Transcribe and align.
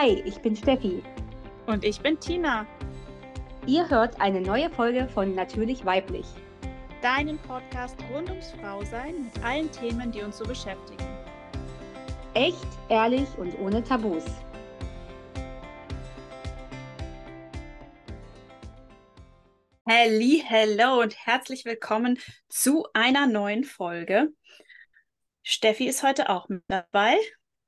Hi, 0.00 0.22
ich 0.24 0.38
bin 0.38 0.54
Steffi. 0.54 1.02
Und 1.66 1.84
ich 1.84 2.00
bin 2.00 2.20
Tina. 2.20 2.64
Ihr 3.66 3.90
hört 3.90 4.20
eine 4.20 4.40
neue 4.40 4.70
Folge 4.70 5.08
von 5.08 5.34
Natürlich 5.34 5.84
Weiblich. 5.84 6.26
Deinen 7.02 7.36
Podcast 7.38 7.96
rund 8.14 8.30
ums 8.30 8.52
Frausein 8.52 9.24
mit 9.24 9.44
allen 9.44 9.68
Themen, 9.72 10.12
die 10.12 10.22
uns 10.22 10.38
so 10.38 10.44
beschäftigen. 10.44 11.04
Echt, 12.34 12.64
ehrlich 12.88 13.26
und 13.38 13.58
ohne 13.58 13.82
Tabus. 13.82 14.22
Halli, 19.84 20.44
hello 20.46 21.00
und 21.02 21.16
herzlich 21.26 21.64
willkommen 21.64 22.20
zu 22.48 22.86
einer 22.94 23.26
neuen 23.26 23.64
Folge. 23.64 24.28
Steffi 25.42 25.88
ist 25.88 26.04
heute 26.04 26.28
auch 26.28 26.48
mit 26.48 26.62
dabei. 26.68 27.16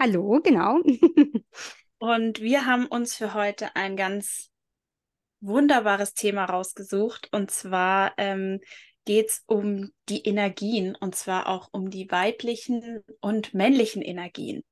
Hallo, 0.00 0.40
genau. 0.40 0.78
Und 2.00 2.40
wir 2.40 2.64
haben 2.64 2.86
uns 2.86 3.14
für 3.14 3.34
heute 3.34 3.76
ein 3.76 3.94
ganz 3.94 4.50
wunderbares 5.40 6.14
Thema 6.14 6.46
rausgesucht. 6.46 7.28
Und 7.30 7.50
zwar 7.50 8.14
ähm, 8.16 8.60
geht 9.04 9.28
es 9.28 9.44
um 9.46 9.92
die 10.08 10.26
Energien, 10.26 10.94
und 10.94 11.14
zwar 11.14 11.46
auch 11.46 11.68
um 11.72 11.90
die 11.90 12.10
weiblichen 12.10 13.04
und 13.20 13.52
männlichen 13.52 14.00
Energien. 14.00 14.64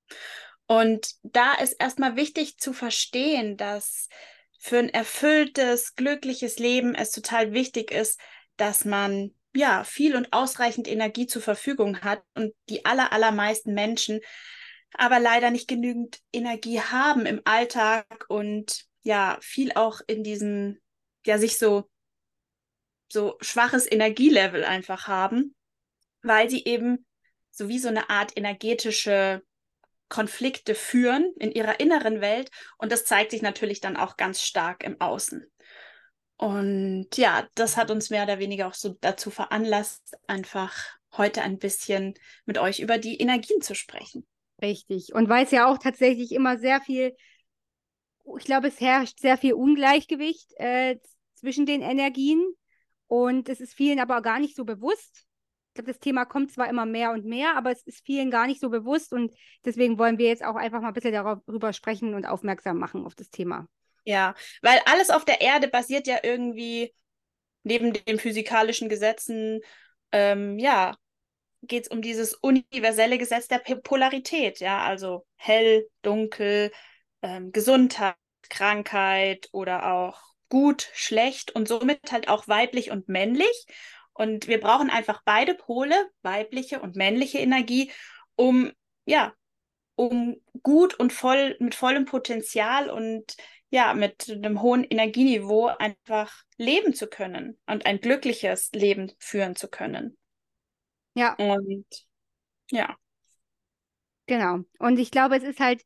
Und 0.66 1.16
da 1.22 1.52
ist 1.52 1.74
erstmal 1.74 2.16
wichtig 2.16 2.56
zu 2.56 2.72
verstehen, 2.72 3.58
dass 3.58 4.08
für 4.58 4.78
ein 4.78 4.88
erfülltes, 4.88 5.96
glückliches 5.96 6.58
Leben 6.58 6.94
es 6.94 7.10
total 7.10 7.52
wichtig 7.52 7.90
ist, 7.90 8.18
dass 8.56 8.86
man 8.86 9.34
ja 9.54 9.84
viel 9.84 10.16
und 10.16 10.32
ausreichend 10.32 10.88
Energie 10.88 11.26
zur 11.26 11.42
Verfügung 11.42 12.00
hat 12.00 12.22
und 12.34 12.54
die 12.70 12.86
aller, 12.86 13.12
allermeisten 13.12 13.74
Menschen 13.74 14.20
aber 14.94 15.20
leider 15.20 15.50
nicht 15.50 15.68
genügend 15.68 16.18
Energie 16.32 16.80
haben 16.80 17.26
im 17.26 17.40
Alltag 17.44 18.24
und 18.28 18.84
ja, 19.02 19.38
viel 19.40 19.72
auch 19.74 20.00
in 20.06 20.22
diesem, 20.22 20.78
ja, 21.24 21.38
sich 21.38 21.58
so, 21.58 21.88
so 23.10 23.36
schwaches 23.40 23.90
Energielevel 23.90 24.64
einfach 24.64 25.06
haben, 25.06 25.54
weil 26.22 26.50
sie 26.50 26.64
eben 26.64 27.06
so 27.50 27.68
wie 27.68 27.78
so 27.78 27.88
eine 27.88 28.10
Art 28.10 28.36
energetische 28.36 29.42
Konflikte 30.08 30.74
führen 30.74 31.32
in 31.38 31.52
ihrer 31.52 31.80
inneren 31.80 32.20
Welt 32.20 32.50
und 32.78 32.92
das 32.92 33.04
zeigt 33.04 33.30
sich 33.30 33.42
natürlich 33.42 33.80
dann 33.80 33.96
auch 33.96 34.16
ganz 34.16 34.42
stark 34.42 34.82
im 34.82 35.00
Außen. 35.00 35.44
Und 36.36 37.08
ja, 37.16 37.48
das 37.54 37.76
hat 37.76 37.90
uns 37.90 38.10
mehr 38.10 38.22
oder 38.22 38.38
weniger 38.38 38.68
auch 38.68 38.74
so 38.74 38.96
dazu 39.00 39.30
veranlasst, 39.30 40.16
einfach 40.28 40.76
heute 41.16 41.42
ein 41.42 41.58
bisschen 41.58 42.14
mit 42.46 42.58
euch 42.58 42.78
über 42.78 42.96
die 42.96 43.18
Energien 43.18 43.60
zu 43.60 43.74
sprechen. 43.74 44.26
Richtig. 44.60 45.14
Und 45.14 45.28
weil 45.28 45.44
es 45.44 45.50
ja 45.50 45.66
auch 45.66 45.78
tatsächlich 45.78 46.32
immer 46.32 46.58
sehr 46.58 46.80
viel, 46.80 47.14
ich 48.38 48.44
glaube, 48.44 48.68
es 48.68 48.80
herrscht 48.80 49.20
sehr 49.20 49.38
viel 49.38 49.54
Ungleichgewicht 49.54 50.52
äh, 50.56 50.98
zwischen 51.34 51.66
den 51.66 51.82
Energien 51.82 52.44
und 53.06 53.48
es 53.48 53.60
ist 53.60 53.74
vielen 53.74 54.00
aber 54.00 54.20
gar 54.22 54.40
nicht 54.40 54.56
so 54.56 54.64
bewusst. 54.64 55.24
Ich 55.68 55.74
glaube, 55.74 55.92
das 55.92 56.00
Thema 56.00 56.24
kommt 56.24 56.50
zwar 56.50 56.68
immer 56.68 56.86
mehr 56.86 57.12
und 57.12 57.24
mehr, 57.24 57.56
aber 57.56 57.70
es 57.70 57.82
ist 57.82 58.04
vielen 58.04 58.30
gar 58.30 58.46
nicht 58.46 58.60
so 58.60 58.68
bewusst 58.68 59.12
und 59.12 59.32
deswegen 59.64 59.98
wollen 59.98 60.18
wir 60.18 60.26
jetzt 60.26 60.44
auch 60.44 60.56
einfach 60.56 60.80
mal 60.80 60.88
ein 60.88 60.94
bisschen 60.94 61.12
darüber 61.12 61.72
sprechen 61.72 62.14
und 62.14 62.26
aufmerksam 62.26 62.78
machen 62.78 63.06
auf 63.06 63.14
das 63.14 63.30
Thema. 63.30 63.68
Ja, 64.04 64.34
weil 64.62 64.80
alles 64.86 65.10
auf 65.10 65.24
der 65.24 65.40
Erde 65.40 65.68
basiert 65.68 66.06
ja 66.06 66.18
irgendwie 66.22 66.92
neben 67.62 67.92
den 67.92 68.18
physikalischen 68.18 68.88
Gesetzen, 68.88 69.60
ähm, 70.12 70.58
ja, 70.58 70.96
geht 71.62 71.84
es 71.84 71.88
um 71.88 72.02
dieses 72.02 72.34
universelle 72.34 73.18
Gesetz 73.18 73.48
der 73.48 73.58
Polarität, 73.58 74.60
ja, 74.60 74.82
also 74.82 75.26
hell, 75.36 75.88
dunkel, 76.02 76.72
ähm, 77.22 77.52
Gesundheit, 77.52 78.16
Krankheit 78.48 79.48
oder 79.52 79.92
auch 79.92 80.20
gut, 80.48 80.90
schlecht 80.94 81.50
und 81.54 81.68
somit 81.68 82.12
halt 82.12 82.28
auch 82.28 82.48
weiblich 82.48 82.90
und 82.90 83.08
männlich. 83.08 83.66
Und 84.12 84.48
wir 84.48 84.60
brauchen 84.60 84.90
einfach 84.90 85.22
beide 85.24 85.54
Pole, 85.54 85.94
weibliche 86.22 86.80
und 86.80 86.96
männliche 86.96 87.38
Energie, 87.38 87.92
um 88.36 88.72
ja, 89.04 89.32
um 89.94 90.36
gut 90.62 90.94
und 90.94 91.12
voll 91.12 91.56
mit 91.60 91.74
vollem 91.74 92.04
Potenzial 92.04 92.90
und 92.90 93.36
ja, 93.70 93.94
mit 93.94 94.30
einem 94.30 94.62
hohen 94.62 94.84
Energieniveau 94.84 95.66
einfach 95.66 96.42
leben 96.56 96.94
zu 96.94 97.06
können 97.06 97.58
und 97.66 97.84
ein 97.84 98.00
glückliches 98.00 98.70
Leben 98.72 99.12
führen 99.18 99.56
zu 99.56 99.68
können. 99.68 100.16
Ja. 101.18 101.34
Und 101.34 101.86
ja. 102.70 102.96
Genau. 104.26 104.60
Und 104.78 104.98
ich 104.98 105.10
glaube, 105.10 105.36
es 105.36 105.42
ist 105.42 105.58
halt, 105.58 105.82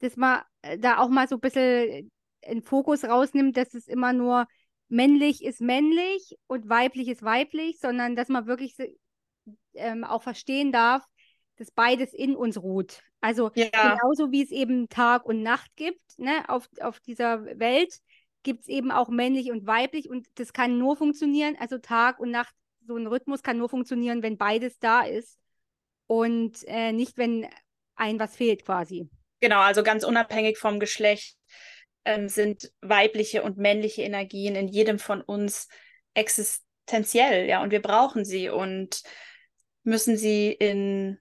dass 0.00 0.16
man 0.16 0.42
äh, 0.62 0.78
da 0.78 0.98
auch 0.98 1.08
mal 1.08 1.26
so 1.26 1.36
ein 1.36 1.40
bisschen 1.40 2.10
einen 2.44 2.62
Fokus 2.62 3.04
rausnimmt, 3.04 3.56
dass 3.56 3.74
es 3.74 3.88
immer 3.88 4.12
nur 4.12 4.46
männlich 4.88 5.44
ist 5.44 5.60
männlich 5.60 6.36
und 6.46 6.68
weiblich 6.68 7.08
ist 7.08 7.22
weiblich, 7.22 7.78
sondern 7.78 8.16
dass 8.16 8.28
man 8.28 8.46
wirklich 8.46 8.74
ähm, 9.74 10.04
auch 10.04 10.22
verstehen 10.22 10.72
darf, 10.72 11.04
dass 11.56 11.70
beides 11.70 12.14
in 12.14 12.36
uns 12.36 12.62
ruht. 12.62 13.02
Also 13.20 13.50
ja. 13.54 13.68
genauso 13.70 14.30
wie 14.30 14.42
es 14.42 14.50
eben 14.50 14.88
Tag 14.88 15.24
und 15.26 15.42
Nacht 15.42 15.70
gibt, 15.76 16.18
ne, 16.18 16.48
auf, 16.48 16.68
auf 16.80 17.00
dieser 17.00 17.44
Welt, 17.58 17.98
gibt 18.44 18.62
es 18.62 18.68
eben 18.68 18.90
auch 18.90 19.08
männlich 19.08 19.50
und 19.50 19.66
weiblich 19.66 20.08
und 20.08 20.26
das 20.36 20.52
kann 20.52 20.78
nur 20.78 20.96
funktionieren, 20.96 21.56
also 21.58 21.78
Tag 21.78 22.20
und 22.20 22.30
Nacht 22.30 22.54
so 22.88 22.96
ein 22.96 23.06
Rhythmus 23.06 23.42
kann 23.42 23.58
nur 23.58 23.68
funktionieren, 23.68 24.22
wenn 24.22 24.36
beides 24.36 24.78
da 24.78 25.02
ist 25.02 25.38
und 26.06 26.66
äh, 26.66 26.90
nicht, 26.92 27.16
wenn 27.16 27.46
ein 27.94 28.18
was 28.18 28.34
fehlt 28.34 28.64
quasi. 28.64 29.08
Genau, 29.40 29.60
also 29.60 29.84
ganz 29.84 30.04
unabhängig 30.04 30.58
vom 30.58 30.80
Geschlecht 30.80 31.36
ähm, 32.04 32.28
sind 32.28 32.72
weibliche 32.80 33.42
und 33.42 33.58
männliche 33.58 34.02
Energien 34.02 34.56
in 34.56 34.66
jedem 34.66 34.98
von 34.98 35.20
uns 35.20 35.68
existenziell, 36.14 37.46
ja, 37.48 37.62
und 37.62 37.70
wir 37.70 37.82
brauchen 37.82 38.24
sie 38.24 38.48
und 38.48 39.02
müssen 39.84 40.16
sie 40.16 40.50
in 40.50 41.18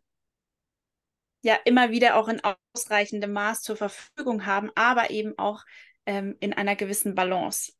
ja 1.43 1.55
immer 1.65 1.91
wieder 1.91 2.15
auch 2.15 2.27
in 2.27 2.41
ausreichendem 2.73 3.31
Maß 3.31 3.61
zur 3.61 3.75
Verfügung 3.75 4.45
haben, 4.45 4.71
aber 4.75 5.11
eben 5.11 5.37
auch 5.37 5.63
ähm, 6.05 6.35
in 6.39 6.53
einer 6.53 6.75
gewissen 6.75 7.13
Balance. 7.13 7.73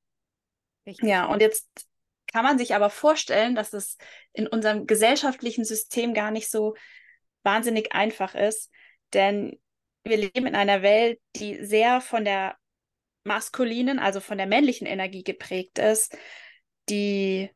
Richtig. 0.86 1.10
Ja, 1.10 1.26
und 1.26 1.42
jetzt 1.42 1.87
kann 2.32 2.44
man 2.44 2.58
sich 2.58 2.76
aber 2.76 2.90
vorstellen, 2.90 3.56
dass 3.56 3.74
es 3.74 3.98
in 4.34 4.48
unserem 4.48 4.86
gesellschaftlichen 4.86 5.66
System 5.66 6.14
gar 6.14 6.32
nicht 6.32 6.50
so 6.50 6.76
wahnsinnig 7.44 7.94
einfach 7.94 8.36
ist, 8.36 8.72
denn 9.14 9.60
wir 10.04 10.18
leben 10.18 10.48
in 10.48 10.56
einer 10.56 10.82
Welt, 10.82 11.20
die 11.36 11.64
sehr 11.66 12.02
von 12.02 12.26
der 12.26 12.58
maskulinen, 13.24 14.00
also 14.00 14.20
von 14.20 14.38
der 14.38 14.48
männlichen 14.48 14.88
Energie 14.88 15.24
geprägt 15.24 15.80
ist, 15.80 16.18
die 16.90 17.50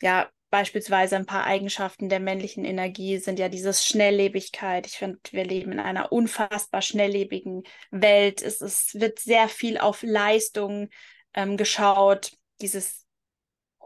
ja 0.00 0.30
beispielsweise 0.50 1.16
ein 1.16 1.26
paar 1.26 1.44
Eigenschaften 1.44 2.08
der 2.08 2.20
männlichen 2.20 2.64
Energie 2.64 3.18
sind 3.18 3.38
ja 3.38 3.48
dieses 3.48 3.84
Schnelllebigkeit. 3.84 4.86
Ich 4.86 4.96
finde, 4.96 5.18
wir 5.32 5.44
leben 5.44 5.72
in 5.72 5.80
einer 5.80 6.12
unfassbar 6.12 6.82
schnelllebigen 6.82 7.64
Welt. 7.90 8.42
Es, 8.42 8.60
es 8.60 8.94
wird 8.94 9.18
sehr 9.18 9.48
viel 9.48 9.78
auf 9.78 10.02
Leistung 10.02 10.88
ähm, 11.34 11.56
geschaut, 11.56 12.32
dieses 12.60 13.05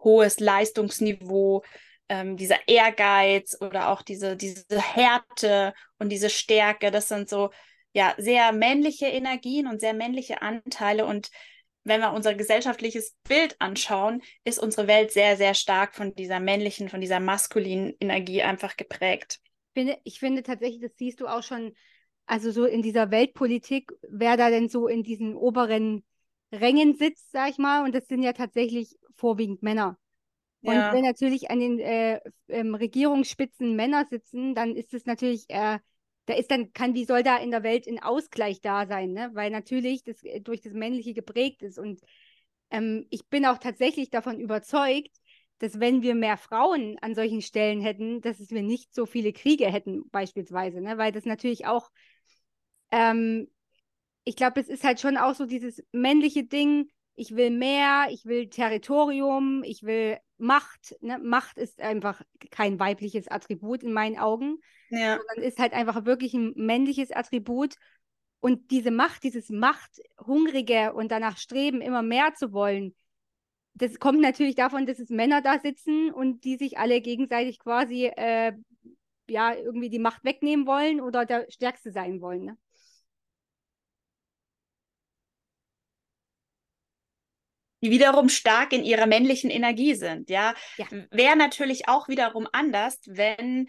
hohes 0.03 0.41
Leistungsniveau, 0.41 1.63
ähm, 2.09 2.37
dieser 2.37 2.57
Ehrgeiz 2.67 3.57
oder 3.61 3.89
auch 3.89 4.03
diese, 4.03 4.37
diese 4.37 4.65
Härte 4.81 5.73
und 5.99 6.11
diese 6.11 6.29
Stärke, 6.29 6.91
das 6.91 7.09
sind 7.09 7.29
so 7.29 7.51
ja 7.93 8.15
sehr 8.19 8.53
männliche 8.53 9.07
Energien 9.07 9.67
und 9.67 9.81
sehr 9.81 9.95
männliche 9.95 10.43
Anteile. 10.43 11.07
Und 11.07 11.31
wenn 11.85 12.01
wir 12.01 12.13
unser 12.13 12.35
gesellschaftliches 12.35 13.17
Bild 13.29 13.57
anschauen, 13.61 14.23
ist 14.45 14.59
unsere 14.59 14.87
Welt 14.87 15.13
sehr, 15.13 15.37
sehr 15.37 15.55
stark 15.55 15.95
von 15.95 16.15
dieser 16.15 16.41
männlichen, 16.41 16.89
von 16.89 17.01
dieser 17.01 17.21
maskulinen 17.21 17.95
Energie 18.01 18.43
einfach 18.43 18.77
geprägt. 18.77 19.41
Ich 19.73 19.81
finde, 19.81 19.99
ich 20.05 20.19
finde 20.19 20.43
tatsächlich, 20.43 20.81
das 20.81 20.93
siehst 20.97 21.21
du 21.21 21.27
auch 21.27 21.43
schon, 21.43 21.75
also 22.27 22.51
so 22.51 22.65
in 22.65 22.83
dieser 22.83 23.11
Weltpolitik, 23.11 23.93
wer 24.09 24.37
da 24.37 24.51
denn 24.51 24.69
so 24.69 24.89
in 24.89 25.03
diesen 25.03 25.35
oberen 25.35 26.05
Rängen 26.53 26.95
sitzt, 26.95 27.31
sag 27.33 27.51
ich 27.51 27.59
mal, 27.59 27.85
und 27.85 27.95
das 27.95 28.07
sind 28.07 28.23
ja 28.23 28.33
tatsächlich 28.33 28.97
vorwiegend 29.15 29.63
Männer. 29.63 29.99
Und 30.63 30.75
ja. 30.75 30.93
wenn 30.93 31.05
natürlich 31.05 31.51
an 31.51 31.61
den 31.61 31.79
äh, 31.79 32.21
ähm, 32.49 32.75
Regierungsspitzen 32.75 33.77
Männer 33.77 34.05
sitzen, 34.11 34.55
dann 34.55 34.77
ist 34.77 34.93
es 34.93 35.07
natürlich, 35.07 35.49
äh, 35.49 35.79
da 36.27 36.35
ist 36.35 36.51
dann, 36.51 36.73
kann, 36.73 36.95
wie 36.95 37.07
soll 37.07 37.23
da 37.23 37.39
in 37.39 37.51
der 37.51 37.63
Welt 37.63 37.89
ein 37.89 38.03
Ausgleich 38.03 38.61
da 38.61 38.87
sein, 38.87 39.13
ne? 39.13 39.31
Weil 39.33 39.51
natürlich 39.51 40.05
das 40.05 40.23
äh, 40.23 40.41
durch 40.41 40.61
das 40.61 40.75
Männliche 40.75 41.15
geprägt 41.15 41.63
ist. 41.63 41.79
Und 41.79 42.01
ähm, 42.71 43.07
ich 43.09 43.27
bin 43.29 43.47
auch 43.47 43.57
tatsächlich 43.59 44.11
davon 44.11 44.39
überzeugt, 44.39 45.17
dass 45.61 45.81
wenn 45.81 46.03
wir 46.03 46.15
mehr 46.15 46.37
Frauen 46.37 46.99
an 47.01 47.15
solchen 47.15 47.41
Stellen 47.41 47.81
hätten, 47.81 48.21
dass 48.21 48.51
wir 48.51 48.63
nicht 48.63 48.95
so 48.95 49.07
viele 49.07 49.33
Kriege 49.33 49.71
hätten, 49.73 50.11
beispielsweise, 50.11 50.83
ne? 50.83 50.99
Weil 50.99 51.13
das 51.13 51.25
natürlich 51.25 51.67
auch, 51.67 51.91
ähm, 52.91 53.49
ich 54.31 54.37
glaube, 54.37 54.61
es 54.61 54.69
ist 54.69 54.85
halt 54.85 55.01
schon 55.01 55.17
auch 55.17 55.35
so 55.35 55.45
dieses 55.45 55.83
männliche 55.91 56.45
Ding, 56.45 56.89
ich 57.17 57.35
will 57.35 57.51
mehr, 57.51 58.07
ich 58.11 58.27
will 58.27 58.49
Territorium, 58.49 59.65
ich 59.65 59.83
will 59.83 60.19
Macht. 60.39 60.95
Ne? 61.01 61.19
Macht 61.19 61.59
ist 61.59 61.81
einfach 61.81 62.23
kein 62.53 62.79
weibliches 62.79 63.27
Attribut 63.27 63.83
in 63.83 63.93
meinen 63.93 64.17
Augen, 64.21 64.59
ja. 64.91 65.17
sondern 65.17 65.49
ist 65.49 65.59
halt 65.59 65.73
einfach 65.73 66.05
wirklich 66.05 66.33
ein 66.33 66.53
männliches 66.55 67.11
Attribut. 67.11 67.75
Und 68.39 68.71
diese 68.71 68.93
Macht, 68.93 69.25
dieses 69.25 69.49
Machthungrige 69.49 70.93
und 70.93 71.11
danach 71.11 71.37
streben, 71.37 71.81
immer 71.81 72.03
mehr 72.03 72.33
zu 72.35 72.53
wollen, 72.53 72.95
das 73.75 73.99
kommt 73.99 74.21
natürlich 74.21 74.55
davon, 74.55 74.87
dass 74.87 75.01
es 75.01 75.11
Männer 75.11 75.43
da 75.43 75.59
sitzen 75.59 76.13
und 76.13 76.45
die 76.45 76.57
sich 76.57 76.79
alle 76.79 77.01
gegenseitig 77.01 77.59
quasi 77.59 78.07
äh, 78.07 78.53
ja 79.29 79.55
irgendwie 79.57 79.91
die 79.91 79.99
Macht 79.99 80.23
wegnehmen 80.23 80.69
wollen 80.69 81.01
oder 81.01 81.27
der 81.27 81.51
Stärkste 81.51 81.91
sein 81.91 82.21
wollen. 82.21 82.45
Ne? 82.45 82.57
Die 87.83 87.91
wiederum 87.91 88.29
stark 88.29 88.73
in 88.73 88.85
ihrer 88.85 89.07
männlichen 89.07 89.51
Energie 89.51 89.95
sind. 89.95 90.31
Ja, 90.31 90.55
ja. 90.77 90.87
wäre 91.11 91.37
natürlich 91.37 91.89
auch 91.89 92.09
wiederum 92.09 92.47
anders, 92.53 93.01
wenn 93.07 93.69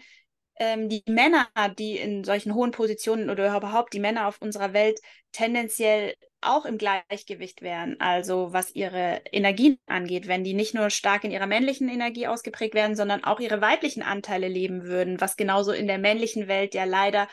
ähm, 0.56 0.88
die 0.88 1.02
Männer, 1.08 1.48
die 1.78 1.96
in 1.96 2.24
solchen 2.24 2.54
hohen 2.54 2.70
Positionen 2.70 3.30
oder 3.30 3.56
überhaupt 3.56 3.94
die 3.94 4.00
Männer 4.00 4.28
auf 4.28 4.40
unserer 4.40 4.72
Welt 4.72 5.00
tendenziell 5.32 6.14
auch 6.40 6.64
im 6.64 6.76
Gleichgewicht 6.76 7.62
wären, 7.62 8.00
also 8.00 8.52
was 8.52 8.74
ihre 8.74 9.22
Energien 9.30 9.78
angeht, 9.86 10.26
wenn 10.26 10.44
die 10.44 10.54
nicht 10.54 10.74
nur 10.74 10.90
stark 10.90 11.24
in 11.24 11.30
ihrer 11.30 11.46
männlichen 11.46 11.88
Energie 11.88 12.26
ausgeprägt 12.26 12.74
werden, 12.74 12.96
sondern 12.96 13.24
auch 13.24 13.40
ihre 13.40 13.60
weiblichen 13.60 14.02
Anteile 14.02 14.48
leben 14.48 14.84
würden, 14.84 15.20
was 15.20 15.36
genauso 15.36 15.72
in 15.72 15.86
der 15.86 15.98
männlichen 15.98 16.48
Welt 16.48 16.74
ja 16.74 16.84
leider 16.84 17.28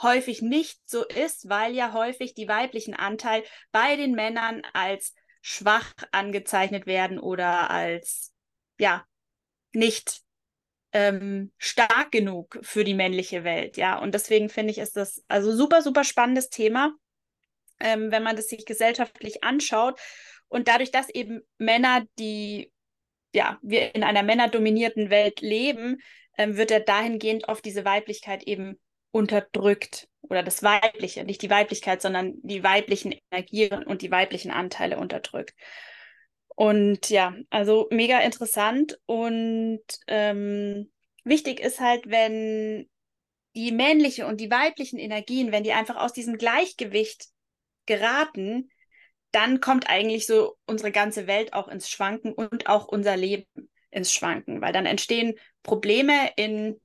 häufig 0.00 0.42
nicht 0.42 0.80
so 0.86 1.04
ist, 1.04 1.48
weil 1.48 1.74
ja 1.74 1.92
häufig 1.92 2.34
die 2.34 2.48
weiblichen 2.48 2.94
Anteile 2.94 3.44
bei 3.72 3.96
den 3.96 4.12
Männern 4.12 4.62
als 4.72 5.14
schwach 5.40 5.92
angezeichnet 6.12 6.86
werden 6.86 7.18
oder 7.18 7.70
als 7.70 8.32
ja 8.78 9.04
nicht 9.72 10.20
ähm, 10.92 11.52
stark 11.58 12.10
genug 12.10 12.58
für 12.62 12.84
die 12.84 12.94
männliche 12.94 13.44
Welt, 13.44 13.76
ja. 13.76 13.98
Und 13.98 14.14
deswegen 14.14 14.48
finde 14.48 14.70
ich, 14.72 14.78
ist 14.78 14.96
das 14.96 15.22
also 15.28 15.54
super, 15.54 15.82
super 15.82 16.04
spannendes 16.04 16.48
Thema, 16.48 16.94
ähm, 17.80 18.10
wenn 18.10 18.22
man 18.22 18.36
das 18.36 18.48
sich 18.48 18.64
gesellschaftlich 18.64 19.44
anschaut. 19.44 20.00
Und 20.48 20.68
dadurch, 20.68 20.90
dass 20.90 21.10
eben 21.10 21.42
Männer, 21.58 22.04
die 22.18 22.72
ja, 23.34 23.58
wir 23.62 23.94
in 23.94 24.02
einer 24.02 24.22
männerdominierten 24.22 25.10
Welt 25.10 25.40
leben, 25.40 25.98
ähm, 26.38 26.56
wird 26.56 26.70
er 26.70 26.80
dahingehend 26.80 27.48
auf 27.48 27.60
diese 27.60 27.84
Weiblichkeit 27.84 28.42
eben 28.44 28.78
unterdrückt 29.10 30.07
oder 30.22 30.42
das 30.42 30.62
Weibliche, 30.62 31.24
nicht 31.24 31.42
die 31.42 31.50
Weiblichkeit, 31.50 32.02
sondern 32.02 32.34
die 32.42 32.62
weiblichen 32.62 33.14
Energien 33.30 33.84
und 33.84 34.02
die 34.02 34.10
weiblichen 34.10 34.50
Anteile 34.50 34.98
unterdrückt. 34.98 35.54
Und 36.54 37.08
ja, 37.08 37.36
also 37.50 37.86
mega 37.90 38.18
interessant 38.20 38.98
und 39.06 39.80
ähm, 40.08 40.90
wichtig 41.24 41.60
ist 41.60 41.80
halt, 41.80 42.10
wenn 42.10 42.88
die 43.54 43.72
männliche 43.72 44.26
und 44.26 44.40
die 44.40 44.50
weiblichen 44.50 44.98
Energien, 44.98 45.52
wenn 45.52 45.64
die 45.64 45.72
einfach 45.72 45.96
aus 45.96 46.12
diesem 46.12 46.36
Gleichgewicht 46.36 47.26
geraten, 47.86 48.70
dann 49.30 49.60
kommt 49.60 49.88
eigentlich 49.88 50.26
so 50.26 50.56
unsere 50.66 50.90
ganze 50.90 51.26
Welt 51.26 51.52
auch 51.52 51.68
ins 51.68 51.88
Schwanken 51.88 52.32
und 52.32 52.66
auch 52.66 52.88
unser 52.88 53.16
Leben 53.16 53.46
ins 53.90 54.12
Schwanken, 54.12 54.60
weil 54.60 54.72
dann 54.72 54.86
entstehen 54.86 55.34
Probleme 55.62 56.30
in 56.36 56.80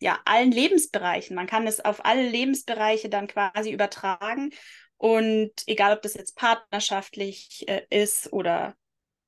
ja, 0.00 0.18
allen 0.24 0.52
Lebensbereichen. 0.52 1.34
Man 1.36 1.46
kann 1.46 1.66
es 1.66 1.84
auf 1.84 2.04
alle 2.04 2.28
Lebensbereiche 2.28 3.08
dann 3.08 3.26
quasi 3.26 3.70
übertragen. 3.70 4.50
Und 4.98 5.52
egal, 5.66 5.94
ob 5.94 6.02
das 6.02 6.14
jetzt 6.14 6.36
partnerschaftlich 6.36 7.64
äh, 7.68 7.82
ist 7.90 8.32
oder 8.32 8.74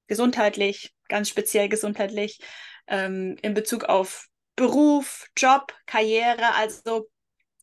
gesundheitlich, 0.06 0.94
ganz 1.08 1.28
speziell 1.28 1.68
gesundheitlich, 1.68 2.40
ähm, 2.86 3.36
in 3.42 3.54
Bezug 3.54 3.84
auf 3.84 4.28
Beruf, 4.56 5.26
Job, 5.36 5.74
Karriere. 5.86 6.54
Also 6.54 7.08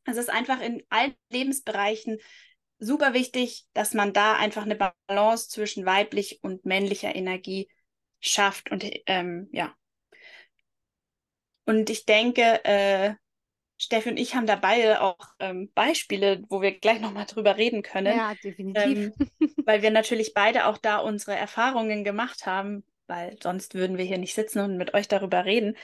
es 0.06 0.18
ist 0.18 0.30
einfach 0.30 0.62
in 0.62 0.84
allen 0.90 1.16
Lebensbereichen 1.30 2.20
super 2.80 3.14
wichtig, 3.14 3.66
dass 3.74 3.94
man 3.94 4.14
da 4.14 4.36
einfach 4.36 4.64
eine 4.64 4.76
Balance 5.08 5.50
zwischen 5.50 5.86
weiblich 5.86 6.40
und 6.44 6.66
männlicher 6.66 7.16
Energie 7.16 7.70
schafft 8.20 8.72
und 8.72 8.86
ähm, 9.08 9.50
ja, 9.52 9.76
und 11.66 11.90
ich 11.90 12.06
denke, 12.06 12.64
äh, 12.64 13.16
Steffi 13.78 14.10
und 14.10 14.18
ich 14.18 14.36
haben 14.36 14.48
da 14.48 14.56
beide 14.56 15.02
auch 15.02 15.18
ähm, 15.40 15.70
Beispiele, 15.74 16.44
wo 16.48 16.62
wir 16.62 16.80
gleich 16.80 17.02
nochmal 17.02 17.26
drüber 17.26 17.58
reden 17.58 17.82
können. 17.82 18.18
Ja, 18.18 18.34
definitiv. 18.42 19.12
Ähm, 19.20 19.54
weil 19.66 19.82
wir 19.82 19.92
natürlich 19.92 20.34
beide 20.34 20.68
auch 20.68 20.78
da 20.78 21.00
unsere 21.00 21.36
Erfahrungen 21.36 22.04
gemacht 22.04 22.46
haben, 22.46 22.86
weil 23.08 23.38
sonst 23.42 23.74
würden 23.74 23.98
wir 23.98 24.06
hier 24.06 24.18
nicht 24.18 24.34
sitzen 24.34 24.60
und 24.60 24.78
mit 24.78 24.94
euch 24.94 25.08
darüber 25.08 25.44
reden. 25.44 25.76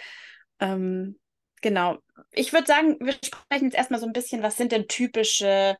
Ähm, 0.59 1.19
genau. 1.61 1.97
Ich 2.31 2.53
würde 2.53 2.67
sagen, 2.67 2.97
wir 3.01 3.13
sprechen 3.13 3.65
jetzt 3.65 3.75
erstmal 3.75 3.99
so 3.99 4.05
ein 4.05 4.13
bisschen, 4.13 4.41
was 4.41 4.55
sind 4.55 4.71
denn 4.71 4.87
typische 4.87 5.75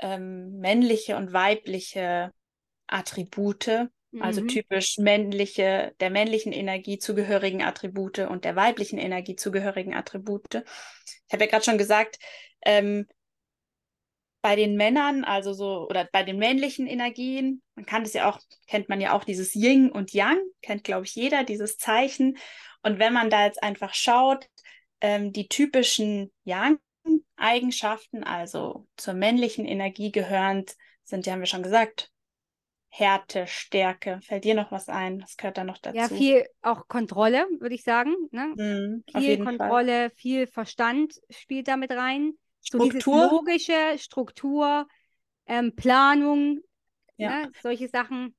ähm, 0.00 0.58
männliche 0.58 1.16
und 1.16 1.32
weibliche 1.32 2.32
Attribute 2.88 3.88
also 4.18 4.42
mhm. 4.42 4.48
typisch 4.48 4.98
männliche, 4.98 5.94
der 6.00 6.10
männlichen 6.10 6.52
Energie 6.52 6.98
zugehörigen 6.98 7.62
Attribute 7.62 8.20
und 8.20 8.44
der 8.44 8.56
weiblichen 8.56 8.98
Energie 8.98 9.36
zugehörigen 9.36 9.94
Attribute. 9.94 10.54
Ich 10.54 11.32
habe 11.32 11.44
ja 11.44 11.50
gerade 11.50 11.64
schon 11.64 11.78
gesagt, 11.78 12.18
ähm, 12.62 13.06
bei 14.42 14.56
den 14.56 14.76
Männern, 14.76 15.24
also 15.24 15.52
so, 15.52 15.86
oder 15.88 16.08
bei 16.10 16.22
den 16.22 16.38
männlichen 16.38 16.86
Energien, 16.86 17.62
man 17.74 17.86
kann 17.86 18.02
das 18.02 18.14
ja 18.14 18.28
auch, 18.28 18.40
kennt 18.66 18.88
man 18.88 19.00
ja 19.00 19.12
auch 19.12 19.24
dieses 19.24 19.54
Yin 19.54 19.90
und 19.90 20.12
Yang, 20.12 20.40
kennt, 20.62 20.82
glaube 20.82 21.04
ich, 21.04 21.14
jeder, 21.14 21.44
dieses 21.44 21.76
Zeichen. 21.76 22.38
Und 22.82 22.98
wenn 22.98 23.12
man 23.12 23.28
da 23.28 23.44
jetzt 23.44 23.62
einfach 23.62 23.92
schaut, 23.92 24.48
ähm, 25.02 25.32
die 25.32 25.48
typischen 25.48 26.32
Yang-Eigenschaften, 26.44 28.24
also 28.24 28.86
zur 28.96 29.14
männlichen 29.14 29.66
Energie 29.66 30.10
gehörend, 30.10 30.74
sind, 31.04 31.26
ja, 31.26 31.34
haben 31.34 31.40
wir 31.40 31.46
schon 31.46 31.62
gesagt, 31.62 32.10
Härte, 32.92 33.46
Stärke. 33.46 34.20
Fällt 34.22 34.44
dir 34.44 34.54
noch 34.54 34.72
was 34.72 34.88
ein? 34.88 35.22
Was 35.22 35.36
gehört 35.36 35.58
da 35.58 35.64
noch 35.64 35.78
dazu? 35.78 35.96
Ja, 35.96 36.08
viel 36.08 36.44
auch 36.60 36.88
Kontrolle, 36.88 37.46
würde 37.60 37.74
ich 37.74 37.84
sagen. 37.84 38.14
Ne? 38.32 38.46
Mm, 38.56 39.18
viel 39.18 39.44
Kontrolle, 39.44 40.10
Fall. 40.10 40.10
viel 40.16 40.46
Verstand 40.48 41.14
spielt 41.30 41.68
da 41.68 41.76
mit 41.76 41.92
rein. 41.92 42.32
Struktur. 42.62 43.28
So 43.28 43.36
logische, 43.36 43.96
Struktur, 43.96 44.86
ähm, 45.46 45.74
Planung, 45.76 46.60
ja. 47.16 47.42
ne? 47.42 47.52
solche 47.62 47.88
Sachen. 47.88 48.34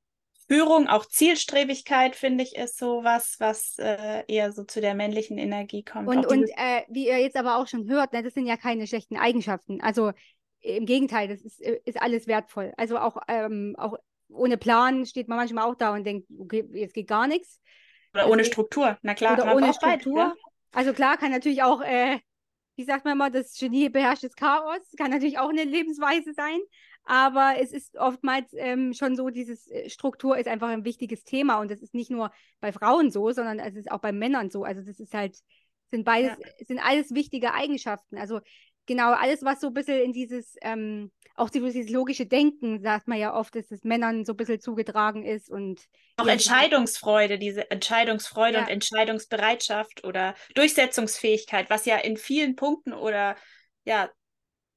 Führung, 0.49 0.89
auch 0.89 1.05
Zielstrebigkeit, 1.05 2.13
finde 2.13 2.43
ich, 2.43 2.57
ist 2.57 2.77
so 2.77 3.05
was, 3.05 3.39
was 3.39 3.77
äh, 3.79 4.25
eher 4.27 4.51
so 4.51 4.65
zu 4.65 4.81
der 4.81 4.95
männlichen 4.95 5.37
Energie 5.37 5.81
kommt. 5.81 6.09
Und, 6.09 6.25
und 6.25 6.49
äh, 6.57 6.83
wie 6.89 7.07
ihr 7.07 7.19
jetzt 7.19 7.37
aber 7.37 7.55
auch 7.55 7.67
schon 7.67 7.87
hört, 7.87 8.11
ne, 8.11 8.21
das 8.21 8.33
sind 8.33 8.47
ja 8.47 8.57
keine 8.57 8.85
schlechten 8.85 9.15
Eigenschaften. 9.15 9.79
Also 9.79 10.11
im 10.59 10.85
Gegenteil, 10.85 11.29
das 11.29 11.41
ist, 11.41 11.61
äh, 11.61 11.79
ist 11.85 12.01
alles 12.01 12.27
wertvoll. 12.27 12.73
Also 12.75 12.97
auch, 12.97 13.17
ähm, 13.29 13.75
auch 13.77 13.95
ohne 14.33 14.57
Plan 14.57 15.05
steht 15.05 15.27
man 15.27 15.37
manchmal 15.37 15.65
auch 15.65 15.75
da 15.75 15.93
und 15.93 16.03
denkt, 16.03 16.27
okay, 16.37 16.67
jetzt 16.73 16.93
geht 16.93 17.07
gar 17.07 17.27
nichts. 17.27 17.59
Oder 18.13 18.23
also, 18.23 18.33
ohne 18.33 18.45
Struktur, 18.45 18.97
na 19.01 19.13
klar. 19.13 19.33
Oder 19.33 19.55
ohne 19.55 19.73
Struktur. 19.73 20.15
Beide, 20.15 20.29
ja? 20.29 20.35
Also 20.71 20.93
klar, 20.93 21.17
kann 21.17 21.31
natürlich 21.31 21.63
auch, 21.63 21.81
äh, 21.81 22.19
wie 22.75 22.83
sagt 22.83 23.05
man 23.05 23.13
immer, 23.13 23.29
das 23.29 23.57
Genie 23.57 23.89
beherrscht 23.89 24.23
das 24.23 24.35
Chaos, 24.35 24.79
kann 24.97 25.11
natürlich 25.11 25.37
auch 25.37 25.49
eine 25.49 25.63
Lebensweise 25.63 26.33
sein. 26.33 26.59
Aber 27.03 27.55
es 27.59 27.73
ist 27.73 27.97
oftmals 27.97 28.53
ähm, 28.53 28.93
schon 28.93 29.15
so, 29.15 29.29
dieses 29.29 29.67
äh, 29.67 29.89
Struktur 29.89 30.37
ist 30.37 30.47
einfach 30.47 30.69
ein 30.69 30.85
wichtiges 30.85 31.23
Thema 31.23 31.59
und 31.59 31.71
das 31.71 31.81
ist 31.81 31.93
nicht 31.93 32.11
nur 32.11 32.31
bei 32.59 32.71
Frauen 32.71 33.09
so, 33.09 33.31
sondern 33.31 33.59
es 33.59 33.75
ist 33.75 33.91
auch 33.91 33.99
bei 33.99 34.11
Männern 34.11 34.49
so. 34.49 34.63
Also 34.63 34.81
das 34.81 34.99
ist 34.99 35.13
halt, 35.13 35.37
sind 35.89 36.05
beides, 36.05 36.37
ja. 36.37 36.65
sind 36.65 36.79
alles 36.79 37.13
wichtige 37.13 37.53
Eigenschaften. 37.53 38.17
Also 38.17 38.39
genau, 38.85 39.13
alles, 39.13 39.43
was 39.43 39.61
so 39.61 39.67
ein 39.67 39.73
bisschen 39.73 40.01
in 40.01 40.13
dieses, 40.13 40.55
ähm, 40.61 41.11
auch 41.35 41.49
dieses 41.49 41.89
logische 41.89 42.25
Denken, 42.25 42.81
sagt 42.81 43.07
man 43.07 43.17
ja 43.17 43.33
oft, 43.33 43.55
dass 43.55 43.71
es 43.71 43.83
Männern 43.83 44.25
so 44.25 44.33
ein 44.33 44.37
bisschen 44.37 44.59
zugetragen 44.59 45.23
ist 45.23 45.49
und. 45.49 45.81
Auch 46.17 46.27
Entscheidungsfreude, 46.27 47.39
diese 47.39 47.69
Entscheidungsfreude 47.71 48.57
ja. 48.57 48.63
und 48.63 48.69
Entscheidungsbereitschaft 48.69 50.03
oder 50.03 50.35
Durchsetzungsfähigkeit, 50.55 51.69
was 51.69 51.85
ja 51.85 51.97
in 51.97 52.17
vielen 52.17 52.55
Punkten 52.55 52.93
oder 52.93 53.35
ja 53.85 54.09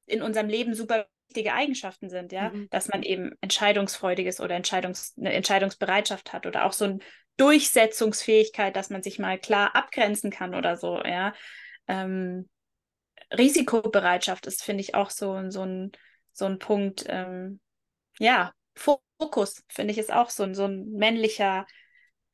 in 0.07 0.23
unserem 0.23 0.49
Leben 0.49 0.75
super 0.75 1.07
wichtige 1.29 1.55
Eigenschaften 1.55 2.11
sind, 2.11 2.33
ja, 2.33 2.51
mhm. 2.51 2.69
dass 2.71 2.89
man 2.89 3.03
eben 3.03 3.33
entscheidungsfreudig 3.41 4.27
ist 4.27 4.41
oder 4.41 4.55
Entscheidungs 4.55 5.15
eine 5.19 5.33
Entscheidungsbereitschaft 5.33 6.33
hat 6.33 6.47
oder 6.47 6.65
auch 6.65 6.73
so 6.73 6.85
eine 6.85 6.99
Durchsetzungsfähigkeit, 7.37 8.77
dass 8.77 8.91
man 8.91 9.03
sich 9.03 9.19
mal 9.19 9.39
klar 9.39 9.75
abgrenzen 9.75 10.31
kann 10.31 10.55
oder 10.55 10.77
so, 10.77 11.03
ja. 11.03 11.35
Ähm, 11.89 12.49
Risikobereitschaft 13.37 14.47
ist, 14.47 14.63
finde 14.63 14.83
ich, 14.83 14.95
auch 14.95 15.11
so, 15.11 15.51
so, 15.51 15.63
ein, 15.63 15.93
so 16.33 16.47
ein 16.47 16.59
Punkt. 16.59 17.05
Ähm, 17.09 17.61
ja, 18.19 18.53
Fokus, 18.75 19.63
finde 19.69 19.93
ich, 19.93 19.99
ist 19.99 20.13
auch 20.13 20.31
so, 20.31 20.43
ein, 20.43 20.55
so 20.55 20.65
ein 20.65 20.91
männlicher, 20.91 21.67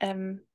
ähm, 0.01 0.47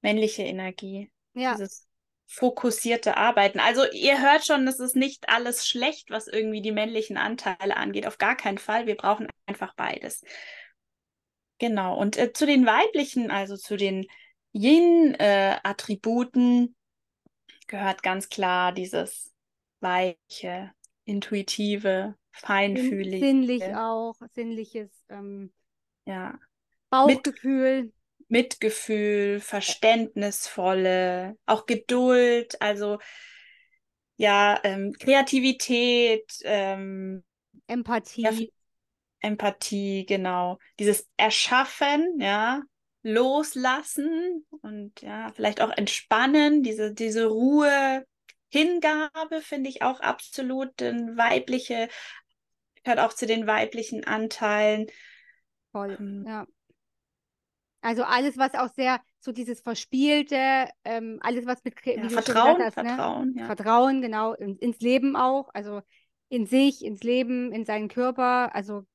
männliche 0.00 0.42
Energie. 0.42 1.10
Ja. 1.34 1.52
Dieses 1.52 1.86
fokussierte 2.26 3.16
Arbeiten. 3.16 3.60
Also 3.60 3.84
ihr 3.92 4.20
hört 4.20 4.44
schon, 4.46 4.66
das 4.66 4.80
ist 4.80 4.96
nicht 4.96 5.28
alles 5.28 5.64
schlecht, 5.66 6.10
was 6.10 6.26
irgendwie 6.26 6.62
die 6.62 6.72
männlichen 6.72 7.16
Anteile 7.16 7.76
angeht. 7.76 8.06
Auf 8.06 8.18
gar 8.18 8.36
keinen 8.36 8.58
Fall. 8.58 8.86
Wir 8.86 8.96
brauchen 8.96 9.28
einfach 9.46 9.72
beides. 9.74 10.24
Genau. 11.58 11.96
Und 11.96 12.18
äh, 12.18 12.32
zu 12.32 12.46
den 12.46 12.66
weiblichen, 12.66 13.30
also 13.30 13.56
zu 13.56 13.76
den 13.76 14.06
Yin-Attributen 14.52 16.64
äh, 16.64 16.68
gehört 17.66 18.02
ganz 18.02 18.28
klar 18.28 18.72
dieses 18.72 19.33
weiche, 19.84 20.72
intuitive, 21.04 22.16
feinfühlig. 22.32 23.20
Sinnlich 23.20 23.62
auch, 23.76 24.16
sinnliches 24.32 24.90
ähm, 25.08 25.52
ja. 26.06 26.36
Bauchgefühl. 26.90 27.84
Mit, 27.84 27.94
Mitgefühl, 28.28 29.38
verständnisvolle, 29.38 31.36
auch 31.46 31.66
Geduld, 31.66 32.60
also 32.60 32.98
ja, 34.16 34.58
ähm, 34.64 34.92
Kreativität, 34.98 36.32
ähm, 36.42 37.22
Empathie. 37.66 38.22
Ja, 38.22 38.32
Empathie, 39.20 40.06
genau. 40.06 40.58
Dieses 40.78 41.08
Erschaffen, 41.16 42.18
ja, 42.20 42.62
loslassen 43.02 44.46
und 44.62 45.00
ja, 45.02 45.30
vielleicht 45.34 45.60
auch 45.60 45.70
entspannen, 45.70 46.62
diese, 46.62 46.92
diese 46.92 47.26
Ruhe, 47.26 48.04
Hingabe 48.48 49.40
finde 49.40 49.70
ich 49.70 49.82
auch 49.82 50.00
absolut 50.00 50.80
ein 50.82 51.16
weibliche, 51.16 51.88
gehört 52.82 53.00
auch 53.00 53.12
zu 53.12 53.26
den 53.26 53.46
weiblichen 53.46 54.04
Anteilen. 54.04 54.86
Voll, 55.72 55.96
ähm, 55.98 56.24
ja. 56.26 56.46
Also 57.80 58.04
alles, 58.04 58.38
was 58.38 58.54
auch 58.54 58.72
sehr, 58.74 59.00
so 59.20 59.32
dieses 59.32 59.60
Verspielte, 59.60 60.68
ähm, 60.84 61.18
alles, 61.20 61.44
was 61.46 61.62
mit 61.64 61.74
ja, 61.84 62.08
Vertrauen, 62.08 62.62
hast, 62.62 62.76
ne? 62.76 62.84
Vertrauen, 62.84 63.34
ja. 63.36 63.46
Vertrauen, 63.46 64.00
genau, 64.00 64.32
in, 64.32 64.56
ins 64.58 64.80
Leben 64.80 65.16
auch, 65.16 65.50
also 65.52 65.82
in 66.28 66.46
sich, 66.46 66.84
ins 66.84 67.02
Leben, 67.02 67.52
in 67.52 67.66
seinen 67.66 67.88
Körper. 67.88 68.54
Also 68.54 68.86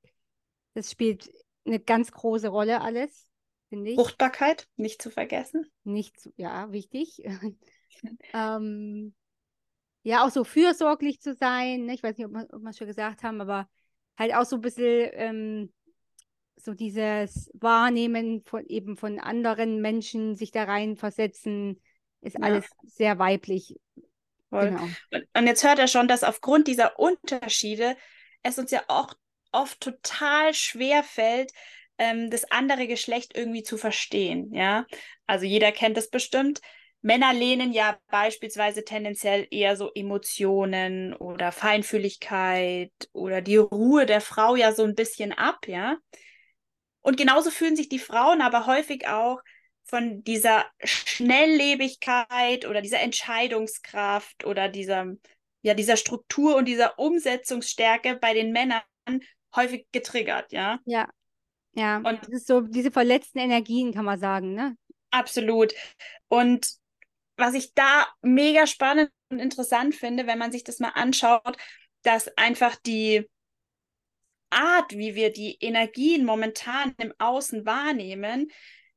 das 0.74 0.89
spielt 0.89 1.29
eine 1.65 1.79
ganz 1.79 2.12
große 2.12 2.48
Rolle 2.48 2.82
alles 2.82 3.29
finde 3.70 3.91
ich. 3.91 3.96
Fruchtbarkeit, 3.96 4.68
nicht 4.75 5.01
zu 5.01 5.10
vergessen. 5.10 5.65
Nicht 5.84 6.20
zu, 6.20 6.34
ja, 6.36 6.72
wichtig. 6.72 7.22
ähm, 8.34 9.13
ja, 10.03 10.25
auch 10.25 10.29
so 10.29 10.44
fürsorglich 10.44 11.20
zu 11.22 11.34
sein. 11.34 11.86
Ne? 11.86 11.94
Ich 11.94 12.03
weiß 12.03 12.18
nicht, 12.18 12.27
ob 12.27 12.34
wir, 12.34 12.48
ob 12.51 12.62
wir 12.62 12.74
schon 12.74 12.88
gesagt 12.88 13.24
haben, 13.24 13.41
aber 13.41 13.70
halt 14.18 14.34
auch 14.34 14.46
so 14.46 14.58
ein 14.58 14.62
bisschen 14.62 15.10
ähm, 15.13 15.74
so 16.56 16.74
dieses 16.74 17.50
Wahrnehmen 17.53 18.44
von 18.46 18.65
eben 18.65 18.98
von 18.98 19.20
anderen 19.20 19.82
Menschen, 19.82 20.36
sich 20.36 20.51
da 20.51 20.63
reinversetzen, 20.63 21.82
ist 22.22 22.38
ja. 22.38 22.41
alles 22.41 22.65
sehr 22.84 23.18
weiblich. 23.20 23.75
Genau. 24.51 24.88
Und, 25.12 25.27
und 25.34 25.48
jetzt 25.48 25.63
hört 25.63 25.79
er 25.79 25.88
schon, 25.88 26.08
dass 26.08 26.24
aufgrund 26.24 26.68
dieser 26.68 27.00
Unterschiede 27.00 27.96
es 28.44 28.58
uns 28.58 28.72
ja 28.72 28.84
auch 28.88 29.13
oft 29.51 29.79
total 29.79 30.53
schwer 30.53 31.03
fällt, 31.03 31.51
ähm, 31.98 32.29
das 32.29 32.50
andere 32.51 32.88
Geschlecht 32.88 33.38
irgendwie 33.38 33.63
zu 33.63 33.77
verstehen. 33.77 34.53
Ja, 34.53 34.86
also 35.27 35.46
jeder 35.46 35.72
kennt 35.72 35.98
es 35.98 36.10
bestimmt. 36.10 36.62
Männer 37.01 37.34
lehnen 37.34 37.72
ja 37.72 37.98
beispielsweise 38.10 38.84
tendenziell 38.84 39.48
eher 39.51 39.77
so 39.77 39.89
Emotionen 39.94 41.13
oder 41.13 41.51
Feinfühligkeit 41.51 42.91
oder 43.13 43.41
die 43.41 43.58
Ruhe 43.58 44.06
der 44.06 44.22
Frau 44.22 44.56
ja 44.56 44.74
so 44.74 44.84
ein 44.84 44.96
bisschen 44.96 45.32
ab, 45.32 45.68
ja. 45.68 45.98
Und 47.01 47.15
genauso 47.18 47.51
fühlen 47.51 47.77
sich 47.77 47.88
die 47.88 48.00
Frauen 48.00 48.41
aber 48.41 48.65
häufig 48.65 49.08
auch 49.08 49.39
von 49.86 50.24
dieser 50.24 50.65
Schnelllebigkeit 50.84 52.65
oder 52.68 52.82
dieser 52.82 53.00
Entscheidungskraft 53.00 54.46
oder 54.46 54.68
dieser, 54.68 55.13
ja, 55.62 55.74
dieser 55.74 55.98
Struktur 55.98 56.56
und 56.56 56.65
dieser 56.65 57.00
Umsetzungsstärke 57.00 58.18
bei 58.18 58.34
den 58.34 58.51
Männern 58.51 58.82
häufig 59.56 59.88
getriggert, 59.91 60.51
ja. 60.51 60.79
Ja, 60.86 61.08
ja, 61.74 61.98
und 61.98 62.20
das 62.22 62.29
ist 62.29 62.48
so 62.48 62.62
diese 62.62 62.91
verletzten 62.91 63.39
Energien, 63.39 63.94
kann 63.94 64.06
man 64.06 64.20
sagen, 64.20 64.53
ne? 64.53 64.75
Absolut. 65.12 65.74
Und 66.27 66.78
was 67.39 67.53
ich 67.53 67.74
da 67.74 68.08
mega 68.22 68.67
spannend 68.67 69.12
und 69.29 69.39
interessant 69.39 69.96
finde, 69.96 70.27
wenn 70.27 70.38
man 70.38 70.51
sich 70.51 70.63
das 70.63 70.79
mal 70.79 70.89
anschaut, 70.89 71.58
dass 72.03 72.36
einfach 72.38 72.75
die 72.75 73.27
Art, 74.50 74.91
wie 74.93 75.15
wir 75.15 75.31
die 75.31 75.58
Energien 75.60 76.25
momentan 76.25 76.93
im 76.98 77.13
Außen 77.17 77.65
wahrnehmen, 77.65 78.51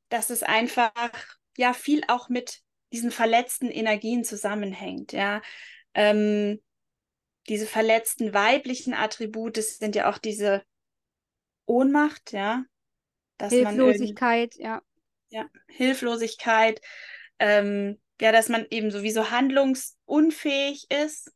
dass 0.09 0.29
es 0.29 0.43
einfach 0.43 1.11
ja 1.57 1.73
viel 1.73 2.03
auch 2.07 2.29
mit 2.29 2.61
diesen 2.91 3.11
verletzten 3.11 3.69
Energien 3.69 4.23
zusammenhängt, 4.23 5.13
ja. 5.13 5.41
Ähm, 5.93 6.61
diese 7.49 7.65
verletzten 7.65 8.33
weiblichen 8.33 8.93
Attribute 8.93 9.57
sind 9.57 9.95
ja 9.95 10.09
auch 10.09 10.17
diese 10.17 10.63
Ohnmacht, 11.65 12.31
ja. 12.31 12.63
Hilflosigkeit, 13.41 14.55
ja. 14.55 14.81
Ja, 15.29 15.49
Hilflosigkeit, 15.67 16.79
ähm, 17.39 17.99
ja, 18.21 18.31
dass 18.31 18.49
man 18.49 18.65
eben 18.69 18.91
sowieso 18.91 19.31
handlungsunfähig 19.31 20.85
ist. 20.89 21.31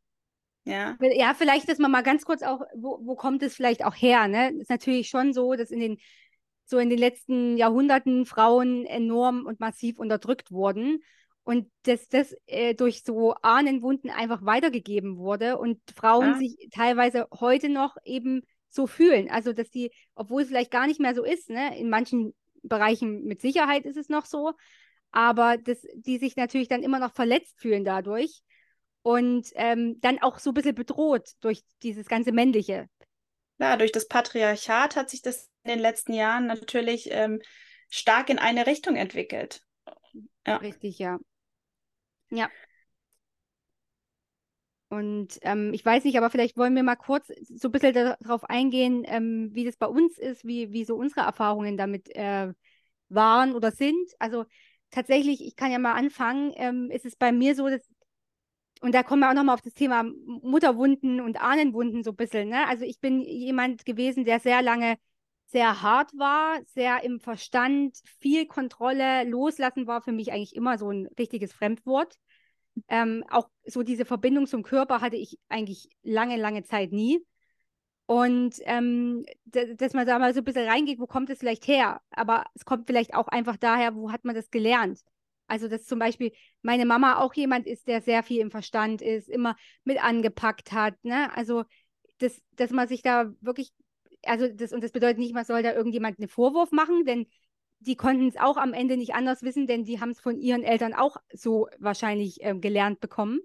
Ja. 0.64 0.98
ja, 1.00 1.34
vielleicht, 1.34 1.68
dass 1.68 1.78
man 1.78 1.90
mal 1.90 2.02
ganz 2.02 2.24
kurz 2.24 2.42
auch, 2.42 2.60
wo, 2.76 2.98
wo 3.02 3.14
kommt 3.14 3.42
es 3.42 3.54
vielleicht 3.54 3.84
auch 3.84 3.94
her? 3.94 4.28
Ne? 4.28 4.52
Ist 4.60 4.68
natürlich 4.68 5.08
schon 5.08 5.32
so, 5.32 5.54
dass 5.54 5.70
in 5.70 5.80
den 5.80 5.98
so 6.66 6.78
in 6.78 6.90
den 6.90 6.98
letzten 6.98 7.56
Jahrhunderten 7.56 8.26
Frauen 8.26 8.84
enorm 8.84 9.46
und 9.46 9.58
massiv 9.58 9.98
unterdrückt 9.98 10.50
wurden 10.50 11.02
und 11.42 11.70
dass 11.84 12.08
das 12.08 12.34
äh, 12.46 12.74
durch 12.74 13.02
so 13.04 13.32
Ahnenwunden 13.40 14.10
einfach 14.10 14.44
weitergegeben 14.44 15.16
wurde 15.16 15.56
und 15.56 15.80
Frauen 15.96 16.32
ja. 16.32 16.38
sich 16.38 16.68
teilweise 16.70 17.26
heute 17.40 17.70
noch 17.70 17.96
eben 18.04 18.42
so 18.68 18.86
fühlen. 18.86 19.30
Also, 19.30 19.54
dass 19.54 19.70
die, 19.70 19.90
obwohl 20.14 20.42
es 20.42 20.48
vielleicht 20.48 20.70
gar 20.70 20.86
nicht 20.86 21.00
mehr 21.00 21.14
so 21.14 21.24
ist, 21.24 21.48
ne, 21.48 21.78
in 21.78 21.88
manchen 21.88 22.34
Bereichen 22.62 23.24
mit 23.24 23.40
Sicherheit 23.40 23.86
ist 23.86 23.96
es 23.96 24.10
noch 24.10 24.26
so, 24.26 24.52
aber 25.10 25.56
dass 25.58 25.78
die 25.94 26.18
sich 26.18 26.36
natürlich 26.36 26.68
dann 26.68 26.82
immer 26.82 26.98
noch 26.98 27.12
verletzt 27.12 27.58
fühlen 27.60 27.84
dadurch 27.84 28.42
und 29.02 29.48
ähm, 29.54 30.00
dann 30.00 30.18
auch 30.20 30.38
so 30.38 30.50
ein 30.50 30.54
bisschen 30.54 30.74
bedroht 30.74 31.30
durch 31.40 31.62
dieses 31.82 32.08
ganze 32.08 32.32
Männliche. 32.32 32.88
Ja, 33.58 33.76
durch 33.76 33.92
das 33.92 34.06
Patriarchat 34.06 34.96
hat 34.96 35.10
sich 35.10 35.22
das 35.22 35.48
in 35.64 35.70
den 35.70 35.78
letzten 35.80 36.12
Jahren 36.12 36.46
natürlich 36.46 37.08
ähm, 37.10 37.40
stark 37.88 38.30
in 38.30 38.38
eine 38.38 38.66
Richtung 38.66 38.96
entwickelt. 38.96 39.62
Ja. 40.46 40.56
Richtig, 40.56 40.98
ja. 40.98 41.18
Ja. 42.30 42.50
Und 44.90 45.38
ähm, 45.42 45.74
ich 45.74 45.84
weiß 45.84 46.04
nicht, 46.04 46.16
aber 46.16 46.30
vielleicht 46.30 46.56
wollen 46.56 46.74
wir 46.74 46.82
mal 46.82 46.96
kurz 46.96 47.28
so 47.54 47.68
ein 47.68 47.72
bisschen 47.72 47.92
darauf 47.92 48.44
eingehen, 48.44 49.02
ähm, 49.06 49.50
wie 49.52 49.64
das 49.64 49.76
bei 49.76 49.86
uns 49.86 50.16
ist, 50.18 50.46
wie, 50.46 50.72
wie 50.72 50.84
so 50.84 50.96
unsere 50.96 51.20
Erfahrungen 51.22 51.76
damit 51.76 52.08
äh, 52.16 52.52
waren 53.10 53.54
oder 53.54 53.70
sind. 53.70 54.10
Also 54.18 54.46
tatsächlich, 54.90 55.44
ich 55.44 55.56
kann 55.56 55.70
ja 55.70 55.78
mal 55.78 55.94
anfangen, 55.94 56.52
ähm, 56.56 56.90
ist 56.90 57.04
es 57.04 57.16
bei 57.16 57.32
mir 57.32 57.54
so, 57.54 57.68
dass, 57.68 57.82
und 58.80 58.94
da 58.94 59.02
kommen 59.02 59.20
wir 59.20 59.30
auch 59.30 59.34
nochmal 59.34 59.54
auf 59.54 59.62
das 59.62 59.74
Thema 59.74 60.04
Mutterwunden 60.04 61.20
und 61.20 61.40
Ahnenwunden 61.40 62.02
so 62.02 62.10
ein 62.10 62.16
bisschen. 62.16 62.48
Ne? 62.48 62.66
Also 62.66 62.84
ich 62.84 63.00
bin 63.00 63.22
jemand 63.22 63.84
gewesen, 63.84 64.24
der 64.24 64.40
sehr 64.40 64.62
lange 64.62 64.96
sehr 65.46 65.82
hart 65.82 66.12
war, 66.16 66.60
sehr 66.66 67.02
im 67.04 67.20
Verstand, 67.20 67.98
viel 68.20 68.46
Kontrolle, 68.46 69.24
loslassen 69.24 69.86
war 69.86 70.02
für 70.02 70.12
mich 70.12 70.30
eigentlich 70.30 70.54
immer 70.54 70.76
so 70.78 70.90
ein 70.90 71.08
richtiges 71.18 71.52
Fremdwort. 71.52 72.16
Ähm, 72.88 73.24
auch 73.30 73.48
so 73.64 73.82
diese 73.82 74.04
Verbindung 74.04 74.46
zum 74.46 74.62
Körper 74.62 75.00
hatte 75.00 75.16
ich 75.16 75.38
eigentlich 75.48 75.88
lange, 76.02 76.36
lange 76.36 76.62
Zeit 76.64 76.92
nie. 76.92 77.24
Und 78.08 78.54
ähm, 78.60 79.26
dass 79.44 79.92
man 79.92 80.06
da 80.06 80.18
mal 80.18 80.32
so 80.32 80.40
ein 80.40 80.44
bisschen 80.44 80.66
reingeht, 80.66 80.98
wo 80.98 81.06
kommt 81.06 81.28
es 81.28 81.40
vielleicht 81.40 81.68
her? 81.68 82.00
Aber 82.10 82.44
es 82.54 82.64
kommt 82.64 82.86
vielleicht 82.86 83.12
auch 83.12 83.28
einfach 83.28 83.58
daher, 83.58 83.94
wo 83.94 84.10
hat 84.10 84.24
man 84.24 84.34
das 84.34 84.50
gelernt? 84.50 85.00
Also, 85.46 85.68
dass 85.68 85.84
zum 85.84 85.98
Beispiel 85.98 86.32
meine 86.62 86.86
Mama 86.86 87.18
auch 87.18 87.34
jemand 87.34 87.66
ist, 87.66 87.86
der 87.86 88.00
sehr 88.00 88.22
viel 88.22 88.40
im 88.40 88.50
Verstand 88.50 89.02
ist, 89.02 89.28
immer 89.28 89.56
mit 89.84 90.02
angepackt 90.02 90.72
hat. 90.72 90.94
Ne? 91.04 91.30
Also, 91.36 91.64
das, 92.16 92.40
dass 92.52 92.70
man 92.70 92.88
sich 92.88 93.02
da 93.02 93.30
wirklich, 93.42 93.72
also 94.24 94.48
das, 94.48 94.72
und 94.72 94.82
das 94.82 94.92
bedeutet 94.92 95.18
nicht, 95.18 95.34
man 95.34 95.44
soll 95.44 95.62
da 95.62 95.74
irgendjemand 95.74 96.18
einen 96.18 96.28
Vorwurf 96.28 96.72
machen, 96.72 97.04
denn 97.04 97.26
die 97.80 97.96
konnten 97.96 98.28
es 98.28 98.38
auch 98.38 98.56
am 98.56 98.72
Ende 98.72 98.96
nicht 98.96 99.12
anders 99.12 99.42
wissen, 99.42 99.66
denn 99.66 99.84
die 99.84 100.00
haben 100.00 100.12
es 100.12 100.20
von 100.20 100.38
ihren 100.38 100.62
Eltern 100.62 100.94
auch 100.94 101.18
so 101.34 101.68
wahrscheinlich 101.78 102.38
ähm, 102.40 102.62
gelernt 102.62 103.00
bekommen. 103.00 103.40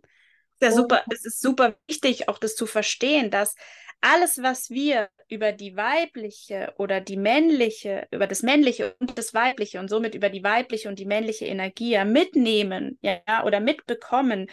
Ja, 0.62 0.72
super. 0.72 1.04
Es 1.12 1.26
ist 1.26 1.42
super 1.42 1.76
wichtig, 1.88 2.30
auch 2.30 2.38
das 2.38 2.56
zu 2.56 2.66
verstehen, 2.66 3.30
dass 3.30 3.56
alles, 4.04 4.42
was 4.42 4.70
wir 4.70 5.10
über 5.30 5.52
die 5.52 5.76
weibliche 5.76 6.74
oder 6.78 7.02
die 7.02 7.18
männliche, 7.18 8.08
über 8.12 8.28
das 8.28 8.44
männliche 8.44 8.96
und 9.00 9.18
das 9.18 9.34
weibliche 9.34 9.80
und 9.80 9.90
somit 9.90 10.16
über 10.16 10.30
die 10.30 10.44
weibliche 10.44 10.90
und 10.90 11.00
die 11.00 11.06
männliche 11.06 11.46
Energie 11.46 12.04
mitnehmen, 12.06 13.00
ja, 13.02 13.44
oder 13.46 13.60
mitbekommen, 13.60 14.48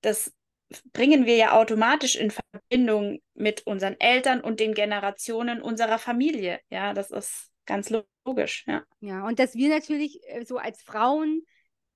das 0.00 0.32
bringen 0.92 1.26
wir 1.26 1.36
ja 1.36 1.52
automatisch 1.52 2.16
in 2.16 2.30
Verbindung 2.30 3.20
mit 3.34 3.66
unseren 3.66 3.98
Eltern 4.00 4.40
und 4.40 4.60
den 4.60 4.74
Generationen 4.74 5.62
unserer 5.62 5.98
Familie. 5.98 6.60
Ja, 6.68 6.94
das 6.94 7.10
ist 7.10 7.50
Ganz 7.66 7.90
logisch, 8.24 8.64
ja. 8.66 8.84
Ja, 9.00 9.26
und 9.26 9.38
dass 9.38 9.54
wir 9.54 9.68
natürlich 9.68 10.20
äh, 10.26 10.44
so 10.44 10.58
als 10.58 10.82
Frauen, 10.82 11.42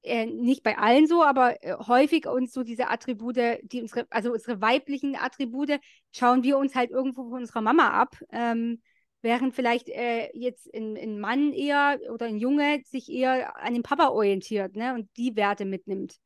äh, 0.02 0.26
nicht 0.26 0.62
bei 0.62 0.78
allen 0.78 1.07
so, 1.07 1.23
aber 1.23 1.62
äh, 1.62 1.75
häufig 1.87 2.26
uns 2.26 2.52
so 2.52 2.62
diese 2.62 2.88
Attribute, 2.88 3.37
die 3.62 3.83
unsere, 3.83 4.07
also 4.11 4.33
unsere 4.33 4.61
weiblichen 4.61 5.17
Attribute, 5.17 5.78
schauen 6.12 6.43
wir 6.43 6.59
uns 6.59 6.75
halt 6.75 6.90
irgendwo 6.90 7.25
von 7.31 7.40
unserer 7.40 7.62
Mama 7.62 7.90
ab. 7.90 8.17
Ähm, 8.33 8.81
während 9.23 9.55
vielleicht 9.55 9.88
äh, 9.88 10.31
jetzt 10.35 10.73
ein, 10.75 10.97
ein 10.97 11.19
Mann 11.19 11.52
eher 11.52 11.99
oder 12.12 12.26
ein 12.26 12.38
Junge 12.38 12.83
sich 12.85 13.11
eher 13.11 13.57
an 13.57 13.75
den 13.75 13.83
Papa 13.83 14.09
orientiert 14.09 14.76
ne, 14.76 14.95
und 14.95 15.09
die 15.17 15.35
Werte 15.37 15.64
mitnimmt. 15.64 16.17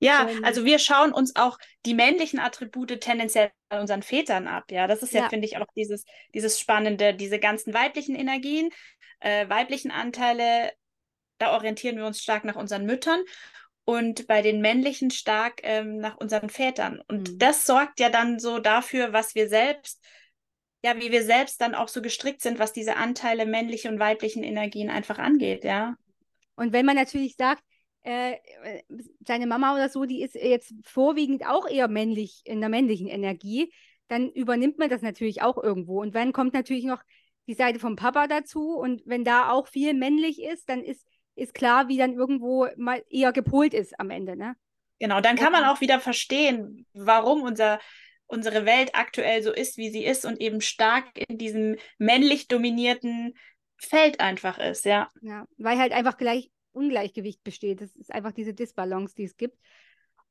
Ja, 0.00 0.26
und, 0.28 0.44
also 0.44 0.64
wir 0.64 0.78
schauen 0.78 1.12
uns 1.12 1.34
auch 1.34 1.58
die 1.84 1.94
männlichen 1.94 2.38
Attribute 2.38 3.00
tendenziell 3.00 3.50
bei 3.68 3.80
unseren 3.80 4.02
Vätern 4.02 4.46
ab. 4.46 4.70
Ja, 4.70 4.86
das 4.86 5.02
ist 5.02 5.12
ja, 5.12 5.22
ja 5.22 5.28
finde 5.28 5.46
ich, 5.46 5.56
auch 5.56 5.66
dieses, 5.74 6.04
dieses 6.34 6.60
Spannende, 6.60 7.14
diese 7.14 7.40
ganzen 7.40 7.74
weiblichen 7.74 8.14
Energien, 8.14 8.70
äh, 9.18 9.48
weiblichen 9.48 9.90
Anteile, 9.90 10.70
da 11.38 11.54
orientieren 11.54 11.96
wir 11.96 12.06
uns 12.06 12.22
stark 12.22 12.44
nach 12.44 12.56
unseren 12.56 12.84
Müttern 12.84 13.20
und 13.84 14.26
bei 14.26 14.42
den 14.42 14.60
männlichen 14.60 15.10
stark 15.10 15.60
ähm, 15.62 15.98
nach 15.98 16.16
unseren 16.18 16.50
Vätern. 16.50 17.00
Und 17.08 17.32
mhm. 17.32 17.38
das 17.38 17.64
sorgt 17.64 18.00
ja 18.00 18.10
dann 18.10 18.38
so 18.38 18.58
dafür, 18.58 19.12
was 19.12 19.34
wir 19.34 19.48
selbst, 19.48 20.04
ja, 20.84 20.96
wie 21.00 21.10
wir 21.10 21.24
selbst 21.24 21.60
dann 21.60 21.74
auch 21.74 21.88
so 21.88 22.02
gestrickt 22.02 22.42
sind, 22.42 22.58
was 22.58 22.72
diese 22.72 22.96
Anteile 22.96 23.46
männliche 23.46 23.88
und 23.88 23.98
weiblichen 23.98 24.42
Energien 24.42 24.90
einfach 24.90 25.18
angeht, 25.18 25.64
ja. 25.64 25.96
Und 26.54 26.72
wenn 26.72 26.84
man 26.86 26.96
natürlich 26.96 27.36
sagt, 27.36 27.62
äh, 28.02 28.36
seine 29.26 29.46
Mama 29.46 29.74
oder 29.74 29.88
so, 29.88 30.04
die 30.04 30.22
ist 30.22 30.34
jetzt 30.34 30.74
vorwiegend 30.84 31.46
auch 31.46 31.68
eher 31.68 31.88
männlich, 31.88 32.42
in 32.44 32.60
der 32.60 32.68
männlichen 32.68 33.06
Energie, 33.06 33.72
dann 34.08 34.30
übernimmt 34.30 34.78
man 34.78 34.88
das 34.88 35.02
natürlich 35.02 35.42
auch 35.42 35.56
irgendwo. 35.62 36.00
Und 36.00 36.14
dann 36.14 36.32
kommt 36.32 36.54
natürlich 36.54 36.84
noch 36.84 37.02
die 37.46 37.54
Seite 37.54 37.78
vom 37.78 37.96
Papa 37.96 38.26
dazu. 38.26 38.76
Und 38.76 39.02
wenn 39.06 39.24
da 39.24 39.50
auch 39.50 39.68
viel 39.68 39.94
männlich 39.94 40.42
ist, 40.42 40.68
dann 40.68 40.82
ist, 40.82 41.06
ist 41.38 41.54
klar, 41.54 41.88
wie 41.88 41.96
dann 41.96 42.14
irgendwo 42.14 42.66
mal 42.76 43.02
eher 43.08 43.32
gepolt 43.32 43.74
ist 43.74 43.98
am 43.98 44.10
Ende. 44.10 44.36
Ne? 44.36 44.56
Genau, 44.98 45.20
dann 45.20 45.36
kann 45.36 45.52
man 45.52 45.64
auch 45.64 45.80
wieder 45.80 46.00
verstehen, 46.00 46.86
warum 46.92 47.42
unser, 47.42 47.78
unsere 48.26 48.66
Welt 48.66 48.90
aktuell 48.94 49.42
so 49.42 49.52
ist, 49.52 49.76
wie 49.76 49.90
sie 49.90 50.04
ist 50.04 50.24
und 50.24 50.40
eben 50.40 50.60
stark 50.60 51.06
in 51.28 51.38
diesem 51.38 51.76
männlich 51.98 52.48
dominierten 52.48 53.34
Feld 53.76 54.20
einfach 54.20 54.58
ist, 54.58 54.84
ja. 54.84 55.08
Ja, 55.22 55.46
weil 55.56 55.78
halt 55.78 55.92
einfach 55.92 56.16
gleich 56.16 56.50
Ungleichgewicht 56.72 57.42
besteht. 57.44 57.80
Das 57.80 57.94
ist 57.94 58.12
einfach 58.12 58.32
diese 58.32 58.54
Disbalance, 58.54 59.14
die 59.14 59.24
es 59.24 59.36
gibt. 59.36 59.56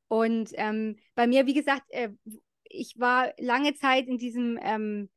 Und 0.10 0.52
ähm, 0.54 0.98
bei 1.16 1.28
mir, 1.28 1.46
wie 1.46 1.54
gesagt, 1.54 1.84
äh, 1.90 2.10
ich 2.64 3.00
war 3.00 3.34
lange 3.38 3.74
Zeit 3.74 4.08
in 4.08 4.18
diesem 4.18 4.60
ähm, 4.62 5.10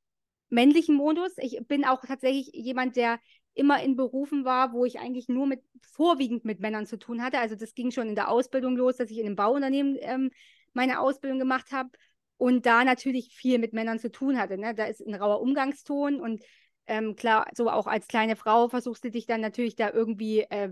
männlichen 0.48 0.94
Modus. 0.94 1.32
Ich 1.38 1.60
bin 1.66 1.84
auch 1.84 2.04
tatsächlich 2.04 2.50
jemand, 2.52 2.96
der 2.96 3.18
immer 3.54 3.82
in 3.82 3.96
Berufen 3.96 4.44
war, 4.44 4.72
wo 4.72 4.84
ich 4.84 4.98
eigentlich 4.98 5.28
nur 5.28 5.46
mit 5.46 5.62
vorwiegend 5.82 6.44
mit 6.44 6.60
Männern 6.60 6.86
zu 6.86 6.98
tun 6.98 7.22
hatte. 7.22 7.38
Also 7.38 7.56
das 7.56 7.74
ging 7.74 7.90
schon 7.90 8.08
in 8.08 8.14
der 8.14 8.28
Ausbildung 8.28 8.76
los, 8.76 8.96
dass 8.96 9.10
ich 9.10 9.18
in 9.18 9.26
einem 9.26 9.36
Bauunternehmen 9.36 9.96
ähm, 10.00 10.30
meine 10.72 11.00
Ausbildung 11.00 11.38
gemacht 11.38 11.72
habe 11.72 11.90
und 12.36 12.64
da 12.64 12.84
natürlich 12.84 13.34
viel 13.34 13.58
mit 13.58 13.72
Männern 13.72 13.98
zu 13.98 14.10
tun 14.10 14.38
hatte. 14.38 14.56
Ne? 14.56 14.74
Da 14.74 14.86
ist 14.86 15.00
ein 15.00 15.14
rauer 15.14 15.40
Umgangston 15.40 16.20
und 16.20 16.42
ähm, 16.86 17.16
klar, 17.16 17.46
so 17.54 17.70
auch 17.70 17.86
als 17.86 18.08
kleine 18.08 18.36
Frau 18.36 18.68
versuchst 18.68 19.04
du 19.04 19.10
dich 19.10 19.26
dann 19.26 19.40
natürlich 19.40 19.76
da 19.76 19.90
irgendwie 19.90 20.40
äh, 20.40 20.70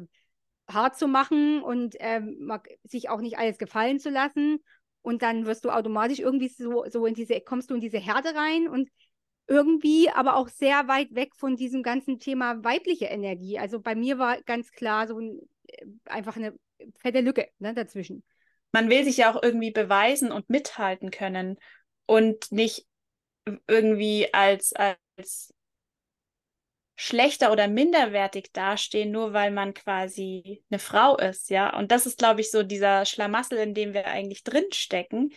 hart 0.68 0.96
zu 0.96 1.08
machen 1.08 1.62
und 1.62 1.96
ähm, 2.00 2.50
sich 2.84 3.08
auch 3.08 3.20
nicht 3.20 3.38
alles 3.38 3.58
gefallen 3.58 3.98
zu 4.00 4.10
lassen. 4.10 4.58
Und 5.02 5.22
dann 5.22 5.46
wirst 5.46 5.64
du 5.64 5.70
automatisch 5.70 6.18
irgendwie 6.18 6.48
so, 6.48 6.84
so 6.88 7.06
in 7.06 7.14
diese, 7.14 7.40
kommst 7.40 7.70
du 7.70 7.74
in 7.74 7.80
diese 7.80 7.98
Härte 7.98 8.34
rein 8.34 8.68
und 8.68 8.88
irgendwie 9.48 10.10
aber 10.10 10.36
auch 10.36 10.48
sehr 10.48 10.86
weit 10.88 11.14
weg 11.14 11.34
von 11.34 11.56
diesem 11.56 11.82
ganzen 11.82 12.18
Thema 12.18 12.62
weibliche 12.62 13.06
Energie. 13.06 13.58
Also 13.58 13.80
bei 13.80 13.94
mir 13.94 14.18
war 14.18 14.40
ganz 14.42 14.70
klar 14.70 15.08
so 15.08 15.18
ein, 15.18 15.40
äh, 15.66 15.86
einfach 16.04 16.36
eine 16.36 16.54
fette 16.96 17.20
Lücke 17.20 17.48
ne, 17.58 17.74
dazwischen. 17.74 18.22
Man 18.72 18.90
will 18.90 19.04
sich 19.04 19.16
ja 19.16 19.34
auch 19.34 19.42
irgendwie 19.42 19.70
beweisen 19.70 20.30
und 20.30 20.50
mithalten 20.50 21.10
können 21.10 21.56
und 22.06 22.52
nicht 22.52 22.86
irgendwie 23.66 24.32
als, 24.34 24.74
als 24.74 25.54
schlechter 26.96 27.52
oder 27.52 27.68
minderwertig 27.68 28.52
dastehen, 28.52 29.12
nur 29.12 29.32
weil 29.32 29.52
man 29.52 29.72
quasi 29.72 30.62
eine 30.68 30.80
Frau 30.80 31.16
ist, 31.16 31.48
ja. 31.48 31.74
Und 31.76 31.92
das 31.92 32.06
ist, 32.06 32.18
glaube 32.18 32.40
ich, 32.40 32.50
so 32.50 32.64
dieser 32.64 33.06
Schlamassel, 33.06 33.58
in 33.58 33.72
dem 33.72 33.94
wir 33.94 34.06
eigentlich 34.06 34.42
drinstecken, 34.42 35.32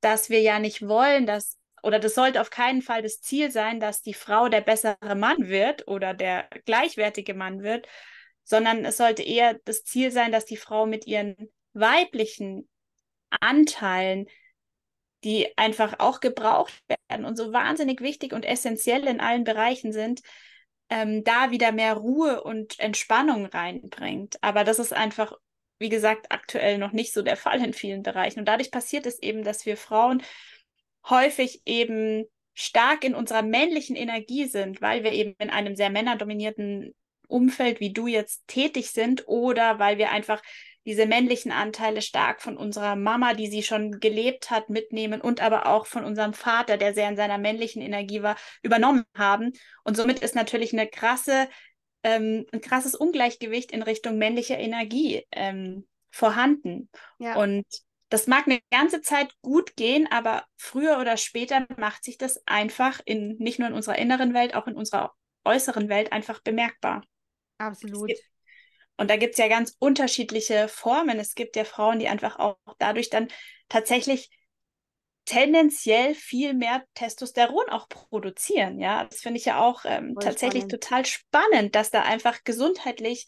dass 0.00 0.30
wir 0.30 0.40
ja 0.40 0.58
nicht 0.58 0.88
wollen, 0.88 1.26
dass, 1.26 1.57
oder 1.82 1.98
das 1.98 2.14
sollte 2.14 2.40
auf 2.40 2.50
keinen 2.50 2.82
Fall 2.82 3.02
das 3.02 3.20
Ziel 3.20 3.50
sein, 3.50 3.80
dass 3.80 4.02
die 4.02 4.14
Frau 4.14 4.48
der 4.48 4.60
bessere 4.60 5.14
Mann 5.14 5.48
wird 5.48 5.86
oder 5.88 6.14
der 6.14 6.48
gleichwertige 6.64 7.34
Mann 7.34 7.62
wird, 7.62 7.86
sondern 8.44 8.84
es 8.84 8.96
sollte 8.96 9.22
eher 9.22 9.54
das 9.64 9.84
Ziel 9.84 10.10
sein, 10.10 10.32
dass 10.32 10.44
die 10.44 10.56
Frau 10.56 10.86
mit 10.86 11.06
ihren 11.06 11.36
weiblichen 11.72 12.68
Anteilen 13.40 14.26
die 15.24 15.56
einfach 15.56 15.98
auch 15.98 16.20
gebraucht 16.20 16.74
werden 17.08 17.24
und 17.24 17.36
so 17.36 17.52
wahnsinnig 17.52 18.00
wichtig 18.00 18.32
und 18.32 18.44
essentiell 18.44 19.06
in 19.06 19.20
allen 19.20 19.44
Bereichen 19.44 19.92
sind, 19.92 20.20
ähm, 20.90 21.24
da 21.24 21.50
wieder 21.50 21.72
mehr 21.72 21.94
Ruhe 21.94 22.42
und 22.42 22.78
Entspannung 22.78 23.46
reinbringt. 23.46 24.36
Aber 24.42 24.64
das 24.64 24.78
ist 24.78 24.92
einfach, 24.92 25.32
wie 25.78 25.88
gesagt, 25.88 26.26
aktuell 26.30 26.78
noch 26.78 26.92
nicht 26.92 27.12
so 27.12 27.22
der 27.22 27.36
Fall 27.36 27.62
in 27.62 27.72
vielen 27.72 28.02
Bereichen. 28.02 28.40
Und 28.40 28.46
dadurch 28.46 28.70
passiert 28.70 29.06
es 29.06 29.20
eben, 29.20 29.42
dass 29.42 29.66
wir 29.66 29.76
Frauen 29.76 30.22
häufig 31.08 31.62
eben 31.64 32.24
stark 32.54 33.04
in 33.04 33.14
unserer 33.14 33.42
männlichen 33.42 33.96
Energie 33.96 34.46
sind, 34.46 34.82
weil 34.82 35.04
wir 35.04 35.12
eben 35.12 35.34
in 35.38 35.50
einem 35.50 35.76
sehr 35.76 35.90
männerdominierten 35.90 36.94
Umfeld 37.28 37.78
wie 37.78 37.92
du 37.92 38.06
jetzt 38.06 38.48
tätig 38.48 38.90
sind 38.90 39.28
oder 39.28 39.78
weil 39.78 39.98
wir 39.98 40.10
einfach 40.10 40.42
diese 40.86 41.06
männlichen 41.06 41.52
Anteile 41.52 42.00
stark 42.00 42.40
von 42.40 42.56
unserer 42.56 42.96
Mama, 42.96 43.34
die 43.34 43.48
sie 43.48 43.62
schon 43.62 44.00
gelebt 44.00 44.50
hat, 44.50 44.70
mitnehmen 44.70 45.20
und 45.20 45.42
aber 45.42 45.66
auch 45.66 45.86
von 45.86 46.02
unserem 46.02 46.32
Vater, 46.32 46.78
der 46.78 46.94
sehr 46.94 47.08
in 47.10 47.16
seiner 47.16 47.36
männlichen 47.36 47.82
Energie 47.82 48.22
war, 48.22 48.36
übernommen 48.62 49.04
haben. 49.14 49.52
Und 49.84 49.98
somit 49.98 50.20
ist 50.20 50.34
natürlich 50.34 50.72
eine 50.72 50.88
krasse, 50.88 51.48
ähm, 52.02 52.46
ein 52.52 52.62
krasses 52.62 52.94
Ungleichgewicht 52.94 53.70
in 53.70 53.82
Richtung 53.82 54.16
männlicher 54.16 54.58
Energie 54.58 55.26
ähm, 55.30 55.86
vorhanden. 56.10 56.88
Ja. 57.18 57.36
Und 57.36 57.66
das 58.08 58.26
mag 58.26 58.46
eine 58.46 58.60
ganze 58.70 59.02
Zeit 59.02 59.34
gut 59.42 59.76
gehen, 59.76 60.08
aber 60.10 60.44
früher 60.56 60.98
oder 60.98 61.16
später 61.16 61.66
macht 61.76 62.04
sich 62.04 62.16
das 62.18 62.42
einfach 62.46 63.00
in 63.04 63.36
nicht 63.38 63.58
nur 63.58 63.68
in 63.68 63.74
unserer 63.74 63.98
inneren 63.98 64.34
Welt, 64.34 64.54
auch 64.54 64.66
in 64.66 64.76
unserer 64.76 65.12
äußeren 65.44 65.88
Welt 65.88 66.12
einfach 66.12 66.40
bemerkbar. 66.40 67.04
Absolut. 67.58 68.12
Und 68.96 69.10
da 69.10 69.16
gibt 69.16 69.34
es 69.34 69.38
ja 69.38 69.48
ganz 69.48 69.76
unterschiedliche 69.78 70.68
Formen. 70.68 71.18
Es 71.18 71.34
gibt 71.34 71.54
ja 71.56 71.64
Frauen, 71.64 71.98
die 71.98 72.08
einfach 72.08 72.38
auch 72.38 72.56
dadurch 72.78 73.10
dann 73.10 73.28
tatsächlich 73.68 74.30
tendenziell 75.24 76.14
viel 76.14 76.54
mehr 76.54 76.84
Testosteron 76.94 77.68
auch 77.68 77.88
produzieren. 77.88 78.80
Ja, 78.80 79.04
das 79.04 79.20
finde 79.20 79.38
ich 79.38 79.44
ja 79.44 79.60
auch 79.60 79.84
ähm, 79.84 80.16
tatsächlich 80.18 80.64
spannend. 80.64 80.82
total 80.82 81.04
spannend, 81.06 81.74
dass 81.74 81.90
da 81.90 82.02
einfach 82.02 82.42
gesundheitlich 82.44 83.26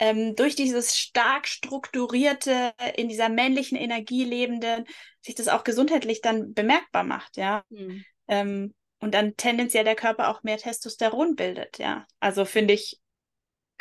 ähm, 0.00 0.34
durch 0.34 0.56
dieses 0.56 0.96
stark 0.96 1.46
strukturierte, 1.46 2.72
in 2.96 3.08
dieser 3.08 3.28
männlichen 3.28 3.76
Energie 3.76 4.24
lebenden, 4.24 4.86
sich 5.20 5.34
das 5.34 5.48
auch 5.48 5.62
gesundheitlich 5.62 6.22
dann 6.22 6.54
bemerkbar 6.54 7.04
macht. 7.04 7.36
Ja. 7.36 7.62
Mhm. 7.68 8.04
Ähm, 8.26 8.74
und 9.00 9.14
dann 9.14 9.36
tendenziell 9.36 9.84
der 9.84 9.94
Körper 9.94 10.28
auch 10.28 10.42
mehr 10.42 10.58
Testosteron 10.58 11.36
bildet. 11.36 11.78
Ja, 11.78 12.06
also 12.18 12.44
finde 12.44 12.74
ich 12.74 12.98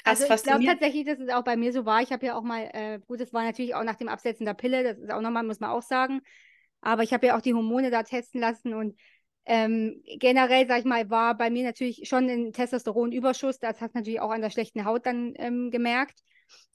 Krass 0.04 0.22
also 0.22 0.34
ich 0.34 0.44
glaube 0.44 0.66
tatsächlich, 0.66 1.06
dass 1.06 1.20
es 1.20 1.30
auch 1.30 1.44
bei 1.44 1.58
mir 1.58 1.74
so 1.74 1.86
war. 1.86 2.02
Ich 2.02 2.12
habe 2.12 2.26
ja 2.26 2.38
auch 2.38 2.44
mal, 2.44 2.70
äh, 2.72 3.00
gut, 3.06 3.20
das 3.20 3.34
war 3.34 3.44
natürlich 3.44 3.76
auch 3.76 3.84
nach 3.84 3.98
dem 3.98 4.08
Absetzen 4.08 4.46
der 4.46 4.54
Pille, 4.54 4.84
das 4.84 4.98
ist 4.98 5.12
auch 5.12 5.20
nochmal, 5.20 5.44
muss 5.44 5.60
man 5.60 5.72
auch 5.72 5.82
sagen. 5.82 6.22
Aber 6.80 7.04
ich 7.04 7.12
habe 7.12 7.28
ja 7.28 7.38
auch 7.38 7.42
die 7.42 7.54
Hormone 7.54 7.92
da 7.92 8.04
testen 8.04 8.40
lassen 8.40 8.74
und 8.74 8.98
ähm, 9.50 10.04
generell, 10.20 10.68
sag 10.68 10.80
ich 10.80 10.86
mal, 10.86 11.10
war 11.10 11.36
bei 11.36 11.50
mir 11.50 11.64
natürlich 11.64 12.08
schon 12.08 12.30
ein 12.30 12.54
Testosteronüberschuss. 12.54 13.58
Das 13.58 13.82
hat 13.82 13.96
natürlich 13.96 14.22
auch 14.22 14.30
an 14.30 14.42
der 14.42 14.52
schlechten 14.52 14.86
Haut 14.86 15.08
dann 15.08 15.34
ähm, 15.38 15.72
gemerkt. 15.72 16.20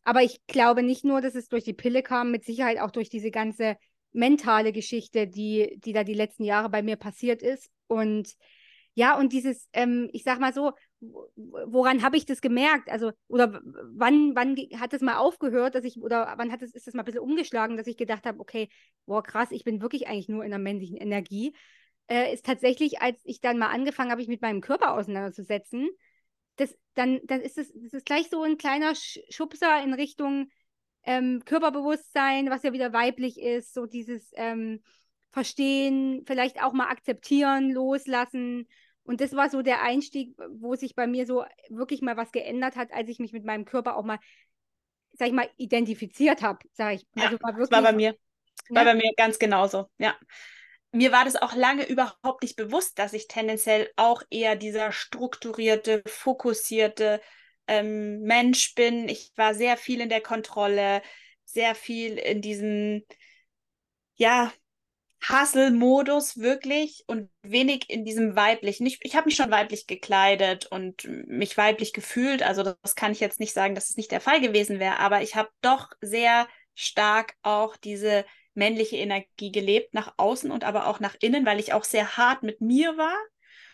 Aber 0.03 0.23
ich 0.23 0.45
glaube 0.49 0.83
nicht 0.83 1.05
nur, 1.05 1.21
dass 1.21 1.37
es 1.37 1.49
durch 1.49 1.63
die 1.63 1.73
Pille 1.73 2.03
kam, 2.03 2.33
mit 2.33 2.45
Sicherheit 2.45 2.81
auch 2.81 2.91
durch 2.91 3.09
diese 3.09 3.31
ganze 3.31 3.77
mentale 4.13 4.73
Geschichte, 4.73 5.29
die, 5.29 5.79
die 5.85 5.93
da 5.93 6.03
die 6.03 6.15
letzten 6.15 6.43
Jahre 6.43 6.69
bei 6.69 6.83
mir 6.83 6.97
passiert 6.97 7.43
ist. 7.43 7.71
Und 7.87 8.35
ja, 8.95 9.17
und 9.17 9.33
dieses, 9.33 9.69
ähm, 9.73 10.11
ich 10.13 10.25
sag 10.25 10.41
mal 10.41 10.53
so, 10.53 10.73
woran 11.37 12.03
habe 12.03 12.17
ich 12.17 12.27
das 12.27 12.41
gemerkt? 12.41 12.91
Also, 12.91 13.13
oder 13.29 13.61
wann, 13.95 14.35
wann 14.35 14.57
hat 14.81 14.93
es 14.95 15.01
mal 15.01 15.19
aufgehört, 15.19 15.77
dass 15.77 15.85
ich, 15.85 16.03
oder 16.03 16.35
wann 16.39 16.51
hat 16.51 16.63
es, 16.63 16.75
ist 16.75 16.89
das 16.89 16.95
mal 16.95 17.03
ein 17.03 17.07
bisschen 17.07 17.21
umgeschlagen, 17.21 17.77
dass 17.77 17.87
ich 17.87 17.97
gedacht 17.97 18.27
habe, 18.27 18.41
okay, 18.41 18.69
boah, 19.07 19.23
krass, 19.23 19.53
ich 19.53 19.63
bin 19.63 19.81
wirklich 19.81 20.09
eigentlich 20.09 20.29
nur 20.29 20.45
in 20.45 20.51
der 20.51 20.59
männlichen 20.59 20.97
Energie. 20.97 21.55
Äh, 22.07 22.35
ist 22.35 22.45
tatsächlich, 22.45 23.01
als 23.01 23.19
ich 23.25 23.41
dann 23.41 23.59
mal 23.59 23.69
angefangen 23.69 24.11
habe, 24.11 24.21
mich 24.21 24.29
mit 24.29 24.43
meinem 24.43 24.61
Körper 24.61 24.93
auseinanderzusetzen, 24.95 25.89
das, 26.57 26.77
dann, 26.95 27.21
dann 27.25 27.41
ist 27.41 27.59
es, 27.59 27.73
das 27.73 27.95
ist 27.95 28.07
gleich 28.07 28.29
so 28.31 28.43
ein 28.43 28.59
kleiner 28.59 28.95
Schubser 28.95 29.83
in 29.83 29.95
Richtung 29.95 30.51
ähm, 31.05 31.43
Körperbewusstsein, 31.45 32.51
was 32.51 32.63
ja 32.63 32.73
wieder 32.73 32.93
weiblich 32.93 33.41
ist, 33.41 33.75
so 33.75 33.87
dieses 33.87 34.33
ähm, 34.37 34.83
Verstehen, 35.31 36.23
vielleicht 36.27 36.63
auch 36.63 36.73
mal 36.73 36.89
akzeptieren, 36.89 37.71
loslassen 37.71 38.69
und 39.05 39.21
das 39.21 39.35
war 39.35 39.51
so 39.51 39.63
der 39.63 39.83
Einstieg, 39.83 40.35
wo 40.49 40.75
sich 40.75 40.95
bei 40.95 41.07
mir 41.07 41.27
so 41.27 41.45
wirklich 41.69 42.01
mal 42.01 42.17
was 42.17 42.33
geändert 42.33 42.77
hat, 42.77 42.91
als 42.93 43.09
ich 43.11 43.19
mich 43.19 43.33
mit 43.33 43.45
meinem 43.45 43.67
Körper 43.67 43.97
auch 43.97 44.05
mal, 44.05 44.19
sag 45.13 45.29
ich 45.29 45.35
mal, 45.35 45.49
identifiziert 45.59 46.43
habe, 46.43 46.59
sag 46.73 46.95
ich. 46.95 47.07
Also 47.15 47.39
war 47.41 47.53
wirklich, 47.53 47.69
das 47.69 47.83
war 47.83 47.83
bei 47.83 47.93
mir. 47.93 48.17
Ja. 48.71 48.77
War 48.77 48.85
bei 48.85 48.95
mir 48.95 49.13
ganz 49.17 49.39
genauso, 49.39 49.91
ja. 49.99 50.17
Mir 50.95 51.13
war 51.13 51.25
das 51.25 51.37
auch 51.37 51.55
lange 51.55 51.87
überhaupt 51.87 52.43
nicht 52.43 52.57
bewusst, 52.57 52.99
dass 52.99 53.13
ich 53.13 53.27
tendenziell 53.29 53.91
auch 53.97 54.23
eher 54.31 54.57
dieser 54.57 54.93
strukturierte, 54.93 56.03
fokussierte 56.07 57.21
ähm, 57.67 58.21
Mensch 58.23 58.75
bin. 58.75 59.09
Ich 59.09 59.33
war 59.37 59.55
sehr 59.55 59.77
viel 59.77 60.01
in 60.01 60.09
der 60.09 60.21
Kontrolle. 60.21 61.03
sehr 61.45 61.75
viel 61.75 62.19
in 62.19 62.41
diesem, 62.43 63.05
ja, 64.17 64.53
Hustle-Modus 65.29 66.39
wirklich 66.39 67.05
und 67.07 67.31
wenig 67.43 67.89
in 67.89 68.05
diesem 68.05 68.37
weiblichen. 68.37 68.87
Ich, 68.87 68.99
ich 69.03 69.17
habe 69.17 69.27
mich 69.27 69.37
schon 69.37 69.51
weiblich 69.51 69.87
gekleidet 69.87 70.67
und 70.67 71.05
mich 71.27 71.57
weiblich 71.57 71.93
gefühlt. 71.93 72.43
Also 72.43 72.63
das, 72.63 72.77
das 72.83 72.95
kann 72.95 73.13
ich 73.13 73.21
jetzt 73.21 73.41
nicht 73.41 73.55
sagen, 73.55 73.75
dass 73.75 73.91
es 73.91 73.97
nicht 73.97 74.11
der 74.13 74.21
Fall 74.21 74.41
gewesen 74.41 74.79
wäre, 74.81 74.99
aber 74.99 75.23
ich 75.23 75.35
habe 75.35 75.49
doch 75.63 75.91
sehr 76.01 76.47
stark 76.75 77.35
auch 77.43 77.77
diese 77.77 78.25
männliche 78.55 78.97
Energie 78.97 79.53
gelebt, 79.53 79.95
nach 79.95 80.15
außen 80.17 80.51
und 80.51 80.65
aber 80.65 80.87
auch 80.87 81.01
nach 81.01 81.17
innen, 81.21 81.47
weil 81.47 81.61
ich 81.61 81.73
auch 81.73 81.85
sehr 81.85 82.17
hart 82.17 82.43
mit 82.43 82.61
mir 82.61 82.97
war. 82.97 83.19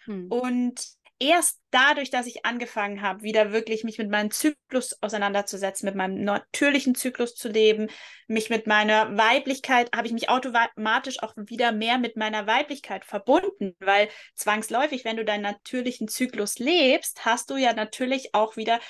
Hm. 0.05 0.29
Und 0.31 1.01
erst 1.21 1.61
dadurch, 1.71 2.11
dass 2.11 2.27
ich 2.27 2.47
angefangen 2.47 3.03
habe, 3.03 3.23
wieder 3.23 3.53
wirklich 3.53 3.85
mich 3.85 3.99
mit 3.99 4.11
meinem 4.11 4.31
Zyklus 4.31 4.97
auseinanderzusetzen, 5.03 5.87
mit 5.87 5.95
meinem 5.95 6.25
natürlichen 6.25 6.95
Zyklus 6.95 7.35
zu 7.35 7.49
leben, 7.49 7.89
mich 8.27 8.49
mit 8.49 8.67
meiner 8.67 9.17
Weiblichkeit, 9.17 9.91
habe 9.95 10.07
ich 10.07 10.15
mich 10.15 10.31
automatisch 10.31 11.23
auch 11.23 11.35
wieder 11.37 11.73
mehr 11.73 11.99
mit 11.99 12.17
meiner 12.17 12.47
Weiblichkeit 12.47 13.05
verbunden, 13.05 13.77
weil 13.81 14.09
zwangsläufig, 14.35 15.05
wenn 15.05 15.19
du 15.19 15.25
deinen 15.25 15.43
natürlichen 15.43 16.09
Zyklus 16.09 16.59
lebst, 16.59 17.25
hast 17.25 17.51
du 17.51 17.57
ja 17.57 17.75
natürlich 17.75 18.35
auch 18.35 18.57
wieder 18.57 18.81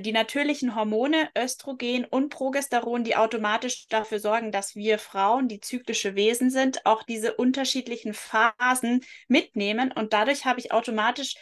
die 0.00 0.12
natürlichen 0.12 0.74
Hormone 0.74 1.30
Östrogen 1.36 2.04
und 2.04 2.28
Progesteron, 2.28 3.02
die 3.02 3.16
automatisch 3.16 3.86
dafür 3.88 4.20
sorgen, 4.20 4.52
dass 4.52 4.74
wir 4.74 4.98
Frauen, 4.98 5.48
die 5.48 5.60
zyklische 5.60 6.14
Wesen 6.14 6.50
sind, 6.50 6.84
auch 6.84 7.02
diese 7.02 7.34
unterschiedlichen 7.34 8.12
Phasen 8.12 9.00
mitnehmen. 9.28 9.90
Und 9.90 10.12
dadurch 10.12 10.44
habe 10.44 10.60
ich 10.60 10.72
automatisch 10.72 11.36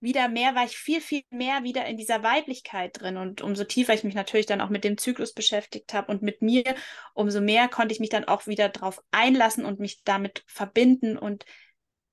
wieder 0.00 0.28
mehr, 0.28 0.54
war 0.54 0.64
ich 0.64 0.76
viel, 0.76 1.00
viel 1.00 1.22
mehr 1.30 1.64
wieder 1.64 1.86
in 1.86 1.96
dieser 1.96 2.22
Weiblichkeit 2.22 3.00
drin. 3.00 3.16
Und 3.16 3.40
umso 3.40 3.64
tiefer 3.64 3.94
ich 3.94 4.04
mich 4.04 4.14
natürlich 4.14 4.46
dann 4.46 4.60
auch 4.60 4.68
mit 4.68 4.84
dem 4.84 4.96
Zyklus 4.96 5.32
beschäftigt 5.32 5.92
habe 5.92 6.12
und 6.12 6.22
mit 6.22 6.40
mir, 6.42 6.62
umso 7.14 7.40
mehr 7.40 7.68
konnte 7.68 7.92
ich 7.92 8.00
mich 8.00 8.10
dann 8.10 8.24
auch 8.24 8.46
wieder 8.46 8.68
darauf 8.68 9.02
einlassen 9.10 9.64
und 9.64 9.80
mich 9.80 10.02
damit 10.04 10.44
verbinden 10.46 11.18
und 11.18 11.44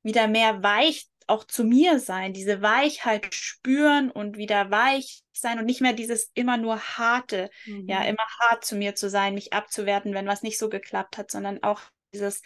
wieder 0.01 0.27
mehr 0.27 0.63
weich 0.63 1.08
auch 1.27 1.43
zu 1.43 1.63
mir 1.63 1.99
sein, 1.99 2.33
diese 2.33 2.61
Weichheit 2.61 3.33
spüren 3.33 4.11
und 4.11 4.38
wieder 4.38 4.71
weich 4.71 5.23
sein 5.31 5.59
und 5.59 5.65
nicht 5.65 5.81
mehr 5.81 5.93
dieses 5.93 6.31
immer 6.33 6.57
nur 6.57 6.79
harte, 6.79 7.49
mhm. 7.65 7.88
ja, 7.88 8.03
immer 8.03 8.25
hart 8.39 8.63
zu 8.63 8.75
mir 8.75 8.95
zu 8.95 9.09
sein, 9.09 9.33
mich 9.33 9.53
abzuwerten, 9.53 10.13
wenn 10.13 10.27
was 10.27 10.43
nicht 10.43 10.59
so 10.59 10.69
geklappt 10.69 11.17
hat, 11.17 11.31
sondern 11.31 11.63
auch 11.63 11.81
dieses 12.13 12.41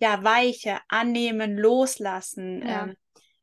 ja 0.00 0.22
weiche 0.22 0.78
annehmen, 0.88 1.56
loslassen. 1.56 2.66
Ja. 2.66 2.84
Ähm. 2.84 2.96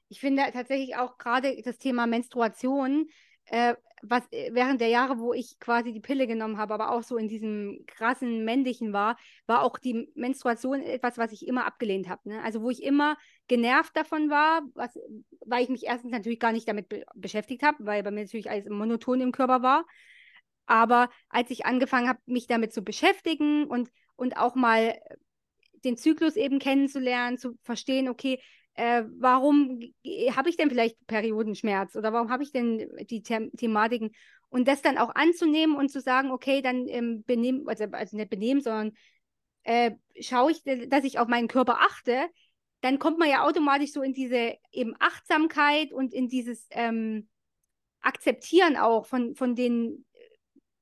Ich 0.08 0.20
finde 0.20 0.44
tatsächlich 0.54 0.96
auch 0.96 1.18
gerade 1.18 1.62
das 1.64 1.78
Thema 1.78 2.06
Menstruation 2.06 3.08
äh, 3.46 3.76
was 4.02 4.24
äh, 4.32 4.50
während 4.54 4.82
der 4.82 4.90
Jahre, 4.90 5.20
wo 5.20 5.34
ich 5.34 5.60
quasi 5.60 5.94
die 5.94 6.00
Pille 6.00 6.28
genommen 6.28 6.58
habe, 6.58 6.74
aber 6.74 6.92
auch 6.92 7.04
so 7.04 7.18
in 7.18 7.28
diesem 7.28 7.84
krassen 7.88 8.46
männlichen 8.46 8.94
war, 8.94 9.18
war 9.48 9.64
auch 9.64 9.78
die 9.78 10.12
Menstruation 10.16 10.82
etwas, 10.82 11.18
was 11.18 11.32
ich 11.32 11.48
immer 11.48 11.66
abgelehnt 11.66 12.10
habe. 12.10 12.30
Ne? 12.30 12.44
Also 12.44 12.62
wo 12.62 12.70
ich 12.70 12.84
immer 12.84 13.18
genervt 13.48 13.96
davon 13.96 14.30
war, 14.30 14.62
was, 14.74 14.98
weil 15.46 15.64
ich 15.64 15.70
mich 15.70 15.86
erstens 15.86 16.12
natürlich 16.12 16.40
gar 16.40 16.52
nicht 16.52 16.68
damit 16.68 16.90
be 16.90 17.04
beschäftigt 17.16 17.64
habe, 17.64 17.86
weil 17.86 18.04
bei 18.04 18.12
mir 18.12 18.24
natürlich 18.24 18.50
alles 18.50 18.70
monoton 18.70 19.22
im 19.22 19.32
Körper 19.32 19.62
war. 19.62 19.86
Aber 20.66 21.10
als 21.30 21.52
ich 21.52 21.66
angefangen 21.66 22.10
habe, 22.10 22.20
mich 22.26 22.48
damit 22.48 22.74
zu 22.74 22.84
beschäftigen 22.84 23.66
und, 23.66 23.92
und 24.16 24.38
auch 24.38 24.56
mal 24.56 25.00
den 25.84 25.98
Zyklus 25.98 26.36
eben 26.36 26.60
kennenzulernen, 26.60 27.38
zu 27.38 27.58
verstehen, 27.62 28.10
okay, 28.10 28.42
äh, 28.76 29.04
warum 29.18 29.80
habe 30.32 30.50
ich 30.50 30.58
denn 30.58 30.70
vielleicht 30.70 30.98
Periodenschmerz 31.08 31.96
oder 31.96 32.14
warum 32.14 32.30
habe 32.30 32.44
ich 32.44 32.52
denn 32.52 32.90
die 33.10 33.24
The 33.26 33.50
Thematiken? 33.58 34.12
Und 34.50 34.68
das 34.68 34.82
dann 34.82 34.98
auch 34.98 35.14
anzunehmen 35.16 35.76
und 35.76 35.90
zu 35.90 36.00
sagen, 36.00 36.32
okay, 36.32 36.62
dann 36.62 36.88
ähm, 36.88 37.24
benehmen, 37.26 37.68
also, 37.68 37.86
also 37.92 38.16
nicht 38.16 38.30
benehmen, 38.30 38.62
sondern 38.62 38.92
äh, 39.64 39.92
schaue 40.20 40.52
ich, 40.52 40.64
dass 40.64 41.04
ich 41.04 41.20
auf 41.20 41.28
meinen 41.28 41.48
Körper 41.48 41.82
achte, 41.82 42.28
dann 42.82 43.00
kommt 43.00 43.18
man 43.18 43.30
ja 43.30 43.44
automatisch 43.44 43.92
so 43.92 44.02
in 44.02 44.14
diese 44.14 44.56
eben 44.72 44.94
Achtsamkeit 45.00 45.92
und 45.92 46.14
in 46.14 46.28
dieses 46.28 46.68
ähm, 46.72 47.28
Akzeptieren 48.02 48.78
auch 48.78 49.06
von, 49.06 49.36
von 49.36 49.56
den 49.56 50.06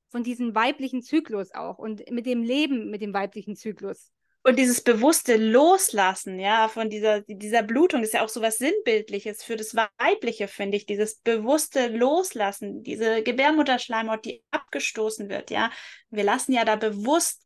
von 0.10 0.23
diesem 0.23 0.53
weiblichen 0.53 1.01
Zyklus 1.01 1.51
auch 1.56 1.79
und 1.79 2.08
mit 2.12 2.27
dem 2.27 2.43
Leben 2.43 2.91
mit 2.91 3.01
dem 3.01 3.13
weiblichen 3.13 3.56
Zyklus. 3.56 4.12
Und 4.45 4.60
dieses 4.60 4.82
bewusste 4.82 5.38
Loslassen, 5.38 6.38
ja, 6.38 6.67
von 6.67 6.89
dieser, 6.89 7.21
dieser 7.21 7.63
Blutung, 7.63 8.03
ist 8.03 8.13
ja 8.13 8.23
auch 8.23 8.29
so 8.29 8.41
was 8.41 8.58
Sinnbildliches 8.58 9.41
für 9.41 9.56
das 9.56 9.73
Weibliche, 9.73 10.49
finde 10.49 10.75
ich. 10.75 10.86
Dieses 10.86 11.15
bewusste 11.15 11.88
Loslassen, 11.88 12.84
diese 12.84 13.23
Gebärmutterschleimhaut, 13.23 14.25
die 14.25 14.43
abgestoßen 14.51 15.29
wird, 15.29 15.49
ja. 15.49 15.71
Wir 16.10 16.25
lassen 16.25 16.51
ja 16.51 16.65
da 16.65 16.75
bewusst 16.75 17.45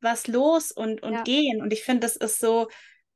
was 0.00 0.26
los 0.26 0.72
und, 0.72 1.02
und 1.02 1.14
ja. 1.14 1.22
gehen. 1.22 1.62
Und 1.62 1.72
ich 1.72 1.82
finde, 1.82 2.00
das 2.00 2.16
ist 2.16 2.38
so, 2.38 2.68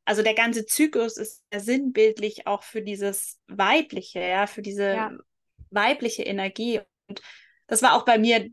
also 0.07 0.23
der 0.23 0.35
ganze 0.35 0.65
Zyklus 0.65 1.19
ist 1.19 1.45
ja 1.53 1.61
sinnbildlich 1.61 2.47
auch 2.47 2.63
für 2.63 2.81
dieses 2.81 3.39
Weibliche, 3.49 4.21
ja, 4.21 4.47
für 4.47 4.63
diese 4.63 4.95
ja. 4.95 5.13
weibliche 5.69 6.23
Energie. 6.23 6.81
Und 7.07 7.21
das 7.67 7.83
war 7.83 7.95
auch 7.95 8.07
bei 8.07 8.19
mir 8.19 8.49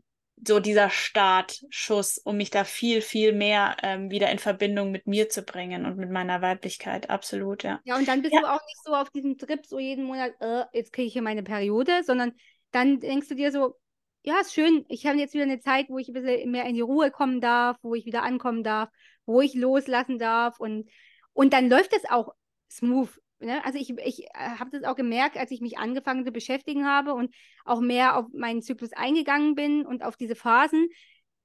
so 0.46 0.60
dieser 0.60 0.90
Startschuss, 0.90 2.18
um 2.18 2.36
mich 2.36 2.50
da 2.50 2.64
viel, 2.64 3.00
viel 3.00 3.32
mehr 3.32 3.76
ähm, 3.82 4.10
wieder 4.10 4.30
in 4.30 4.38
Verbindung 4.38 4.90
mit 4.90 5.06
mir 5.06 5.28
zu 5.28 5.42
bringen 5.42 5.86
und 5.86 5.96
mit 5.96 6.10
meiner 6.10 6.42
Weiblichkeit. 6.42 7.10
Absolut, 7.10 7.62
ja. 7.62 7.80
Ja, 7.84 7.96
und 7.96 8.06
dann 8.06 8.22
bist 8.22 8.34
ja. 8.34 8.40
du 8.40 8.46
auch 8.46 8.60
nicht 8.66 8.82
so 8.84 8.94
auf 8.94 9.10
diesem 9.10 9.38
Trip, 9.38 9.64
so 9.66 9.78
jeden 9.78 10.04
Monat, 10.04 10.32
äh, 10.40 10.64
jetzt 10.72 10.92
kriege 10.92 11.06
ich 11.06 11.12
hier 11.12 11.22
meine 11.22 11.42
Periode, 11.42 12.02
sondern 12.04 12.32
dann 12.70 13.00
denkst 13.00 13.28
du 13.28 13.34
dir 13.34 13.52
so, 13.52 13.74
ja, 14.22 14.40
ist 14.40 14.52
schön, 14.52 14.84
ich 14.88 15.06
habe 15.06 15.18
jetzt 15.18 15.34
wieder 15.34 15.44
eine 15.44 15.60
Zeit, 15.60 15.86
wo 15.88 15.98
ich 15.98 16.08
ein 16.08 16.14
bisschen 16.14 16.50
mehr 16.50 16.66
in 16.66 16.74
die 16.74 16.80
Ruhe 16.80 17.10
kommen 17.10 17.40
darf, 17.40 17.76
wo 17.82 17.94
ich 17.94 18.04
wieder 18.04 18.22
ankommen 18.22 18.62
darf, 18.62 18.90
wo 19.26 19.40
ich 19.40 19.54
loslassen 19.54 20.18
darf 20.18 20.60
und, 20.60 20.88
und 21.32 21.52
dann 21.52 21.68
läuft 21.68 21.92
es 21.94 22.08
auch 22.08 22.34
smooth. 22.70 23.10
Ne? 23.40 23.64
Also 23.64 23.78
ich, 23.78 23.90
ich 23.90 24.24
äh, 24.24 24.28
habe 24.58 24.70
das 24.70 24.84
auch 24.84 24.96
gemerkt, 24.96 25.36
als 25.36 25.50
ich 25.50 25.60
mich 25.60 25.78
angefangen 25.78 26.24
zu 26.24 26.32
beschäftigen 26.32 26.86
habe 26.86 27.14
und 27.14 27.34
auch 27.64 27.80
mehr 27.80 28.16
auf 28.16 28.26
meinen 28.32 28.62
Zyklus 28.62 28.92
eingegangen 28.92 29.54
bin 29.54 29.86
und 29.86 30.02
auf 30.02 30.16
diese 30.16 30.34
Phasen, 30.34 30.88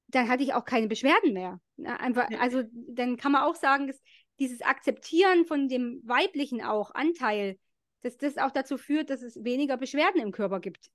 dann 0.08 0.28
hatte 0.28 0.42
ich 0.42 0.54
auch 0.54 0.64
keine 0.64 0.88
Beschwerden 0.88 1.32
mehr. 1.32 1.60
Ne? 1.76 1.98
Einfach, 1.98 2.28
also 2.40 2.62
dann 2.72 3.16
kann 3.16 3.32
man 3.32 3.42
auch 3.42 3.54
sagen, 3.54 3.86
dass 3.86 4.00
dieses 4.38 4.62
Akzeptieren 4.62 5.46
von 5.46 5.68
dem 5.68 6.00
weiblichen 6.04 6.62
auch 6.62 6.90
Anteil, 6.92 7.58
dass 8.02 8.16
das 8.16 8.38
auch 8.38 8.50
dazu 8.50 8.76
führt, 8.76 9.10
dass 9.10 9.22
es 9.22 9.42
weniger 9.44 9.76
Beschwerden 9.76 10.20
im 10.20 10.32
Körper 10.32 10.60
gibt. 10.60 10.90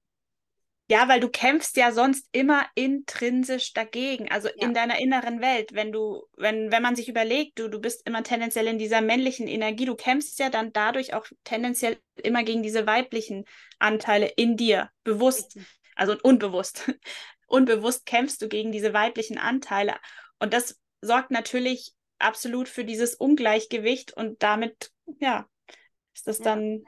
Ja, 0.91 1.08
weil 1.08 1.19
du 1.19 1.30
kämpfst 1.30 1.78
ja 1.78 1.91
sonst 1.91 2.28
immer 2.32 2.65
intrinsisch 2.73 3.73
dagegen, 3.73 4.32
also 4.32 4.47
ja. 4.47 4.65
in 4.65 4.73
deiner 4.73 4.99
inneren 4.99 5.39
Welt. 5.39 5.73
Wenn 5.73 5.91
du, 5.91 6.23
wenn, 6.36 6.71
wenn 6.71 6.82
man 6.82 6.95
sich 6.95 7.08
überlegt, 7.08 7.60
du, 7.60 7.67
du 7.67 7.80
bist 7.80 8.08
immer 8.08 8.23
tendenziell 8.23 8.65
in 8.65 8.80
dieser 8.80 9.02
männlichen 9.02 9.47
Energie, 9.47 9.86
du 9.86 9.95
kämpfst 9.95 10.39
ja 10.39 10.49
dann 10.49 10.73
dadurch 10.73 11.13
auch 11.13 11.28
tendenziell 11.43 11.97
immer 12.15 12.43
gegen 12.43 12.63
diese 12.63 12.88
weiblichen 12.88 13.45
Anteile 13.78 14.32
in 14.36 14.58
dir, 14.58 14.89
bewusst, 15.04 15.60
also 15.95 16.15
unbewusst. 16.23 16.91
unbewusst 17.47 18.08
kämpfst 18.08 18.41
du 18.41 18.47
gegen 18.47 18.71
diese 18.71 18.91
weiblichen 18.91 19.38
Anteile. 19.38 19.95
Und 20.39 20.54
das 20.54 20.80
sorgt 21.02 21.30
natürlich 21.30 21.93
absolut 22.17 22.67
für 22.67 22.84
dieses 22.84 23.13
Ungleichgewicht 23.13 24.13
und 24.13 24.41
damit, 24.41 24.91
ja, 25.19 25.47
ist 26.15 26.25
das 26.25 26.39
dann 26.39 26.84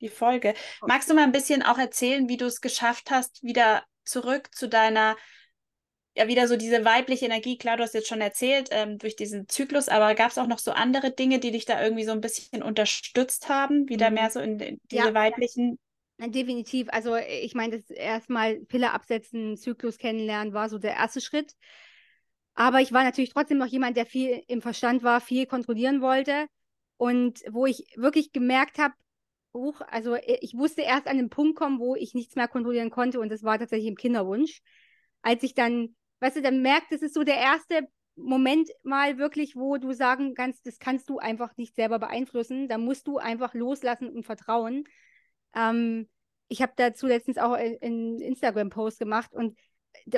die 0.00 0.08
Folge. 0.08 0.54
Magst 0.82 1.08
du 1.08 1.14
mal 1.14 1.24
ein 1.24 1.32
bisschen 1.32 1.62
auch 1.62 1.78
erzählen, 1.78 2.28
wie 2.28 2.36
du 2.36 2.46
es 2.46 2.60
geschafft 2.60 3.10
hast, 3.10 3.42
wieder 3.42 3.84
zurück 4.04 4.54
zu 4.54 4.68
deiner, 4.68 5.16
ja, 6.16 6.28
wieder 6.28 6.48
so 6.48 6.56
diese 6.56 6.84
weibliche 6.84 7.26
Energie? 7.26 7.58
Klar, 7.58 7.76
du 7.76 7.82
hast 7.82 7.94
jetzt 7.94 8.08
schon 8.08 8.20
erzählt, 8.20 8.68
ähm, 8.70 8.98
durch 8.98 9.16
diesen 9.16 9.48
Zyklus, 9.48 9.88
aber 9.88 10.14
gab 10.14 10.30
es 10.30 10.38
auch 10.38 10.46
noch 10.46 10.58
so 10.58 10.72
andere 10.72 11.10
Dinge, 11.10 11.38
die 11.38 11.50
dich 11.50 11.64
da 11.64 11.82
irgendwie 11.82 12.04
so 12.04 12.12
ein 12.12 12.20
bisschen 12.20 12.62
unterstützt 12.62 13.48
haben, 13.48 13.88
wieder 13.88 14.10
mhm. 14.10 14.14
mehr 14.14 14.30
so 14.30 14.40
in, 14.40 14.60
in 14.60 14.80
diese 14.90 15.06
ja, 15.06 15.14
weiblichen 15.14 15.78
Definitiv. 16.18 16.88
Also 16.90 17.16
ich 17.16 17.54
meine, 17.54 17.78
das 17.78 17.90
erstmal 17.90 18.60
Pille 18.66 18.92
absetzen, 18.92 19.56
Zyklus 19.56 19.98
kennenlernen 19.98 20.54
war 20.54 20.68
so 20.68 20.78
der 20.78 20.94
erste 20.94 21.20
Schritt. 21.20 21.54
Aber 22.54 22.80
ich 22.80 22.92
war 22.92 23.02
natürlich 23.02 23.32
trotzdem 23.32 23.58
noch 23.58 23.66
jemand, 23.66 23.96
der 23.96 24.06
viel 24.06 24.42
im 24.46 24.62
Verstand 24.62 25.02
war, 25.02 25.20
viel 25.20 25.46
kontrollieren 25.46 26.00
wollte. 26.00 26.46
Und 26.96 27.40
wo 27.50 27.66
ich 27.66 27.84
wirklich 27.96 28.32
gemerkt 28.32 28.78
habe, 28.78 28.94
Buch, 29.54 29.80
also 29.88 30.16
äh, 30.16 30.38
ich 30.42 30.54
wusste 30.54 30.82
erst 30.82 31.06
an 31.06 31.16
den 31.16 31.30
Punkt 31.30 31.56
kommen, 31.56 31.78
wo 31.78 31.94
ich 31.94 32.12
nichts 32.12 32.36
mehr 32.36 32.48
kontrollieren 32.48 32.90
konnte 32.90 33.20
und 33.20 33.30
das 33.30 33.42
war 33.42 33.58
tatsächlich 33.58 33.88
im 33.88 33.96
Kinderwunsch. 33.96 34.60
Als 35.22 35.42
ich 35.42 35.54
dann, 35.54 35.96
weißt 36.20 36.36
du, 36.36 36.42
dann 36.42 36.60
merkt, 36.60 36.92
das 36.92 37.00
ist 37.00 37.14
so 37.14 37.22
der 37.24 37.38
erste 37.38 37.88
Moment 38.16 38.68
mal 38.82 39.16
wirklich, 39.16 39.56
wo 39.56 39.78
du 39.78 39.92
sagen 39.92 40.34
kannst, 40.34 40.66
das 40.66 40.78
kannst 40.78 41.08
du 41.08 41.18
einfach 41.18 41.56
nicht 41.56 41.74
selber 41.74 41.98
beeinflussen. 41.98 42.68
Da 42.68 42.78
musst 42.78 43.06
du 43.06 43.18
einfach 43.18 43.54
loslassen 43.54 44.08
und 44.08 44.24
vertrauen. 44.24 44.84
Ähm, 45.54 46.08
ich 46.48 46.60
habe 46.60 46.72
dazu 46.76 47.06
letztens 47.06 47.38
auch 47.38 47.52
einen 47.52 48.20
Instagram-Post 48.20 48.98
gemacht 48.98 49.32
und 49.32 49.56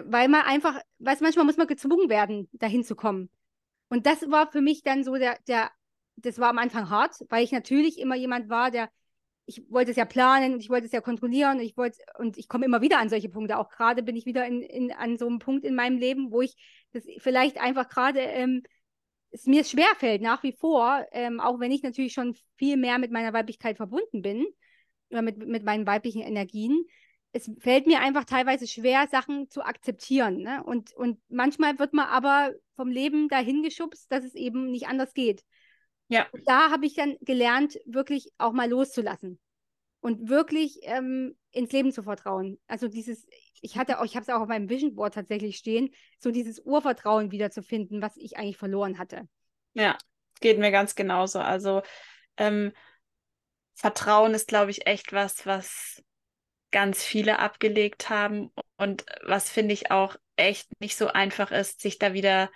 weil 0.04 0.28
man 0.28 0.42
einfach, 0.42 0.80
weißt 0.98 1.20
manchmal 1.20 1.44
muss 1.44 1.58
man 1.58 1.66
gezwungen 1.66 2.08
werden, 2.08 2.48
dahin 2.52 2.84
zu 2.84 2.96
kommen. 2.96 3.30
Und 3.88 4.06
das 4.06 4.28
war 4.30 4.50
für 4.50 4.62
mich 4.62 4.82
dann 4.82 5.04
so 5.04 5.14
der, 5.16 5.38
der, 5.46 5.70
das 6.16 6.38
war 6.38 6.48
am 6.48 6.58
Anfang 6.58 6.90
hart, 6.90 7.16
weil 7.28 7.44
ich 7.44 7.52
natürlich 7.52 7.98
immer 7.98 8.16
jemand 8.16 8.48
war, 8.48 8.70
der 8.70 8.90
ich 9.46 9.62
wollte 9.70 9.92
es 9.92 9.96
ja 9.96 10.04
planen 10.04 10.54
und 10.54 10.60
ich 10.60 10.68
wollte 10.68 10.86
es 10.86 10.92
ja 10.92 11.00
kontrollieren 11.00 11.58
und 11.58 11.64
ich 11.64 11.76
wollte, 11.76 11.98
und 12.18 12.36
ich 12.36 12.48
komme 12.48 12.66
immer 12.66 12.82
wieder 12.82 12.98
an 12.98 13.08
solche 13.08 13.28
Punkte. 13.28 13.58
Auch 13.58 13.70
gerade 13.70 14.02
bin 14.02 14.16
ich 14.16 14.26
wieder 14.26 14.44
in, 14.46 14.60
in, 14.60 14.92
an 14.92 15.16
so 15.16 15.26
einem 15.26 15.38
Punkt 15.38 15.64
in 15.64 15.74
meinem 15.74 15.98
Leben, 15.98 16.32
wo 16.32 16.42
ich 16.42 16.56
das 16.92 17.04
vielleicht 17.18 17.60
einfach 17.60 17.88
gerade 17.88 18.20
ähm, 18.20 18.62
es 19.30 19.46
mir 19.46 19.64
schwerfällt, 19.64 20.20
nach 20.22 20.42
wie 20.42 20.52
vor, 20.52 21.06
ähm, 21.12 21.40
auch 21.40 21.60
wenn 21.60 21.70
ich 21.70 21.82
natürlich 21.82 22.12
schon 22.12 22.36
viel 22.56 22.76
mehr 22.76 22.98
mit 22.98 23.12
meiner 23.12 23.32
Weiblichkeit 23.32 23.76
verbunden 23.76 24.22
bin 24.22 24.46
oder 25.10 25.22
mit, 25.22 25.38
mit 25.38 25.64
meinen 25.64 25.86
weiblichen 25.86 26.22
Energien, 26.22 26.84
es 27.32 27.50
fällt 27.58 27.86
mir 27.86 28.00
einfach 28.00 28.24
teilweise 28.24 28.66
schwer, 28.66 29.06
Sachen 29.08 29.50
zu 29.50 29.62
akzeptieren. 29.62 30.38
Ne? 30.38 30.62
Und, 30.64 30.94
und 30.94 31.20
manchmal 31.28 31.78
wird 31.78 31.92
man 31.92 32.06
aber 32.06 32.52
vom 32.76 32.88
Leben 32.88 33.28
dahin 33.28 33.62
geschubst, 33.62 34.10
dass 34.10 34.24
es 34.24 34.34
eben 34.34 34.70
nicht 34.70 34.88
anders 34.88 35.12
geht. 35.12 35.44
Ja. 36.08 36.26
Da 36.44 36.70
habe 36.70 36.86
ich 36.86 36.94
dann 36.94 37.16
gelernt, 37.20 37.78
wirklich 37.84 38.30
auch 38.38 38.52
mal 38.52 38.68
loszulassen 38.68 39.38
und 40.00 40.28
wirklich 40.28 40.78
ähm, 40.82 41.36
ins 41.50 41.72
Leben 41.72 41.92
zu 41.92 42.02
vertrauen. 42.02 42.58
Also 42.68 42.88
dieses, 42.88 43.26
ich 43.60 43.76
hatte 43.76 43.98
auch, 43.98 44.04
ich 44.04 44.14
habe 44.14 44.22
es 44.22 44.28
auch 44.28 44.42
auf 44.42 44.48
meinem 44.48 44.68
Vision 44.68 44.94
Board 44.94 45.14
tatsächlich 45.14 45.56
stehen, 45.56 45.90
so 46.18 46.30
dieses 46.30 46.60
Urvertrauen 46.60 47.32
wiederzufinden, 47.32 48.02
was 48.02 48.16
ich 48.16 48.36
eigentlich 48.36 48.56
verloren 48.56 48.98
hatte. 48.98 49.28
Ja, 49.74 49.98
geht 50.40 50.58
mir 50.58 50.70
ganz 50.70 50.94
genauso. 50.94 51.40
Also 51.40 51.82
ähm, 52.36 52.72
Vertrauen 53.74 54.34
ist, 54.34 54.48
glaube 54.48 54.70
ich, 54.70 54.86
echt 54.86 55.12
was, 55.12 55.44
was 55.44 56.02
ganz 56.70 57.02
viele 57.02 57.38
abgelegt 57.38 58.08
haben 58.08 58.50
und 58.76 59.04
was 59.24 59.50
finde 59.50 59.74
ich 59.74 59.90
auch 59.90 60.16
echt 60.36 60.68
nicht 60.80 60.96
so 60.96 61.08
einfach 61.08 61.50
ist, 61.50 61.80
sich 61.80 61.98
da 61.98 62.12
wieder 62.12 62.50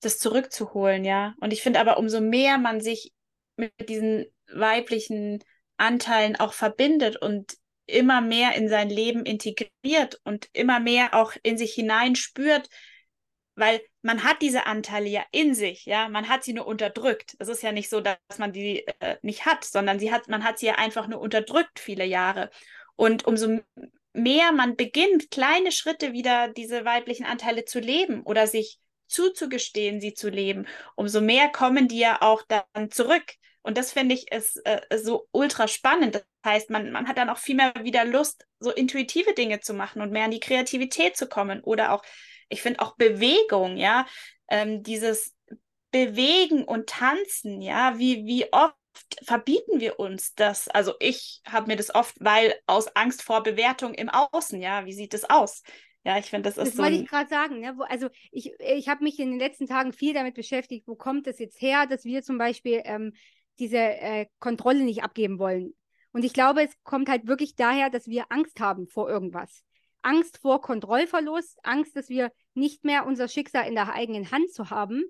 das 0.00 0.18
zurückzuholen, 0.18 1.04
ja. 1.04 1.34
Und 1.40 1.52
ich 1.52 1.62
finde 1.62 1.80
aber, 1.80 1.98
umso 1.98 2.20
mehr 2.20 2.58
man 2.58 2.80
sich 2.80 3.12
mit 3.56 3.72
diesen 3.88 4.26
weiblichen 4.52 5.42
Anteilen 5.76 6.36
auch 6.36 6.52
verbindet 6.52 7.16
und 7.16 7.56
immer 7.86 8.20
mehr 8.20 8.54
in 8.54 8.68
sein 8.68 8.90
Leben 8.90 9.24
integriert 9.24 10.20
und 10.24 10.48
immer 10.52 10.78
mehr 10.78 11.14
auch 11.14 11.32
in 11.42 11.56
sich 11.56 11.72
hinein 11.72 12.16
spürt, 12.16 12.68
weil 13.54 13.80
man 14.02 14.22
hat 14.22 14.40
diese 14.42 14.66
Anteile 14.66 15.08
ja 15.08 15.24
in 15.32 15.54
sich, 15.54 15.84
ja, 15.84 16.08
man 16.08 16.28
hat 16.28 16.44
sie 16.44 16.52
nur 16.52 16.66
unterdrückt. 16.66 17.34
Es 17.40 17.48
ist 17.48 17.62
ja 17.62 17.72
nicht 17.72 17.90
so, 17.90 18.00
dass 18.00 18.16
man 18.38 18.52
die 18.52 18.86
äh, 19.00 19.16
nicht 19.22 19.46
hat, 19.46 19.64
sondern 19.64 19.98
sie 19.98 20.12
hat, 20.12 20.28
man 20.28 20.44
hat 20.44 20.58
sie 20.58 20.66
ja 20.66 20.74
einfach 20.76 21.08
nur 21.08 21.20
unterdrückt 21.20 21.80
viele 21.80 22.04
Jahre. 22.04 22.50
Und 22.94 23.26
umso 23.26 23.58
mehr 24.12 24.52
man 24.52 24.76
beginnt, 24.76 25.30
kleine 25.30 25.72
Schritte 25.72 26.12
wieder 26.12 26.48
diese 26.48 26.84
weiblichen 26.84 27.24
Anteile 27.24 27.64
zu 27.64 27.80
leben 27.80 28.22
oder 28.22 28.46
sich 28.46 28.78
zuzugestehen, 29.08 30.00
sie 30.00 30.14
zu 30.14 30.28
leben, 30.28 30.66
umso 30.94 31.20
mehr 31.20 31.48
kommen 31.48 31.88
die 31.88 31.98
ja 31.98 32.22
auch 32.22 32.42
dann 32.46 32.90
zurück. 32.90 33.24
Und 33.62 33.76
das 33.76 33.92
finde 33.92 34.14
ich 34.14 34.30
ist 34.32 34.64
äh, 34.64 34.80
so 34.98 35.28
ultra 35.32 35.68
spannend. 35.68 36.14
Das 36.14 36.24
heißt, 36.44 36.70
man, 36.70 36.90
man 36.90 37.08
hat 37.08 37.18
dann 37.18 37.28
auch 37.28 37.38
viel 37.38 37.56
mehr 37.56 37.72
wieder 37.82 38.04
Lust, 38.04 38.46
so 38.60 38.70
intuitive 38.70 39.34
Dinge 39.34 39.60
zu 39.60 39.74
machen 39.74 40.00
und 40.00 40.12
mehr 40.12 40.26
in 40.26 40.30
die 40.30 40.40
Kreativität 40.40 41.16
zu 41.16 41.26
kommen 41.28 41.60
oder 41.60 41.92
auch 41.92 42.02
ich 42.48 42.62
finde 42.62 42.80
auch 42.80 42.96
Bewegung, 42.96 43.76
ja, 43.76 44.06
ähm, 44.48 44.82
dieses 44.82 45.34
Bewegen 45.90 46.64
und 46.64 46.88
Tanzen, 46.88 47.60
ja, 47.62 47.98
wie, 47.98 48.24
wie 48.26 48.52
oft 48.52 48.74
verbieten 49.24 49.80
wir 49.80 49.98
uns 49.98 50.34
das? 50.34 50.68
Also 50.68 50.94
ich 51.00 51.40
habe 51.46 51.66
mir 51.68 51.76
das 51.76 51.94
oft, 51.94 52.16
weil 52.20 52.54
aus 52.66 52.88
Angst 52.96 53.22
vor 53.22 53.42
Bewertung 53.42 53.94
im 53.94 54.08
Außen, 54.08 54.60
ja, 54.60 54.84
wie 54.86 54.92
sieht 54.92 55.14
das 55.14 55.28
aus? 55.28 55.62
Ja, 56.04 56.18
ich 56.18 56.26
finde, 56.26 56.48
das 56.48 56.56
ist 56.56 56.58
das 56.58 56.76
so. 56.76 56.82
Das 56.82 56.90
wollte 56.90 57.02
ich 57.02 57.08
gerade 57.08 57.28
sagen. 57.28 57.60
Ne? 57.60 57.74
Wo, 57.76 57.82
also 57.82 58.08
ich, 58.30 58.52
ich 58.60 58.88
habe 58.88 59.04
mich 59.04 59.18
in 59.18 59.30
den 59.30 59.38
letzten 59.38 59.66
Tagen 59.66 59.92
viel 59.92 60.14
damit 60.14 60.34
beschäftigt, 60.34 60.86
wo 60.86 60.94
kommt 60.94 61.26
es 61.26 61.38
jetzt 61.38 61.60
her, 61.60 61.86
dass 61.86 62.04
wir 62.04 62.22
zum 62.22 62.38
Beispiel 62.38 62.82
ähm, 62.84 63.12
diese 63.58 63.78
äh, 63.78 64.26
Kontrolle 64.38 64.84
nicht 64.84 65.02
abgeben 65.02 65.38
wollen. 65.38 65.74
Und 66.12 66.24
ich 66.24 66.32
glaube, 66.32 66.62
es 66.62 66.72
kommt 66.84 67.08
halt 67.08 67.26
wirklich 67.26 67.56
daher, 67.56 67.90
dass 67.90 68.06
wir 68.06 68.26
Angst 68.30 68.60
haben 68.60 68.88
vor 68.88 69.08
irgendwas. 69.10 69.64
Angst 70.02 70.38
vor 70.38 70.60
Kontrollverlust, 70.60 71.58
Angst, 71.64 71.96
dass 71.96 72.08
wir 72.08 72.32
nicht 72.54 72.84
mehr 72.84 73.04
unser 73.04 73.28
Schicksal 73.28 73.68
in 73.68 73.74
der 73.74 73.92
eigenen 73.92 74.30
Hand 74.30 74.52
zu 74.52 74.70
haben 74.70 75.04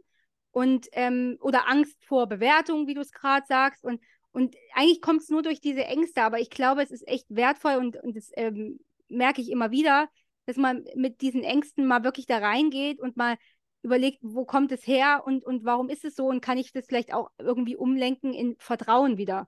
und 0.51 0.89
ähm, 0.93 1.37
oder 1.41 1.69
Angst 1.69 2.05
vor 2.05 2.27
Bewertung, 2.27 2.87
wie 2.87 2.95
du 2.95 3.01
es 3.01 3.13
gerade 3.13 3.47
sagst 3.47 3.85
und 3.85 4.01
und 4.31 4.55
eigentlich 4.75 5.01
kommt 5.01 5.23
es 5.23 5.31
nur 5.31 5.43
durch 5.43 5.61
diese 5.61 5.85
Ängste, 5.85 6.23
aber 6.23 6.39
ich 6.39 6.51
glaube, 6.51 6.83
es 6.83 6.91
ist 6.91 7.07
echt 7.09 7.27
wertvoll 7.29 7.77
und, 7.77 7.97
und 7.97 8.17
das 8.17 8.31
ähm, 8.37 8.79
merke 9.09 9.41
ich 9.41 9.51
immer 9.51 9.71
wieder, 9.71 10.09
dass 10.49 10.57
man 10.57 10.83
mit 10.95 11.21
diesen 11.21 11.45
Ängsten 11.45 11.87
mal 11.87 12.05
wirklich 12.05 12.25
da 12.25 12.39
reingeht 12.39 13.01
und 13.01 13.19
mal 13.19 13.37
überlegt, 13.83 14.19
wo 14.23 14.47
kommt 14.47 14.73
es 14.73 14.87
her 14.87 15.23
und, 15.27 15.45
und 15.45 15.67
warum 15.67 15.91
ist 15.91 16.07
es 16.07 16.17
so 16.17 16.27
und 16.27 16.41
kann 16.41 16.57
ich 16.57 16.73
das 16.73 16.87
vielleicht 16.87 17.13
auch 17.13 17.31
irgendwie 17.37 17.77
umlenken 17.77 18.33
in 18.33 18.57
Vertrauen 18.59 19.19
wieder. 19.19 19.47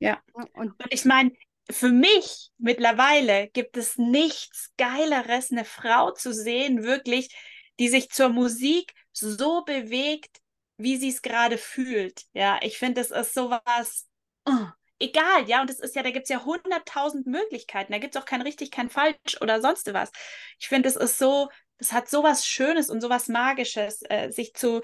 Ja. 0.00 0.20
Und, 0.32 0.52
und 0.56 0.74
ich 0.90 1.04
meine, 1.04 1.30
für 1.70 1.90
mich 1.90 2.50
mittlerweile 2.58 3.48
gibt 3.50 3.76
es 3.76 3.98
nichts 3.98 4.72
Geileres, 4.76 5.52
eine 5.52 5.64
Frau 5.64 6.10
zu 6.10 6.34
sehen, 6.34 6.82
wirklich, 6.82 7.32
die 7.78 7.88
sich 7.88 8.10
zur 8.10 8.30
Musik 8.30 8.92
so 9.12 9.62
bewegt, 9.64 10.40
wie 10.76 10.96
sie 10.96 11.10
es 11.10 11.22
gerade 11.22 11.56
fühlt. 11.56 12.24
Ja, 12.32 12.58
ich 12.62 12.78
finde, 12.78 13.00
es 13.00 13.12
ist 13.12 13.32
sowas, 13.32 14.08
oh, 14.44 14.66
egal, 15.00 15.48
ja, 15.48 15.60
und 15.60 15.70
es 15.70 15.80
ist 15.80 15.96
ja, 15.96 16.02
da 16.02 16.10
gibt 16.10 16.24
es 16.24 16.30
ja 16.30 16.44
hunderttausend 16.44 17.26
Möglichkeiten, 17.26 17.92
da 17.92 17.98
gibt 17.98 18.14
es 18.14 18.22
auch 18.22 18.26
kein 18.26 18.42
richtig, 18.42 18.70
kein 18.70 18.90
falsch 18.90 19.40
oder 19.40 19.60
sonst 19.60 19.92
was. 19.92 20.12
Ich 20.58 20.68
finde, 20.68 20.88
es 20.88 20.96
ist 20.96 21.18
so, 21.18 21.48
es 21.78 21.92
hat 21.92 22.08
sowas 22.08 22.46
Schönes 22.46 22.90
und 22.90 23.00
sowas 23.00 23.28
Magisches, 23.28 24.02
äh, 24.08 24.30
sich 24.30 24.54
zu, 24.54 24.82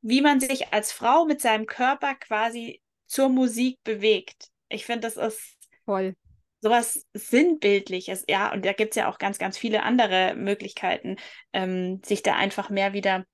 wie 0.00 0.22
man 0.22 0.40
sich 0.40 0.72
als 0.72 0.92
Frau 0.92 1.24
mit 1.24 1.40
seinem 1.40 1.66
Körper 1.66 2.14
quasi 2.16 2.82
zur 3.06 3.28
Musik 3.28 3.78
bewegt. 3.84 4.48
Ich 4.68 4.84
finde, 4.84 5.08
das 5.08 5.16
ist 5.16 5.56
Voll 5.84 6.14
sowas 6.60 7.06
Sinnbildliches, 7.14 8.24
ja, 8.28 8.52
und 8.52 8.64
da 8.64 8.72
gibt 8.72 8.90
es 8.90 8.96
ja 8.96 9.08
auch 9.08 9.18
ganz, 9.18 9.38
ganz 9.38 9.56
viele 9.56 9.82
andere 9.82 10.34
Möglichkeiten, 10.34 11.16
ähm, 11.52 12.00
sich 12.04 12.22
da 12.22 12.34
einfach 12.34 12.70
mehr 12.70 12.92
wieder 12.92 13.24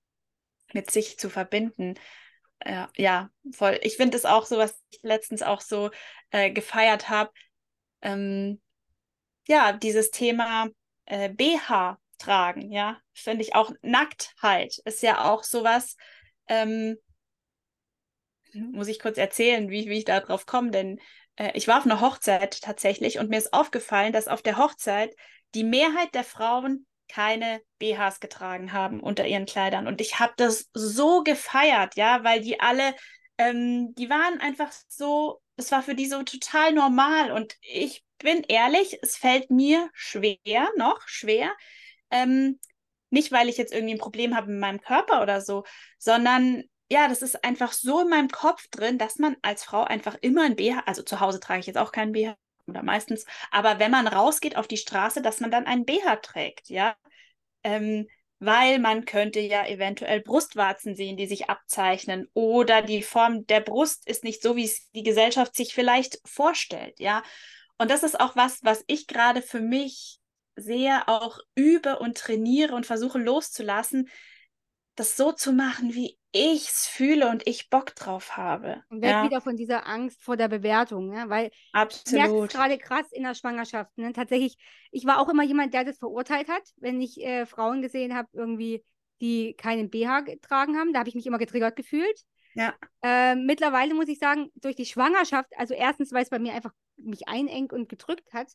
mit 0.72 0.90
sich 0.90 1.18
zu 1.18 1.30
verbinden. 1.30 1.94
Ja, 2.64 2.88
ja 2.96 3.30
voll. 3.52 3.78
Ich 3.82 3.96
finde 3.96 4.16
es 4.16 4.24
auch 4.24 4.46
so, 4.46 4.56
was 4.56 4.80
ich 4.90 5.00
letztens 5.02 5.42
auch 5.42 5.60
so 5.60 5.90
äh, 6.30 6.50
gefeiert 6.50 7.08
habe. 7.08 7.30
Ähm, 8.02 8.60
ja, 9.46 9.72
dieses 9.72 10.10
Thema 10.10 10.68
äh, 11.06 11.28
BH 11.28 11.98
tragen, 12.18 12.70
ja, 12.72 12.98
finde 13.12 13.42
ich 13.42 13.54
auch 13.54 13.72
Nacktheit 13.82 14.78
ist 14.84 15.02
ja 15.02 15.30
auch 15.30 15.42
sowas, 15.42 15.96
ähm, 16.48 16.96
muss 18.54 18.88
ich 18.88 19.00
kurz 19.00 19.18
erzählen, 19.18 19.68
wie, 19.68 19.88
wie 19.88 19.98
ich 19.98 20.04
da 20.04 20.20
drauf 20.20 20.46
komme, 20.46 20.70
denn 20.70 21.00
äh, 21.36 21.50
ich 21.54 21.68
war 21.68 21.78
auf 21.78 21.84
einer 21.84 22.00
Hochzeit 22.00 22.60
tatsächlich 22.62 23.18
und 23.18 23.30
mir 23.30 23.38
ist 23.38 23.52
aufgefallen, 23.52 24.12
dass 24.12 24.28
auf 24.28 24.42
der 24.42 24.56
Hochzeit 24.56 25.14
die 25.54 25.64
Mehrheit 25.64 26.14
der 26.14 26.24
Frauen 26.24 26.86
keine 27.08 27.62
BHs 27.78 28.20
getragen 28.20 28.72
haben 28.72 29.00
unter 29.00 29.26
ihren 29.26 29.46
Kleidern. 29.46 29.86
Und 29.86 30.00
ich 30.00 30.18
habe 30.18 30.32
das 30.36 30.68
so 30.74 31.22
gefeiert, 31.22 31.96
ja, 31.96 32.24
weil 32.24 32.40
die 32.40 32.60
alle, 32.60 32.94
ähm, 33.38 33.94
die 33.94 34.10
waren 34.10 34.40
einfach 34.40 34.72
so, 34.88 35.40
es 35.56 35.70
war 35.72 35.82
für 35.82 35.94
die 35.94 36.06
so 36.06 36.22
total 36.22 36.72
normal. 36.72 37.32
Und 37.32 37.56
ich 37.60 38.04
bin 38.18 38.42
ehrlich, 38.48 38.98
es 39.02 39.16
fällt 39.16 39.50
mir 39.50 39.90
schwer, 39.92 40.68
noch 40.76 41.00
schwer, 41.06 41.52
ähm, 42.10 42.58
nicht 43.10 43.32
weil 43.32 43.48
ich 43.48 43.56
jetzt 43.56 43.72
irgendwie 43.72 43.94
ein 43.94 43.98
Problem 43.98 44.36
habe 44.36 44.50
mit 44.50 44.60
meinem 44.60 44.80
Körper 44.80 45.22
oder 45.22 45.40
so, 45.40 45.64
sondern 45.98 46.64
ja, 46.90 47.08
das 47.08 47.22
ist 47.22 47.44
einfach 47.44 47.72
so 47.72 48.00
in 48.00 48.08
meinem 48.08 48.28
Kopf 48.28 48.68
drin, 48.70 48.98
dass 48.98 49.18
man 49.18 49.36
als 49.42 49.64
Frau 49.64 49.84
einfach 49.84 50.16
immer 50.20 50.42
ein 50.44 50.56
BH, 50.56 50.80
also 50.86 51.02
zu 51.02 51.20
Hause 51.20 51.40
trage 51.40 51.60
ich 51.60 51.66
jetzt 51.66 51.78
auch 51.78 51.92
keinen 51.92 52.12
BH 52.12 52.36
oder 52.66 52.82
meistens, 52.82 53.24
aber 53.50 53.78
wenn 53.78 53.90
man 53.90 54.06
rausgeht 54.06 54.56
auf 54.56 54.66
die 54.66 54.76
Straße, 54.76 55.22
dass 55.22 55.40
man 55.40 55.50
dann 55.50 55.66
einen 55.66 55.84
BH 55.84 56.16
trägt, 56.16 56.68
ja, 56.68 56.96
ähm, 57.62 58.06
weil 58.38 58.78
man 58.78 59.04
könnte 59.04 59.40
ja 59.40 59.66
eventuell 59.66 60.20
Brustwarzen 60.20 60.94
sehen, 60.94 61.16
die 61.16 61.26
sich 61.26 61.48
abzeichnen 61.48 62.28
oder 62.34 62.82
die 62.82 63.02
Form 63.02 63.46
der 63.46 63.60
Brust 63.60 64.06
ist 64.08 64.24
nicht 64.24 64.42
so, 64.42 64.56
wie 64.56 64.64
es 64.64 64.90
die 64.90 65.02
Gesellschaft 65.02 65.54
sich 65.56 65.74
vielleicht 65.74 66.20
vorstellt, 66.24 67.00
ja. 67.00 67.22
Und 67.78 67.90
das 67.90 68.02
ist 68.02 68.20
auch 68.20 68.36
was, 68.36 68.60
was 68.62 68.84
ich 68.86 69.06
gerade 69.06 69.42
für 69.42 69.60
mich 69.60 70.18
sehr 70.56 71.08
auch 71.08 71.38
übe 71.54 71.98
und 71.98 72.16
trainiere 72.16 72.74
und 72.74 72.86
versuche 72.86 73.18
loszulassen, 73.18 74.08
das 74.94 75.16
so 75.16 75.32
zu 75.32 75.52
machen, 75.52 75.94
wie 75.94 76.18
ich 76.36 76.68
es 76.68 76.86
fühle 76.86 77.30
und 77.30 77.46
ich 77.46 77.70
Bock 77.70 77.94
drauf 77.94 78.36
habe. 78.36 78.82
Und 78.90 79.02
weg 79.02 79.10
ja. 79.10 79.24
wieder 79.24 79.40
von 79.40 79.56
dieser 79.56 79.86
Angst 79.86 80.20
vor 80.20 80.36
der 80.36 80.48
Bewertung, 80.48 81.08
ne? 81.08 81.26
weil 81.28 81.52
Absolut. 81.72 82.50
ich 82.50 82.56
gerade 82.56 82.76
krass 82.76 83.06
in 83.12 83.22
der 83.22 83.34
Schwangerschaft. 83.34 83.96
Ne? 83.96 84.12
Tatsächlich, 84.12 84.58
ich 84.90 85.06
war 85.06 85.20
auch 85.20 85.28
immer 85.28 85.44
jemand, 85.44 85.72
der 85.74 85.84
das 85.84 85.98
verurteilt 85.98 86.48
hat, 86.48 86.62
wenn 86.78 87.00
ich 87.00 87.24
äh, 87.24 87.46
Frauen 87.46 87.82
gesehen 87.82 88.16
habe, 88.16 88.28
irgendwie, 88.32 88.84
die 89.20 89.54
keinen 89.54 89.90
BH 89.90 90.22
getragen 90.22 90.76
haben. 90.76 90.92
Da 90.92 90.98
habe 90.98 91.08
ich 91.08 91.14
mich 91.14 91.26
immer 91.26 91.38
getriggert 91.38 91.76
gefühlt. 91.76 92.20
Ja. 92.54 92.74
Äh, 93.02 93.36
mittlerweile 93.36 93.94
muss 93.94 94.08
ich 94.08 94.18
sagen, 94.18 94.50
durch 94.56 94.74
die 94.74 94.86
Schwangerschaft, 94.86 95.50
also 95.56 95.72
erstens, 95.72 96.12
weil 96.12 96.24
es 96.24 96.30
bei 96.30 96.40
mir 96.40 96.54
einfach 96.54 96.72
mich 96.96 97.28
einengt 97.28 97.72
und 97.72 97.88
gedrückt 97.88 98.32
hat, 98.32 98.48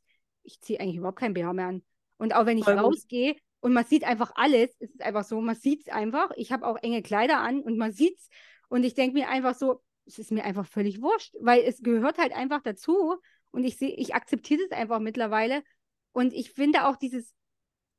ich 0.44 0.60
ziehe 0.60 0.82
eigentlich 0.82 0.98
überhaupt 0.98 1.20
kein 1.20 1.34
BH 1.34 1.54
mehr 1.54 1.68
an. 1.68 1.84
Und 2.18 2.36
auch 2.36 2.46
wenn 2.46 2.58
ich 2.58 2.65
Voll 2.65 2.78
rausgehe, 2.78 3.38
und 3.62 3.74
man 3.74 3.86
sieht 3.86 4.04
einfach 4.04 4.32
alles. 4.36 4.76
Es 4.80 4.91
ist 4.91 5.02
einfach 5.02 5.24
so, 5.24 5.41
man 5.41 5.56
sieht 5.56 5.82
es 5.82 5.93
einfach. 5.93 6.32
Ich 6.36 6.52
habe 6.52 6.65
auch 6.65 6.78
enge 6.82 7.02
Kleider 7.02 7.39
an 7.39 7.62
und 7.62 7.78
man 7.78 7.91
sieht 7.91 8.17
es. 8.17 8.30
Und 8.69 8.84
ich 8.84 8.93
denke 8.93 9.15
mir 9.15 9.30
einfach 9.30 9.56
so, 9.56 9.82
es 10.06 10.19
ist 10.19 10.32
mir 10.32 10.43
einfach 10.43 10.65
völlig 10.65 11.02
wurscht, 11.02 11.36
weil 11.39 11.62
es 11.62 11.82
gehört 11.82 12.17
halt 12.17 12.34
einfach 12.34 12.62
dazu 12.62 13.15
und 13.52 13.63
ich 13.63 13.78
sehe, 13.78 13.95
ich 13.95 14.15
akzeptiere 14.15 14.62
das 14.67 14.78
einfach 14.78 15.00
mittlerweile 15.00 15.63
und 16.12 16.34
ich 16.34 16.52
finde 16.52 16.88
auch 16.88 16.95
dieses, 16.95 17.36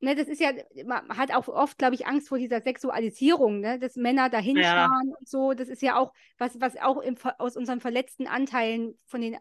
ne, 0.01 0.15
das 0.15 0.29
ist 0.29 0.41
ja, 0.41 0.53
man 0.85 1.09
hat 1.17 1.33
auch 1.33 1.49
oft, 1.49 1.79
glaube 1.79 1.95
ich, 1.95 2.07
Angst 2.07 2.29
vor 2.29 2.39
dieser 2.39 2.61
Sexualisierung, 2.61 3.61
ne, 3.61 3.79
dass 3.79 3.97
Männer 3.97 4.29
dahin 4.29 4.57
ja. 4.57 4.91
und 5.19 5.29
so, 5.29 5.53
das 5.53 5.69
ist 5.69 5.83
ja 5.83 5.97
auch 5.97 6.13
was, 6.39 6.61
was 6.61 6.77
auch 6.77 7.01
im, 7.01 7.17
aus 7.39 7.57
unseren 7.57 7.81
verletzten 7.81 8.27
Anteilen 8.27 8.95
von 9.07 9.21
den 9.21 9.37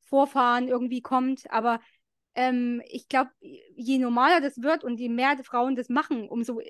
Vorfahren 0.00 0.68
irgendwie 0.68 1.02
kommt, 1.02 1.50
aber 1.50 1.80
ähm, 2.34 2.82
ich 2.86 3.08
glaube, 3.08 3.30
je 3.40 3.98
normaler 3.98 4.40
das 4.40 4.60
wird 4.60 4.84
und 4.84 4.98
je 4.98 5.08
mehr 5.08 5.36
Frauen 5.44 5.76
das 5.76 5.88
machen, 5.88 6.28
umso, 6.28 6.60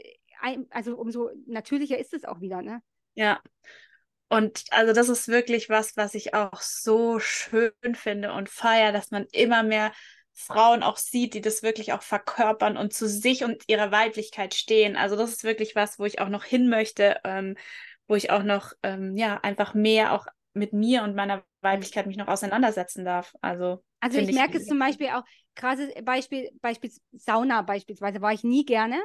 also 0.71 0.97
umso 0.97 1.31
natürlicher 1.47 1.99
ist 1.99 2.15
es 2.15 2.25
auch 2.25 2.41
wieder, 2.41 2.63
ne? 2.63 2.83
Ja, 3.15 3.41
und 4.29 4.65
also 4.71 4.93
das 4.93 5.09
ist 5.09 5.29
wirklich 5.29 5.69
was, 5.69 5.97
was 5.97 6.15
ich 6.15 6.35
auch 6.35 6.61
so 6.61 7.19
schön 7.19 7.73
finde 7.95 8.33
und 8.33 8.49
feiere, 8.49 8.93
dass 8.93 9.11
man 9.11 9.27
immer 9.33 9.63
mehr 9.63 9.93
Frauen 10.33 10.83
auch 10.83 10.97
sieht, 10.97 11.35
die 11.35 11.41
das 11.41 11.63
wirklich 11.63 11.93
auch 11.93 12.03
verkörpern 12.03 12.77
und 12.77 12.93
zu 12.93 13.09
sich 13.09 13.45
und 13.45 13.63
ihrer 13.69 13.93
Weiblichkeit 13.93 14.55
stehen. 14.55 14.97
Also 14.97 15.15
das 15.15 15.31
ist 15.31 15.45
wirklich 15.45 15.77
was, 15.77 15.99
wo 15.99 16.05
ich 16.05 16.21
auch 16.21 16.29
noch 16.29 16.43
hin 16.43 16.69
möchte, 16.69 17.21
ähm, 17.23 17.57
wo 18.09 18.17
ich 18.17 18.31
auch 18.31 18.43
noch, 18.43 18.73
ähm, 18.83 19.17
ja, 19.17 19.39
einfach 19.43 19.75
mehr 19.75 20.13
auch 20.13 20.27
mit 20.53 20.73
mir 20.73 21.03
und 21.05 21.15
meiner 21.15 21.45
Weiblichkeit 21.61 22.07
mich 22.07 22.17
noch 22.17 22.29
auseinandersetzen 22.29 23.05
darf. 23.05 23.35
Also, 23.41 23.85
also 24.01 24.19
ich, 24.19 24.29
ich 24.29 24.35
merke 24.35 24.59
es 24.59 24.67
zum 24.67 24.79
Beispiel 24.79 25.09
auch, 25.11 25.23
krasses 25.55 25.91
Beispiel, 26.05 26.51
Beispiel 26.61 26.91
Sauna 27.13 27.63
beispielsweise, 27.63 28.21
war 28.21 28.33
ich 28.33 28.45
nie 28.45 28.65
gerne 28.65 29.01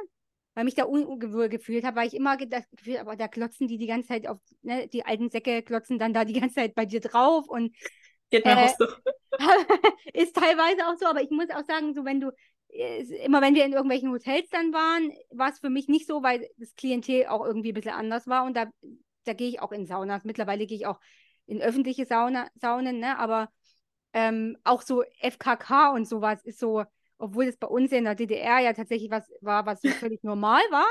weil 0.54 0.64
mich 0.64 0.74
da 0.74 0.84
unwohl 0.84 1.48
gefühlt 1.48 1.84
habe, 1.84 1.96
weil 1.96 2.08
ich 2.08 2.14
immer 2.14 2.36
das 2.36 2.68
Gefühl 2.70 2.98
aber 2.98 3.16
da 3.16 3.28
klotzen 3.28 3.68
die 3.68 3.78
die 3.78 3.86
ganze 3.86 4.08
Zeit 4.08 4.26
auf, 4.26 4.38
ne, 4.62 4.88
die 4.88 5.04
alten 5.04 5.30
Säcke 5.30 5.62
klotzen 5.62 5.98
dann 5.98 6.12
da 6.12 6.24
die 6.24 6.38
ganze 6.38 6.56
Zeit 6.56 6.74
bei 6.74 6.86
dir 6.86 7.00
drauf 7.00 7.48
und 7.48 7.74
Geht 8.30 8.44
mir 8.44 8.52
äh, 8.52 8.66
auch 8.66 8.76
so. 8.78 8.86
ist 10.14 10.36
teilweise 10.36 10.86
auch 10.86 10.96
so, 10.98 11.06
aber 11.06 11.22
ich 11.22 11.30
muss 11.30 11.50
auch 11.50 11.64
sagen, 11.64 11.94
so 11.94 12.04
wenn 12.04 12.20
du, 12.20 12.30
immer 13.24 13.40
wenn 13.40 13.54
wir 13.54 13.64
in 13.64 13.72
irgendwelchen 13.72 14.12
Hotels 14.12 14.48
dann 14.50 14.72
waren, 14.72 15.12
war 15.30 15.50
es 15.50 15.58
für 15.58 15.70
mich 15.70 15.88
nicht 15.88 16.06
so, 16.06 16.22
weil 16.22 16.48
das 16.56 16.74
Klientel 16.74 17.26
auch 17.26 17.44
irgendwie 17.44 17.70
ein 17.70 17.74
bisschen 17.74 17.94
anders 17.94 18.26
war 18.26 18.44
und 18.44 18.56
da, 18.56 18.66
da 19.24 19.32
gehe 19.32 19.48
ich 19.48 19.60
auch 19.60 19.72
in 19.72 19.86
Saunas. 19.86 20.24
Mittlerweile 20.24 20.66
gehe 20.66 20.76
ich 20.76 20.86
auch 20.86 21.00
in 21.46 21.60
öffentliche 21.60 22.06
Sauna, 22.06 22.48
Saunen, 22.54 23.00
ne? 23.00 23.18
aber 23.18 23.48
ähm, 24.12 24.56
auch 24.64 24.82
so 24.82 25.02
FKK 25.20 25.92
und 25.92 26.06
sowas 26.06 26.42
ist 26.44 26.58
so, 26.58 26.84
obwohl 27.18 27.44
es 27.44 27.56
bei 27.56 27.66
uns 27.66 27.92
in 27.92 28.04
der 28.04 28.14
DDR 28.14 28.58
ja 28.60 28.72
tatsächlich 28.72 29.10
was 29.10 29.30
war, 29.40 29.66
was 29.66 29.80
völlig 29.98 30.22
normal 30.22 30.62
war. 30.70 30.86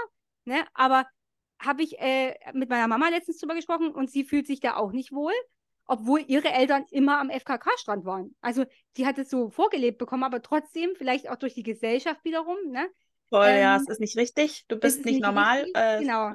Ne? 0.46 0.64
Aber 0.74 1.06
habe 1.60 1.84
ich 1.84 2.00
äh, 2.00 2.36
mit 2.54 2.70
meiner 2.70 2.88
Mama 2.88 3.10
letztens 3.10 3.38
drüber 3.40 3.56
gesprochen 3.56 3.92
und 3.92 4.10
sie 4.10 4.24
fühlt 4.24 4.48
sich 4.48 4.60
da 4.60 4.78
auch 4.78 4.92
nicht 4.92 5.12
wohl, 5.12 5.34
obwohl 5.86 6.24
ihre 6.28 6.50
Eltern 6.50 6.86
immer 6.92 7.20
am 7.20 7.30
FKK-Strand 7.30 8.06
waren. 8.06 8.36
Also 8.42 8.66
die 8.96 9.06
hat 9.06 9.18
es 9.18 9.30
so 9.30 9.50
vorgelebt 9.50 9.98
bekommen, 9.98 10.24
aber 10.24 10.42
trotzdem, 10.42 10.92
vielleicht 10.96 11.30
auch 11.30 11.36
durch 11.36 11.56
die 11.56 11.64
Gesellschaft 11.64 12.24
wiederum, 12.24 12.58
ne? 12.70 12.88
Voll, 13.30 13.48
ähm, 13.48 13.62
ja, 13.62 13.76
es 13.76 13.88
ist 13.90 14.00
nicht 14.00 14.18
richtig. 14.18 14.66
Du 14.68 14.78
bist 14.78 15.06
nicht, 15.06 15.16
nicht, 15.16 15.24
normal. 15.24 15.68
Äh, 15.74 16.00
genau. 16.00 16.34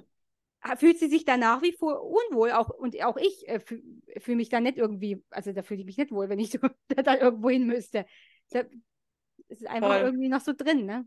Fühlt 0.77 0.99
sie 0.99 1.09
sich 1.09 1.25
da 1.25 1.37
nach 1.37 1.63
wie 1.63 1.73
vor 1.73 2.03
unwohl, 2.03 2.53
auch 2.53 2.71
und 2.71 3.01
auch 3.03 3.17
ich 3.17 3.47
äh, 3.49 3.61
fühle 3.61 3.83
fühl 4.19 4.37
mich 4.37 4.49
da 4.49 4.61
nicht 4.61 4.79
irgendwie, 4.79 5.23
also 5.31 5.53
da 5.53 5.63
fühle 5.63 5.81
ich 5.81 5.87
mich 5.87 5.99
nicht 5.99 6.11
wohl, 6.11 6.29
wenn 6.29 6.39
ich 6.39 6.51
so, 6.53 6.59
da 6.89 7.17
irgendwo 7.17 7.51
hin 7.51 7.67
müsste. 7.67 8.07
Da, 8.51 8.65
es 9.49 9.61
ist 9.61 9.67
einfach 9.67 9.89
Voll. 9.89 10.01
irgendwie 10.01 10.29
noch 10.29 10.41
so 10.41 10.53
drin, 10.57 10.87
ne? 10.87 11.07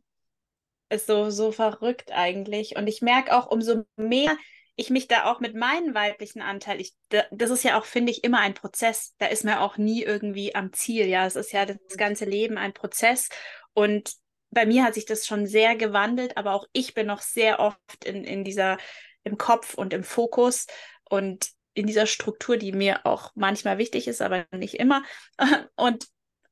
Ist 0.89 1.08
so, 1.08 1.30
so 1.30 1.52
verrückt 1.52 2.12
eigentlich. 2.13 2.78
Und 2.78 2.88
ich 2.88 3.02
merke 3.02 3.36
auch, 3.36 3.50
umso 3.50 3.84
mehr 3.98 4.38
ich 4.80 4.91
mich 4.91 5.08
da 5.08 5.26
auch 5.26 5.39
mit 5.39 5.56
meinem 5.56 5.96
weiblichen 5.96 6.41
Anteil, 6.41 6.80
ich, 6.80 6.93
das 7.10 7.50
ist 7.50 7.63
ja 7.63 7.80
auch, 7.80 7.86
finde 7.86 8.12
ich, 8.12 8.24
immer 8.24 8.39
ein 8.39 8.54
Prozess. 8.54 9.15
Da 9.17 9.26
ist 9.26 9.43
man 9.43 9.58
auch 9.58 9.78
nie 9.78 10.04
irgendwie 10.04 10.54
am 10.54 10.72
Ziel. 10.72 11.08
Ja, 11.08 11.26
es 11.26 11.36
ist 11.36 11.52
ja 11.52 11.65
das 11.65 11.98
ganze 11.98 12.26
Leben 12.26 12.60
ein 12.60 12.74
Prozess. 12.74 13.30
Und 13.74 14.13
bei 14.52 14.67
mir 14.67 14.84
hat 14.84 14.93
sich 14.93 15.06
das 15.06 15.26
schon 15.26 15.48
sehr 15.48 15.76
gewandelt, 15.76 16.38
aber 16.38 16.54
auch 16.54 16.67
ich 16.74 16.93
bin 16.93 17.08
noch 17.08 17.22
sehr 17.22 17.60
oft 17.60 18.06
in, 18.06 18.24
in 18.24 18.43
dieser, 18.43 18.78
im 19.27 19.37
Kopf 19.37 19.75
und 19.75 19.93
im 19.93 20.03
Fokus 20.03 20.67
und 21.09 21.49
in 21.73 21.85
dieser 21.85 22.07
Struktur, 22.07 22.57
die 22.57 22.71
mir 22.71 23.05
auch 23.05 23.31
manchmal 23.35 23.77
wichtig 23.77 24.07
ist, 24.07 24.21
aber 24.21 24.47
nicht 24.51 24.75
immer. 24.75 25.03
Und 25.75 26.07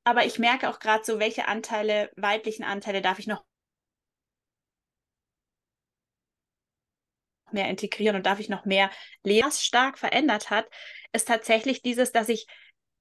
aber 0.07 0.23
ich 0.23 0.37
merke 0.37 0.69
auch 0.69 0.77
gerade 0.77 1.03
so, 1.03 1.17
welche 1.17 1.47
Anteile, 1.47 2.11
weiblichen 2.15 2.63
Anteile 2.63 3.01
darf 3.01 3.17
ich 3.17 3.25
noch 3.25 3.43
mehr 7.51 7.69
integrieren 7.69 8.15
und 8.15 8.25
darf 8.27 8.39
ich 8.39 8.49
noch 8.49 8.65
mehr 8.65 8.91
leben. 9.23 9.47
Was 9.47 9.63
stark 9.63 9.97
verändert 9.97 10.51
hat, 10.51 10.67
ist 11.11 11.27
tatsächlich 11.27 11.81
dieses, 11.81 12.11
dass 12.11 12.29
ich 12.29 12.45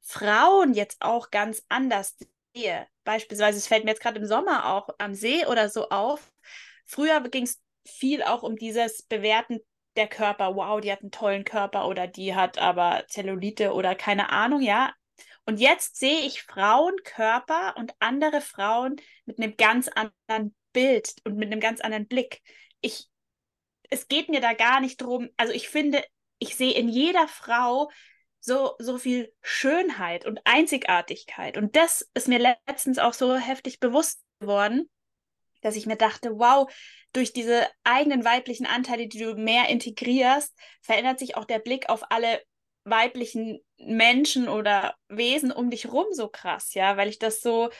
Frauen 0.01 0.73
jetzt 0.73 1.03
auch 1.03 1.31
ganz 1.31 1.63
anders 1.69 2.17
sehe. 2.55 2.87
Beispielsweise, 3.05 3.59
es 3.59 3.67
fällt 3.67 3.85
mir 3.85 3.91
jetzt 3.91 4.03
gerade 4.03 4.19
im 4.19 4.27
Sommer 4.27 4.73
auch 4.73 4.89
am 4.99 5.15
See 5.15 5.45
oder 5.45 5.69
so 5.69 5.91
auf. 5.91 6.33
Früher 6.87 7.21
ging 7.29 7.45
es 7.45 7.61
viel 7.87 8.23
auch 8.23 8.43
um 8.43 8.57
dieses 8.57 9.03
Bewerten 9.03 9.61
der 9.97 10.09
Körper. 10.09 10.57
Wow, 10.57 10.81
die 10.81 10.93
hat 10.93 11.03
einen 11.03 11.11
tollen 11.11 11.45
Körper 11.45 11.87
oder 11.89 12.07
die 12.07 12.35
hat 12.35 12.59
aber 12.59 13.05
Zellulite 13.09 13.73
oder 13.73 13.95
keine 13.95 14.31
Ahnung, 14.31 14.63
ja. 14.63 14.93
Und 15.47 15.61
jetzt 15.61 15.97
sehe 15.97 16.21
ich 16.21 16.43
Frauenkörper 16.43 17.75
und 17.77 17.95
andere 17.99 18.41
Frauen 18.41 18.97
mit 19.27 19.39
einem 19.39 19.57
ganz 19.57 19.89
anderen 19.89 20.55
Bild 20.73 21.15
und 21.25 21.37
mit 21.37 21.53
einem 21.53 21.61
ganz 21.61 21.81
anderen 21.81 22.07
Blick. 22.07 22.41
Ich, 22.81 23.09
es 23.91 24.09
geht 24.09 24.29
mir 24.29 24.41
da 24.41 24.55
gar 24.55 24.81
nicht 24.81 24.97
drum. 25.03 25.29
Also 25.37 25.53
ich 25.53 25.69
finde, 25.69 26.03
ich 26.39 26.57
sehe 26.57 26.73
in 26.73 26.89
jeder 26.89 27.29
Frau 27.29 27.91
so, 28.41 28.75
so 28.79 28.99
viel 28.99 29.33
Schönheit 29.43 30.27
und 30.27 30.41
Einzigartigkeit. 30.45 31.57
Und 31.57 31.77
das 31.77 32.09
ist 32.15 32.29
mir 32.29 32.39
letztens 32.39 32.99
auch 32.99 33.15
so 33.15 33.37
heftig 33.37 33.81
bewusst 33.81 34.23
geworden, 34.41 34.91
dass 35.65 35.77
ich 35.77 35.87
mir 35.87 35.97
dachte, 35.97 36.39
wow, 36.39 36.71
durch 37.13 37.33
diese 37.33 37.67
eigenen 37.85 38.25
weiblichen 38.25 38.67
Anteile, 38.67 39.09
die 39.09 39.19
du 39.19 39.35
mehr 39.35 39.69
integrierst, 39.69 40.55
verändert 40.83 41.19
sich 41.19 41.37
auch 41.37 41.45
der 41.45 41.59
Blick 41.59 41.89
auf 41.89 42.11
alle 42.11 42.41
weiblichen 42.85 43.61
Menschen 43.79 44.49
oder 44.49 44.95
Wesen 45.09 45.51
um 45.51 45.71
dich 45.71 45.91
rum 45.91 46.07
so 46.13 46.29
krass, 46.29 46.75
ja, 46.75 46.97
weil 46.97 47.09
ich 47.09 47.19
das 47.19 47.41
so, 47.41 47.71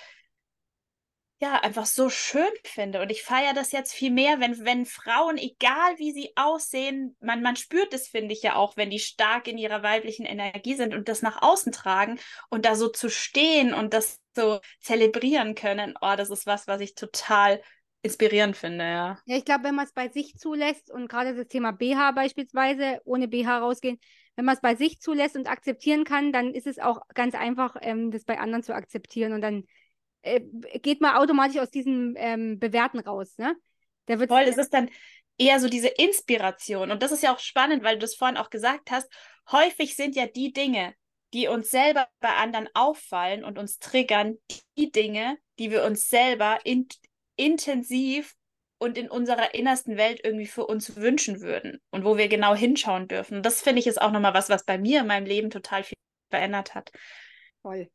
ja, 1.41 1.61
einfach 1.61 1.85
so 1.85 2.09
schön 2.09 2.49
finde. 2.65 3.03
Und 3.03 3.11
ich 3.11 3.23
feiere 3.23 3.53
das 3.53 3.73
jetzt 3.73 3.93
viel 3.93 4.11
mehr, 4.11 4.41
wenn, 4.41 4.65
wenn 4.65 4.87
Frauen, 4.87 5.37
egal 5.37 5.99
wie 5.99 6.13
sie 6.13 6.33
aussehen, 6.37 7.17
man, 7.21 7.43
man 7.43 7.57
spürt 7.57 7.93
es, 7.93 8.09
finde 8.09 8.33
ich 8.33 8.43
ja 8.43 8.57
auch, 8.57 8.77
wenn 8.77 8.89
die 8.89 8.99
stark 8.99 9.47
in 9.47 9.59
ihrer 9.59 9.83
weiblichen 9.83 10.25
Energie 10.25 10.75
sind 10.75 10.95
und 10.95 11.09
das 11.09 11.21
nach 11.21 11.43
außen 11.43 11.73
tragen 11.73 12.19
und 12.49 12.65
da 12.65 12.77
so 12.77 12.89
zu 12.89 13.11
stehen 13.11 13.75
und 13.75 13.93
das 13.93 14.21
so 14.35 14.61
zelebrieren 14.81 15.55
können. 15.55 15.95
Oh, 16.01 16.15
das 16.17 16.31
ist 16.31 16.47
was, 16.47 16.67
was 16.67 16.81
ich 16.81 16.95
total 16.95 17.61
inspirierend 18.03 18.57
finde, 18.57 18.85
ja. 18.85 19.19
Ja, 19.25 19.37
ich 19.37 19.45
glaube, 19.45 19.65
wenn 19.65 19.75
man 19.75 19.87
es 19.87 19.93
bei 19.93 20.09
sich 20.09 20.37
zulässt 20.37 20.91
und 20.91 21.09
gerade 21.09 21.35
das 21.35 21.49
Thema 21.49 21.73
BH 21.73 22.13
beispielsweise, 22.13 23.01
ohne 23.05 23.29
BH 23.29 23.59
rausgehen, 23.59 23.99
wenn 24.37 24.45
man 24.45 24.55
es 24.55 24.61
bei 24.61 24.75
sich 24.75 25.01
zulässt 25.01 25.37
und 25.37 25.49
akzeptieren 25.49 26.05
kann, 26.05 26.33
dann 26.33 26.53
ist 26.53 26.67
es 26.67 26.79
auch 26.79 27.01
ganz 27.15 27.35
einfach, 27.35 27.77
ähm, 27.81 28.11
das 28.11 28.25
bei 28.25 28.39
anderen 28.39 28.63
zu 28.63 28.75
akzeptieren 28.75 29.33
und 29.33 29.41
dann 29.41 29.65
äh, 30.23 30.41
geht 30.83 31.01
man 31.01 31.17
automatisch 31.17 31.59
aus 31.59 31.71
diesem 31.71 32.15
ähm, 32.17 32.59
Bewerten 32.59 32.99
raus, 32.99 33.39
ne? 33.39 33.57
Da 34.07 34.19
Voll, 34.19 34.43
es 34.43 34.59
ist 34.59 34.75
dann 34.75 34.91
eher 35.39 35.59
so 35.61 35.69
diese 35.69 35.89
Inspiration 35.89 36.91
und 36.91 37.03
das 37.03 37.11
ist 37.11 37.23
ja 37.23 37.35
auch 37.35 37.39
spannend, 37.39 37.83
weil 37.83 37.95
du 37.95 38.01
das 38.01 38.15
vorhin 38.15 38.37
auch 38.37 38.51
gesagt 38.51 38.91
hast, 38.91 39.11
häufig 39.51 39.97
sind 39.97 40.15
ja 40.15 40.27
die 40.27 40.53
Dinge, 40.53 40.95
die 41.35 41.49
uns 41.49 41.71
selber 41.71 42.09
bei 42.21 42.31
anderen 42.31 42.69
auffallen 42.75 43.45
und 43.45 43.59
uns 43.59 43.79
triggern, 43.81 44.39
die 44.79 44.91
Dinge, 44.91 45.37
die 45.59 45.71
wir 45.71 45.85
uns 45.85 46.09
selber 46.09 46.61
in, 46.65 46.87
intensiv 47.37 48.37
und 48.79 48.97
in 48.97 49.11
unserer 49.11 49.53
innersten 49.55 49.97
Welt 49.97 50.21
irgendwie 50.23 50.47
für 50.47 50.67
uns 50.67 50.97
wünschen 50.97 51.41
würden 51.41 51.81
und 51.91 52.05
wo 52.05 52.17
wir 52.17 52.29
genau 52.29 52.55
hinschauen 52.55 53.09
dürfen. 53.09 53.43
Das 53.43 53.63
finde 53.63 53.81
ich 53.81 53.87
ist 53.89 54.01
auch 54.01 54.13
nochmal 54.13 54.35
was, 54.35 54.49
was 54.49 54.65
bei 54.65 54.79
mir 54.79 55.01
in 55.01 55.09
meinem 55.09 55.27
Leben 55.27 55.51
total 55.51 55.83
viel 55.83 55.99
verändert 56.31 56.75
hat. 56.75 56.93
Voll. 57.63 57.89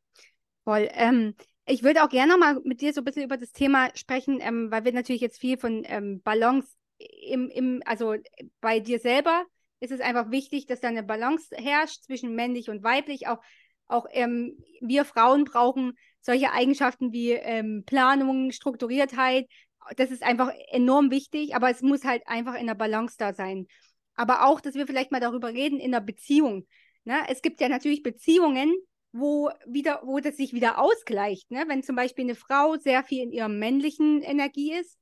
Voll. 0.66 0.90
Ähm, 0.92 1.36
ich 1.66 1.84
würde 1.84 2.04
auch 2.04 2.10
gerne 2.10 2.34
nochmal 2.34 2.60
mit 2.64 2.82
dir 2.82 2.92
so 2.92 3.02
ein 3.02 3.06
bisschen 3.06 3.24
über 3.24 3.38
das 3.38 3.52
Thema 3.52 3.90
sprechen, 3.96 4.40
ähm, 4.42 4.70
weil 4.70 4.84
wir 4.84 4.92
natürlich 4.92 5.22
jetzt 5.22 5.40
viel 5.40 5.58
von 5.58 5.84
ähm, 5.86 6.22
Balance 6.22 6.68
im, 6.98 7.50
im, 7.50 7.82
also 7.86 8.16
bei 8.60 8.80
dir 8.80 9.00
selber 9.00 9.46
ist 9.80 9.92
es 9.92 10.02
einfach 10.02 10.32
wichtig, 10.32 10.66
dass 10.66 10.82
da 10.82 10.90
eine 10.90 11.04
Balance 11.04 11.56
herrscht 11.56 12.04
zwischen 12.04 12.36
männlich 12.36 12.70
und 12.70 12.84
weiblich. 12.84 13.28
Auch, 13.28 13.40
auch 13.88 14.06
ähm, 14.12 14.64
wir 14.82 15.06
Frauen 15.06 15.46
brauchen 15.46 15.94
solche 16.22 16.52
Eigenschaften 16.52 17.12
wie 17.12 17.32
ähm, 17.32 17.84
Planung, 17.86 18.52
Strukturiertheit, 18.52 19.48
das 19.96 20.12
ist 20.12 20.24
einfach 20.24 20.52
enorm 20.70 21.12
wichtig, 21.12 21.56
aber 21.56 21.70
es 21.70 21.82
muss 21.82 22.04
halt 22.04 22.24
einfach 22.28 22.56
in 22.56 22.68
der 22.68 22.76
Balance 22.76 23.16
da 23.18 23.34
sein. 23.34 23.68
Aber 24.16 24.46
auch, 24.46 24.62
dass 24.62 24.76
wir 24.76 24.86
vielleicht 24.86 25.12
mal 25.12 25.22
darüber 25.22 25.50
reden 25.50 25.80
in 25.80 25.92
der 25.92 26.02
Beziehung. 26.02 26.68
Ne? 27.06 27.18
Es 27.30 27.42
gibt 27.42 27.62
ja 27.62 27.70
natürlich 27.70 28.04
Beziehungen, 28.04 28.76
wo 29.12 29.50
wieder, 29.66 30.02
wo 30.04 30.20
das 30.20 30.38
sich 30.38 30.54
wieder 30.54 30.78
ausgleicht. 30.78 31.50
Ne? 31.52 31.64
Wenn 31.68 31.84
zum 31.84 31.96
Beispiel 31.96 32.26
eine 32.26 32.36
Frau 32.36 32.76
sehr 32.76 33.04
viel 33.04 33.24
in 33.24 33.32
ihrer 33.32 33.48
männlichen 33.48 34.22
Energie 34.22 34.74
ist 34.74 35.00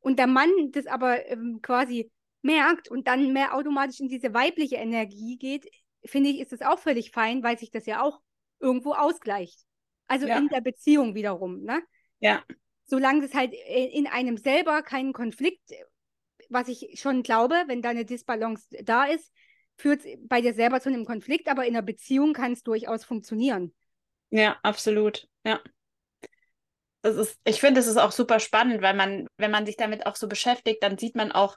und 0.00 0.18
der 0.18 0.26
Mann 0.26 0.50
das 0.72 0.86
aber 0.86 1.26
ähm, 1.26 1.60
quasi 1.62 2.10
merkt 2.42 2.90
und 2.90 3.06
dann 3.08 3.32
mehr 3.32 3.54
automatisch 3.54 4.00
in 4.00 4.08
diese 4.08 4.34
weibliche 4.34 4.76
Energie 4.76 5.36
geht, 5.38 5.68
finde 6.04 6.30
ich, 6.30 6.40
ist 6.40 6.52
es 6.52 6.62
auch 6.62 6.78
völlig 6.78 7.10
fein, 7.10 7.42
weil 7.42 7.58
sich 7.58 7.70
das 7.70 7.86
ja 7.86 8.02
auch 8.02 8.20
irgendwo 8.60 8.92
ausgleicht. 8.94 9.60
Also 10.06 10.26
Ja. 10.26 10.38
in 10.38 10.48
der 10.48 10.60
Beziehung 10.60 11.14
wiederum, 11.14 11.62
ne? 11.62 11.82
Ja, 12.20 12.44
Solange 12.86 13.24
es 13.26 13.34
halt 13.34 13.54
in 13.54 14.06
einem 14.06 14.36
selber 14.38 14.82
keinen 14.82 15.12
Konflikt, 15.12 15.72
was 16.48 16.68
ich 16.68 17.00
schon 17.00 17.22
glaube, 17.22 17.56
wenn 17.66 17.82
da 17.82 17.90
eine 17.90 18.04
Disbalance 18.06 18.66
da 18.82 19.04
ist, 19.04 19.32
führt 19.76 20.04
es 20.04 20.18
bei 20.22 20.40
dir 20.40 20.54
selber 20.54 20.80
zu 20.80 20.88
einem 20.88 21.04
Konflikt, 21.04 21.48
aber 21.48 21.66
in 21.66 21.76
einer 21.76 21.82
Beziehung 21.86 22.32
kann 22.32 22.52
es 22.52 22.62
durchaus 22.62 23.04
funktionieren. 23.04 23.74
ja, 24.30 24.58
absolut. 24.62 25.28
Ja. 25.44 25.60
Das 27.02 27.16
ist, 27.16 27.38
ich 27.44 27.60
finde, 27.60 27.80
es 27.80 27.86
ist 27.86 27.96
auch 27.96 28.12
super 28.12 28.40
spannend, 28.40 28.82
weil 28.82 28.94
man, 28.94 29.26
wenn 29.38 29.50
man 29.50 29.66
sich 29.66 29.76
damit 29.76 30.06
auch 30.06 30.16
so 30.16 30.28
beschäftigt, 30.28 30.82
dann 30.82 30.98
sieht 30.98 31.14
man 31.14 31.30
auch, 31.32 31.56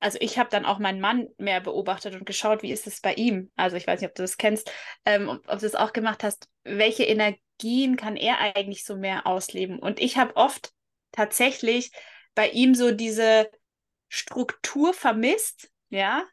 also 0.00 0.18
ich 0.20 0.38
habe 0.38 0.50
dann 0.50 0.64
auch 0.64 0.78
meinen 0.78 1.00
Mann 1.00 1.28
mehr 1.38 1.60
beobachtet 1.60 2.14
und 2.14 2.26
geschaut, 2.26 2.62
wie 2.62 2.72
ist 2.72 2.86
es 2.86 3.00
bei 3.00 3.14
ihm? 3.14 3.50
Also 3.56 3.76
ich 3.76 3.86
weiß 3.86 4.00
nicht, 4.00 4.08
ob 4.08 4.14
du 4.14 4.22
das 4.22 4.36
kennst, 4.36 4.70
ähm, 5.04 5.28
ob, 5.28 5.48
ob 5.48 5.58
du 5.58 5.66
das 5.66 5.74
auch 5.74 5.92
gemacht 5.92 6.22
hast. 6.22 6.48
Welche 6.64 7.04
Energien 7.04 7.96
kann 7.96 8.16
er 8.16 8.38
eigentlich 8.38 8.84
so 8.84 8.96
mehr 8.96 9.26
ausleben? 9.26 9.78
Und 9.78 10.00
ich 10.00 10.16
habe 10.16 10.36
oft 10.36 10.72
tatsächlich 11.12 11.90
bei 12.34 12.48
ihm 12.50 12.74
so 12.74 12.92
diese 12.92 13.50
Struktur 14.08 14.94
vermisst, 14.94 15.70
ja, 15.90 16.24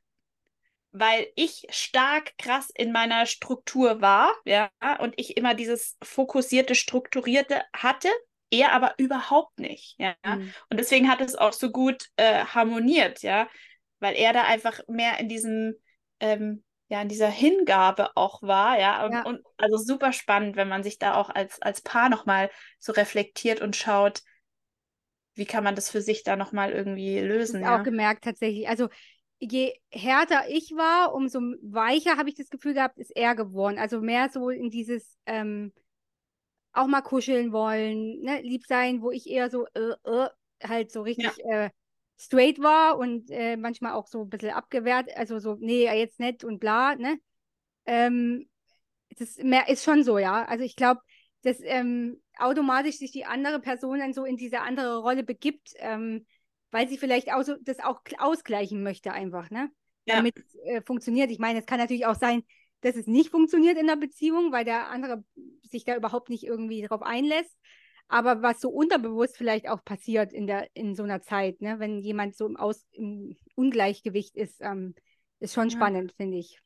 weil 0.91 1.27
ich 1.35 1.67
stark 1.71 2.37
krass 2.37 2.69
in 2.73 2.91
meiner 2.91 3.25
Struktur 3.25 3.99
war, 3.99 4.31
ja, 4.45 4.69
und 4.99 5.13
ich 5.17 5.35
immer 5.35 5.53
dieses 5.53 5.97
fokussierte, 6.01 6.73
strukturierte 6.73 7.63
hatte, 7.73 8.09
er 8.51 8.71
aber 8.73 8.93
überhaupt 8.97 9.59
nicht, 9.59 9.95
ja. 9.99 10.15
Mhm. 10.25 10.53
Und 10.69 10.77
deswegen 10.77 11.09
hat 11.09 11.21
es 11.21 11.35
auch 11.35 11.53
so 11.53 11.71
gut 11.71 12.09
äh, 12.15 12.45
harmoniert, 12.45 13.21
ja, 13.21 13.47
weil 13.99 14.15
er 14.15 14.33
da 14.33 14.43
einfach 14.43 14.79
mehr 14.87 15.19
in 15.19 15.29
diesem, 15.29 15.75
ähm, 16.19 16.63
ja, 16.87 17.01
in 17.01 17.09
dieser 17.09 17.29
Hingabe 17.29 18.15
auch 18.15 18.41
war, 18.41 18.79
ja. 18.79 19.05
Und, 19.05 19.13
Ja. 19.13 19.23
und 19.23 19.41
also 19.57 19.77
super 19.77 20.13
spannend, 20.13 20.55
wenn 20.55 20.69
man 20.69 20.83
sich 20.83 20.99
da 20.99 21.15
auch 21.15 21.29
als, 21.29 21.61
als 21.61 21.81
Paar 21.81 22.09
nochmal 22.09 22.49
so 22.79 22.91
reflektiert 22.91 23.61
und 23.61 23.75
schaut, 23.75 24.21
wie 25.35 25.45
kann 25.45 25.63
man 25.63 25.75
das 25.75 25.89
für 25.89 26.01
sich 26.01 26.23
da 26.23 26.35
nochmal 26.35 26.71
irgendwie 26.71 27.19
lösen, 27.19 27.63
auch 27.63 27.77
ja. 27.77 27.81
gemerkt 27.81 28.23
tatsächlich. 28.23 28.69
Also 28.69 28.87
je 29.39 29.73
härter 29.91 30.47
ich 30.47 30.71
war, 30.71 31.13
umso 31.13 31.39
weicher 31.61 32.17
habe 32.17 32.29
ich 32.29 32.35
das 32.35 32.49
Gefühl 32.49 32.73
gehabt, 32.73 32.97
ist 32.97 33.15
er 33.15 33.35
geworden. 33.35 33.77
Also 33.77 33.99
mehr 33.99 34.29
so 34.29 34.49
in 34.49 34.69
dieses 34.69 35.17
ähm, 35.25 35.73
auch 36.75 36.87
mal 36.87 37.01
kuscheln 37.01 37.51
wollen, 37.51 38.21
ne, 38.21 38.41
lieb 38.41 38.65
sein, 38.65 39.01
wo 39.01 39.11
ich 39.11 39.29
eher 39.29 39.49
so 39.49 39.65
äh, 39.73 39.93
äh, 40.03 40.29
halt 40.63 40.91
so 40.91 41.01
richtig 41.01 41.43
äh, 41.45 41.69
straight 42.17 42.59
war 42.59 42.97
und 42.97 43.29
äh, 43.29 43.57
manchmal 43.57 43.93
auch 43.93 44.07
so 44.07 44.23
ein 44.23 44.29
bisschen 44.29 44.51
abgewehrt, 44.51 45.09
also 45.15 45.39
so, 45.39 45.55
nee, 45.59 45.85
jetzt 45.85 46.19
nicht 46.19 46.43
und 46.43 46.59
bla, 46.59 46.95
ne? 46.95 47.19
Ähm, 47.85 48.49
das 49.17 49.37
mehr 49.37 49.69
ist 49.69 49.83
schon 49.83 50.03
so, 50.03 50.17
ja. 50.17 50.45
Also 50.45 50.63
ich 50.63 50.75
glaube, 50.75 51.01
dass 51.43 51.59
ähm, 51.61 52.21
automatisch 52.37 52.97
sich 52.97 53.11
die 53.11 53.25
andere 53.25 53.59
Person 53.59 53.99
dann 53.99 54.13
so 54.13 54.25
in 54.25 54.37
diese 54.37 54.61
andere 54.61 54.97
Rolle 54.97 55.23
begibt, 55.23 55.73
ähm, 55.77 56.25
weil 56.71 56.87
sie 56.89 56.97
vielleicht 56.97 57.31
auch 57.31 57.43
so, 57.43 57.55
das 57.61 57.79
auch 57.79 58.01
ausgleichen 58.17 58.83
möchte 58.83 59.11
einfach, 59.11 59.49
ne? 59.49 59.69
Ja. 60.05 60.17
Damit 60.17 60.37
es 60.37 60.55
äh, 60.65 60.81
funktioniert. 60.81 61.31
Ich 61.31 61.39
meine, 61.39 61.59
es 61.59 61.65
kann 61.65 61.79
natürlich 61.79 62.05
auch 62.05 62.15
sein, 62.15 62.43
dass 62.81 62.95
es 62.95 63.07
nicht 63.07 63.29
funktioniert 63.31 63.77
in 63.77 63.87
der 63.87 63.95
Beziehung, 63.95 64.51
weil 64.51 64.65
der 64.65 64.89
andere 64.89 65.23
sich 65.63 65.83
da 65.85 65.95
überhaupt 65.95 66.29
nicht 66.29 66.43
irgendwie 66.43 66.81
drauf 66.83 67.01
einlässt. 67.01 67.57
Aber 68.07 68.41
was 68.43 68.61
so 68.61 68.69
unterbewusst 68.69 69.37
vielleicht 69.37 69.67
auch 69.67 69.83
passiert 69.83 70.31
in 70.31 70.45
der, 70.45 70.69
in 70.75 70.95
so 70.95 71.03
einer 71.03 71.21
Zeit, 71.21 71.61
ne, 71.61 71.79
wenn 71.79 71.99
jemand 72.01 72.35
so 72.35 72.45
im, 72.45 72.55
Aus, 72.55 72.85
im 72.91 73.35
Ungleichgewicht 73.55 74.35
ist, 74.35 74.61
ähm, 74.61 74.93
ist 75.39 75.53
schon 75.53 75.69
Ja. 75.71 75.71
spannend, 75.71 76.13
finde 76.13 76.37
ich. 76.37 76.59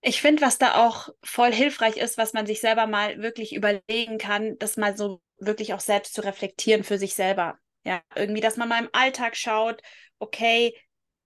Ich 0.00 0.20
finde, 0.20 0.42
was 0.42 0.58
da 0.58 0.86
auch 0.86 1.08
voll 1.22 1.52
hilfreich 1.52 1.96
ist, 1.96 2.18
was 2.18 2.34
man 2.34 2.46
sich 2.46 2.60
selber 2.60 2.86
mal 2.86 3.22
wirklich 3.22 3.54
überlegen 3.54 4.18
kann, 4.18 4.58
das 4.58 4.76
mal 4.76 4.96
so 4.96 5.22
wirklich 5.38 5.72
auch 5.72 5.80
selbst 5.80 6.14
zu 6.14 6.20
reflektieren 6.22 6.84
für 6.84 6.98
sich 6.98 7.14
selber. 7.14 7.58
Ja, 7.84 8.02
irgendwie, 8.14 8.40
dass 8.40 8.56
man 8.56 8.68
mal 8.68 8.82
im 8.82 8.90
Alltag 8.92 9.36
schaut, 9.36 9.80
okay, 10.18 10.76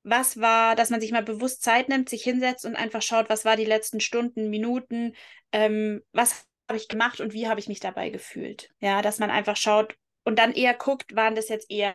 was 0.02 0.40
war, 0.40 0.74
dass 0.76 0.90
man 0.90 1.00
sich 1.00 1.12
mal 1.12 1.22
bewusst 1.22 1.62
Zeit 1.62 1.88
nimmt, 1.88 2.08
sich 2.08 2.22
hinsetzt 2.22 2.64
und 2.64 2.76
einfach 2.76 3.02
schaut, 3.02 3.28
was 3.28 3.44
war 3.44 3.56
die 3.56 3.64
letzten 3.64 4.00
Stunden, 4.00 4.50
Minuten, 4.50 5.14
ähm, 5.52 6.02
was 6.12 6.46
habe 6.68 6.78
ich 6.78 6.88
gemacht 6.88 7.20
und 7.20 7.32
wie 7.32 7.48
habe 7.48 7.60
ich 7.60 7.68
mich 7.68 7.80
dabei 7.80 8.10
gefühlt. 8.10 8.70
Ja, 8.80 9.02
dass 9.02 9.18
man 9.18 9.30
einfach 9.30 9.56
schaut 9.56 9.96
und 10.24 10.38
dann 10.38 10.52
eher 10.52 10.74
guckt, 10.74 11.14
waren 11.14 11.34
das 11.34 11.48
jetzt 11.48 11.70
eher 11.70 11.94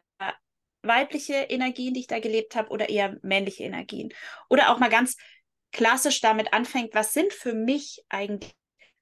weibliche 0.84 1.34
Energien, 1.34 1.94
die 1.94 2.02
ich 2.02 2.08
da 2.08 2.20
gelebt 2.20 2.56
habe, 2.56 2.70
oder 2.70 2.90
eher 2.90 3.18
männliche 3.22 3.64
Energien. 3.64 4.14
Oder 4.50 4.70
auch 4.72 4.80
mal 4.80 4.90
ganz 4.90 5.16
klassisch 5.72 6.22
damit 6.22 6.54
anfängt, 6.54 6.94
was 6.94 7.14
sind 7.14 7.34
für 7.34 7.54
mich 7.54 8.04
eigentlich 8.10 8.54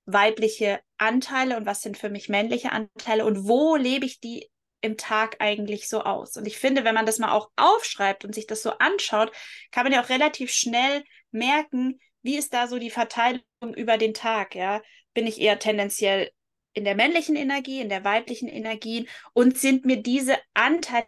weibliche 0.06 0.80
Anteile 0.98 1.58
und 1.58 1.66
was 1.66 1.82
sind 1.82 1.98
für 1.98 2.10
mich 2.10 2.30
männliche 2.30 2.72
Anteile 2.72 3.26
und 3.26 3.48
wo 3.48 3.76
lebe 3.76 4.06
ich 4.06 4.20
die 4.20 4.51
im 4.82 4.98
Tag 4.98 5.38
eigentlich 5.40 5.88
so 5.90 6.02
aus? 6.04 6.38
Und 6.38 6.46
ich 6.48 6.58
finde, 6.60 6.84
wenn 6.84 6.96
man 6.96 7.06
das 7.06 7.20
mal 7.20 7.32
auch 7.32 7.50
aufschreibt 7.56 8.26
und 8.26 8.34
sich 8.36 8.48
das 8.48 8.62
so 8.64 8.72
anschaut, 8.80 9.32
kann 9.72 9.84
man 9.84 9.94
ja 9.94 10.04
auch 10.04 10.10
relativ 10.10 10.52
schnell 10.52 11.04
merken, 11.32 12.00
wie 12.24 12.38
ist 12.38 12.54
da 12.54 12.68
so 12.68 12.78
die 12.80 12.90
Verteilung 12.90 13.42
über 13.76 13.98
den 13.98 14.14
Tag, 14.14 14.56
ja? 14.56 14.82
Bin 15.14 15.28
ich 15.28 15.40
eher 15.42 15.60
tendenziell 15.60 16.32
in 16.74 16.84
der 16.86 16.96
männlichen 16.96 17.36
Energie, 17.36 17.82
in 17.82 17.90
der 17.90 18.04
weiblichen 18.04 18.48
Energie 18.48 19.08
und 19.34 19.58
sind 19.58 19.86
mir 19.86 19.98
diese 20.02 20.38
Anteile 20.54 21.06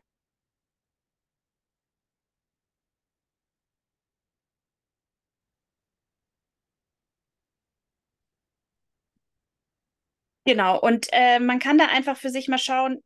Genau, 10.45 10.77
und 10.79 11.07
äh, 11.13 11.39
man 11.39 11.59
kann 11.59 11.77
da 11.77 11.85
einfach 11.87 12.17
für 12.17 12.29
sich 12.29 12.47
mal 12.49 12.57
schauen 12.57 13.01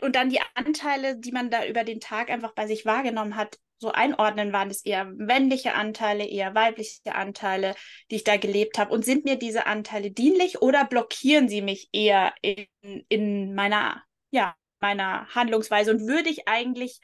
und 0.00 0.16
dann 0.16 0.30
die 0.30 0.40
Anteile, 0.54 1.16
die 1.16 1.32
man 1.32 1.50
da 1.50 1.66
über 1.66 1.84
den 1.84 2.00
Tag 2.00 2.30
einfach 2.30 2.52
bei 2.52 2.66
sich 2.66 2.84
wahrgenommen 2.84 3.36
hat, 3.36 3.58
so 3.78 3.92
einordnen, 3.92 4.52
waren 4.52 4.70
es 4.70 4.84
eher 4.84 5.04
männliche 5.04 5.74
Anteile, 5.74 6.26
eher 6.26 6.54
weibliche 6.54 7.14
Anteile, 7.14 7.74
die 8.10 8.16
ich 8.16 8.24
da 8.24 8.36
gelebt 8.36 8.78
habe. 8.78 8.92
Und 8.92 9.04
sind 9.04 9.24
mir 9.24 9.36
diese 9.36 9.66
Anteile 9.66 10.10
dienlich 10.10 10.62
oder 10.62 10.84
blockieren 10.86 11.48
sie 11.48 11.62
mich 11.62 11.88
eher 11.92 12.32
in, 12.40 12.66
in 13.08 13.54
meiner, 13.54 14.02
ja, 14.30 14.54
meiner 14.80 15.26
Handlungsweise? 15.34 15.90
Und 15.90 16.06
würde 16.06 16.30
ich 16.30 16.48
eigentlich 16.48 17.00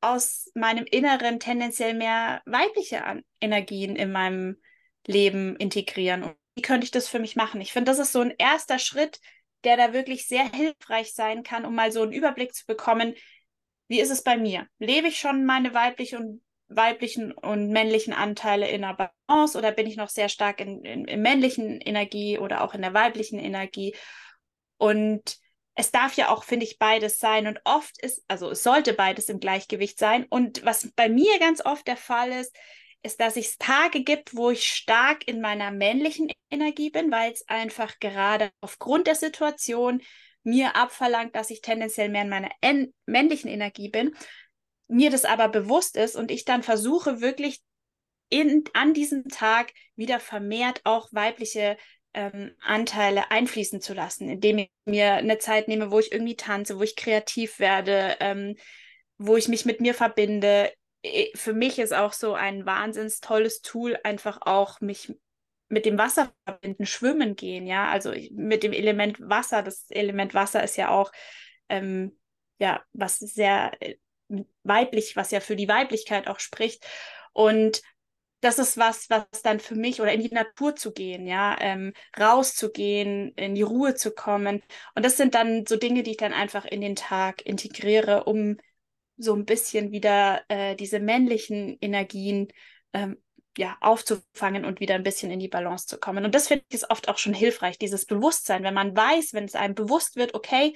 aus 0.00 0.50
meinem 0.54 0.84
Inneren 0.84 1.40
tendenziell 1.40 1.94
mehr 1.94 2.42
weibliche 2.46 3.04
An 3.04 3.24
Energien 3.40 3.96
in 3.96 4.12
meinem 4.12 4.58
Leben 5.06 5.56
integrieren? 5.56 6.22
Und 6.22 6.36
wie 6.54 6.62
könnte 6.62 6.84
ich 6.84 6.90
das 6.90 7.08
für 7.08 7.18
mich 7.18 7.34
machen? 7.34 7.60
Ich 7.60 7.72
finde, 7.72 7.90
das 7.90 7.98
ist 7.98 8.12
so 8.12 8.20
ein 8.20 8.34
erster 8.36 8.78
Schritt, 8.78 9.20
der 9.64 9.76
da 9.76 9.92
wirklich 9.92 10.26
sehr 10.26 10.50
hilfreich 10.52 11.14
sein 11.14 11.42
kann, 11.42 11.64
um 11.64 11.74
mal 11.74 11.92
so 11.92 12.02
einen 12.02 12.12
Überblick 12.12 12.54
zu 12.54 12.66
bekommen, 12.66 13.14
wie 13.88 14.00
ist 14.00 14.10
es 14.10 14.22
bei 14.22 14.36
mir? 14.36 14.66
Lebe 14.78 15.08
ich 15.08 15.18
schon 15.18 15.44
meine 15.44 15.74
weiblichen 15.74 16.18
und 16.18 16.42
weiblichen 16.68 17.32
und 17.32 17.70
männlichen 17.70 18.12
Anteile 18.12 18.68
in 18.68 18.84
einer 18.84 19.10
Balance 19.26 19.56
oder 19.56 19.72
bin 19.72 19.86
ich 19.86 19.96
noch 19.96 20.10
sehr 20.10 20.28
stark 20.28 20.60
in, 20.60 20.84
in, 20.84 21.06
in 21.06 21.22
männlichen 21.22 21.80
Energie 21.80 22.38
oder 22.38 22.62
auch 22.62 22.74
in 22.74 22.82
der 22.82 22.92
weiblichen 22.92 23.38
Energie? 23.38 23.94
Und 24.76 25.38
es 25.74 25.90
darf 25.90 26.14
ja 26.14 26.28
auch, 26.28 26.44
finde 26.44 26.66
ich, 26.66 26.78
beides 26.78 27.18
sein. 27.18 27.46
Und 27.46 27.60
oft 27.64 28.02
ist, 28.02 28.24
also 28.28 28.50
es 28.50 28.62
sollte 28.62 28.92
beides 28.92 29.28
im 29.28 29.40
Gleichgewicht 29.40 29.98
sein. 29.98 30.26
Und 30.28 30.64
was 30.64 30.90
bei 30.94 31.08
mir 31.08 31.38
ganz 31.38 31.64
oft 31.64 31.86
der 31.86 31.96
Fall 31.96 32.32
ist, 32.32 32.54
ist, 33.02 33.20
dass 33.20 33.36
es 33.36 33.58
Tage 33.58 34.02
gibt, 34.02 34.34
wo 34.34 34.50
ich 34.50 34.66
stark 34.66 35.26
in 35.26 35.40
meiner 35.40 35.70
männlichen 35.70 36.30
Energie 36.50 36.90
bin, 36.90 37.10
weil 37.10 37.32
es 37.32 37.48
einfach 37.48 37.98
gerade 38.00 38.50
aufgrund 38.60 39.06
der 39.06 39.14
Situation 39.14 40.02
mir 40.42 40.76
abverlangt, 40.76 41.34
dass 41.36 41.50
ich 41.50 41.60
tendenziell 41.60 42.08
mehr 42.08 42.22
in 42.22 42.28
meiner 42.28 42.50
en 42.60 42.94
männlichen 43.06 43.48
Energie 43.48 43.88
bin, 43.88 44.14
mir 44.88 45.10
das 45.10 45.24
aber 45.24 45.48
bewusst 45.48 45.96
ist 45.96 46.16
und 46.16 46.30
ich 46.30 46.44
dann 46.44 46.62
versuche 46.62 47.20
wirklich 47.20 47.60
in, 48.30 48.64
an 48.74 48.94
diesem 48.94 49.28
Tag 49.28 49.72
wieder 49.96 50.20
vermehrt 50.20 50.80
auch 50.84 51.08
weibliche 51.12 51.76
ähm, 52.14 52.54
Anteile 52.60 53.30
einfließen 53.30 53.80
zu 53.80 53.94
lassen, 53.94 54.28
indem 54.28 54.58
ich 54.58 54.70
mir 54.86 55.14
eine 55.14 55.38
Zeit 55.38 55.68
nehme, 55.68 55.90
wo 55.90 55.98
ich 55.98 56.12
irgendwie 56.12 56.36
tanze, 56.36 56.78
wo 56.78 56.82
ich 56.82 56.96
kreativ 56.96 57.58
werde, 57.58 58.16
ähm, 58.20 58.56
wo 59.18 59.36
ich 59.36 59.48
mich 59.48 59.64
mit 59.64 59.80
mir 59.80 59.94
verbinde. 59.94 60.72
Für 61.34 61.52
mich 61.52 61.78
ist 61.78 61.94
auch 61.94 62.12
so 62.12 62.34
ein 62.34 62.66
wahnsinns 62.66 63.20
tolles 63.20 63.62
Tool, 63.62 63.98
einfach 64.02 64.40
auch 64.42 64.80
mich 64.80 65.14
mit 65.68 65.86
dem 65.86 65.98
Wasser 65.98 66.32
verbinden, 66.44 66.86
schwimmen 66.86 67.36
gehen, 67.36 67.66
ja, 67.66 67.88
also 67.88 68.12
mit 68.32 68.62
dem 68.62 68.72
Element 68.72 69.20
Wasser. 69.20 69.62
Das 69.62 69.90
Element 69.90 70.34
Wasser 70.34 70.62
ist 70.64 70.76
ja 70.76 70.88
auch, 70.90 71.12
ähm, 71.68 72.18
ja, 72.58 72.82
was 72.92 73.18
sehr 73.18 73.72
äh, 73.80 73.96
weiblich, 74.62 75.14
was 75.16 75.30
ja 75.30 75.40
für 75.40 75.56
die 75.56 75.68
Weiblichkeit 75.68 76.26
auch 76.26 76.40
spricht. 76.40 76.86
Und 77.32 77.82
das 78.40 78.58
ist 78.58 78.78
was, 78.78 79.10
was 79.10 79.26
dann 79.42 79.60
für 79.60 79.74
mich 79.74 80.00
oder 80.00 80.12
in 80.12 80.20
die 80.22 80.32
Natur 80.32 80.76
zu 80.76 80.92
gehen, 80.92 81.26
ja, 81.26 81.56
ähm, 81.60 81.92
rauszugehen, 82.18 83.32
in 83.34 83.54
die 83.54 83.62
Ruhe 83.62 83.94
zu 83.94 84.12
kommen. 84.12 84.62
Und 84.94 85.04
das 85.04 85.16
sind 85.16 85.34
dann 85.34 85.66
so 85.66 85.76
Dinge, 85.76 86.02
die 86.02 86.12
ich 86.12 86.16
dann 86.16 86.32
einfach 86.32 86.64
in 86.64 86.80
den 86.80 86.96
Tag 86.96 87.44
integriere, 87.44 88.24
um 88.24 88.56
so 89.18 89.34
ein 89.34 89.44
bisschen 89.44 89.92
wieder 89.92 90.42
äh, 90.48 90.76
diese 90.76 91.00
männlichen 91.00 91.76
Energien 91.80 92.48
ähm, 92.92 93.18
ja, 93.56 93.76
aufzufangen 93.80 94.64
und 94.64 94.78
wieder 94.78 94.94
ein 94.94 95.02
bisschen 95.02 95.32
in 95.32 95.40
die 95.40 95.48
Balance 95.48 95.86
zu 95.86 95.98
kommen. 95.98 96.24
Und 96.24 96.34
das 96.34 96.46
finde 96.46 96.64
ich 96.68 96.76
ist 96.76 96.90
oft 96.90 97.08
auch 97.08 97.18
schon 97.18 97.34
hilfreich, 97.34 97.76
dieses 97.76 98.06
Bewusstsein, 98.06 98.62
wenn 98.62 98.74
man 98.74 98.96
weiß, 98.96 99.34
wenn 99.34 99.44
es 99.44 99.56
einem 99.56 99.74
bewusst 99.74 100.14
wird, 100.16 100.34
okay, 100.34 100.74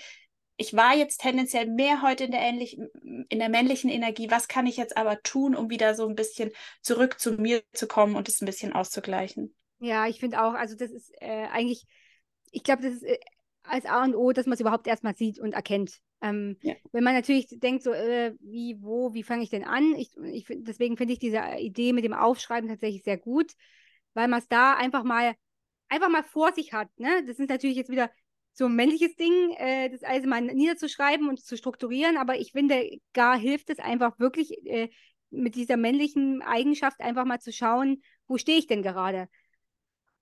ich 0.57 0.75
war 0.75 0.95
jetzt 0.95 1.21
tendenziell 1.21 1.67
mehr 1.67 2.03
heute 2.03 2.25
in 2.25 2.33
der, 2.33 2.41
ähnlichen, 2.41 2.89
in 3.29 3.39
der 3.39 3.49
männlichen 3.49 3.89
Energie, 3.89 4.31
was 4.31 4.49
kann 4.49 4.67
ich 4.67 4.77
jetzt 4.77 4.97
aber 4.97 5.23
tun, 5.23 5.55
um 5.55 5.71
wieder 5.71 5.95
so 5.95 6.07
ein 6.07 6.15
bisschen 6.15 6.51
zurück 6.83 7.21
zu 7.21 7.35
mir 7.35 7.63
zu 7.73 7.87
kommen 7.87 8.17
und 8.17 8.29
es 8.29 8.43
ein 8.43 8.47
bisschen 8.47 8.73
auszugleichen? 8.73 9.55
Ja, 9.79 10.07
ich 10.07 10.21
finde 10.21 10.43
auch, 10.43 10.55
also 10.55 10.77
das 10.77 10.91
ist 10.91 11.13
äh, 11.21 11.47
eigentlich, 11.53 11.85
ich 12.51 12.65
glaube, 12.65 12.83
das 12.83 12.95
ist 12.95 13.05
äh, 13.05 13.19
als 13.63 13.87
A 13.87 14.03
und 14.03 14.15
O, 14.15 14.33
dass 14.33 14.47
man 14.47 14.55
es 14.55 14.61
überhaupt 14.61 14.87
erstmal 14.87 15.15
sieht 15.15 15.39
und 15.39 15.53
erkennt. 15.53 16.01
Ähm, 16.23 16.57
ja. 16.63 16.75
Wenn 16.93 17.03
man 17.05 17.15
natürlich 17.15 17.49
denkt, 17.51 17.83
so, 17.83 17.93
äh, 17.93 18.35
wie, 18.41 18.77
wo, 18.81 19.13
wie 19.13 19.25
fange 19.25 19.43
ich 19.43 19.51
denn 19.51 19.65
an? 19.65 19.95
Ich, 19.97 20.17
ich, 20.17 20.47
deswegen 20.49 20.97
finde 20.97 21.13
ich 21.15 21.19
diese 21.19 21.41
Idee 21.59 21.93
mit 21.93 22.05
dem 22.05 22.15
Aufschreiben 22.15 22.69
tatsächlich 22.69 23.03
sehr 23.03 23.19
gut, 23.19 23.53
weil 24.15 24.29
man 24.29 24.39
es 24.39 24.49
da 24.49 24.75
einfach 24.75 25.03
mal, 25.03 25.35
einfach 25.89 26.09
mal 26.09 26.23
vor 26.23 26.53
sich 26.53 26.73
hat. 26.73 26.89
Ne? 26.99 27.25
Das 27.27 27.41
ist 27.41 27.51
natürlich 27.51 27.77
jetzt 27.77 27.91
wieder 27.91 28.09
so 28.53 28.67
ein 28.67 28.77
männliches 28.77 29.17
Ding, 29.17 29.51
äh, 29.57 29.91
das 29.91 30.05
also 30.05 30.29
mal 30.29 30.43
niederzuschreiben 30.43 31.29
und 31.29 31.41
zu 31.41 31.57
strukturieren, 31.57 32.17
aber 32.17 32.39
ich 32.39 32.53
finde, 32.53 32.89
gar 33.13 33.37
hilft 33.37 33.71
es 33.71 33.79
einfach 33.79 34.19
wirklich 34.19 34.65
äh, 34.67 34.91
mit 35.31 35.57
dieser 35.57 35.77
männlichen 35.77 36.43
Eigenschaft 36.43 37.01
einfach 37.01 37.25
mal 37.25 37.41
zu 37.41 37.53
schauen, 37.53 38.03
wo 38.29 38.39
stehe 38.39 38.59
ich 38.59 38.67
denn 38.67 38.83
gerade? 38.83 39.29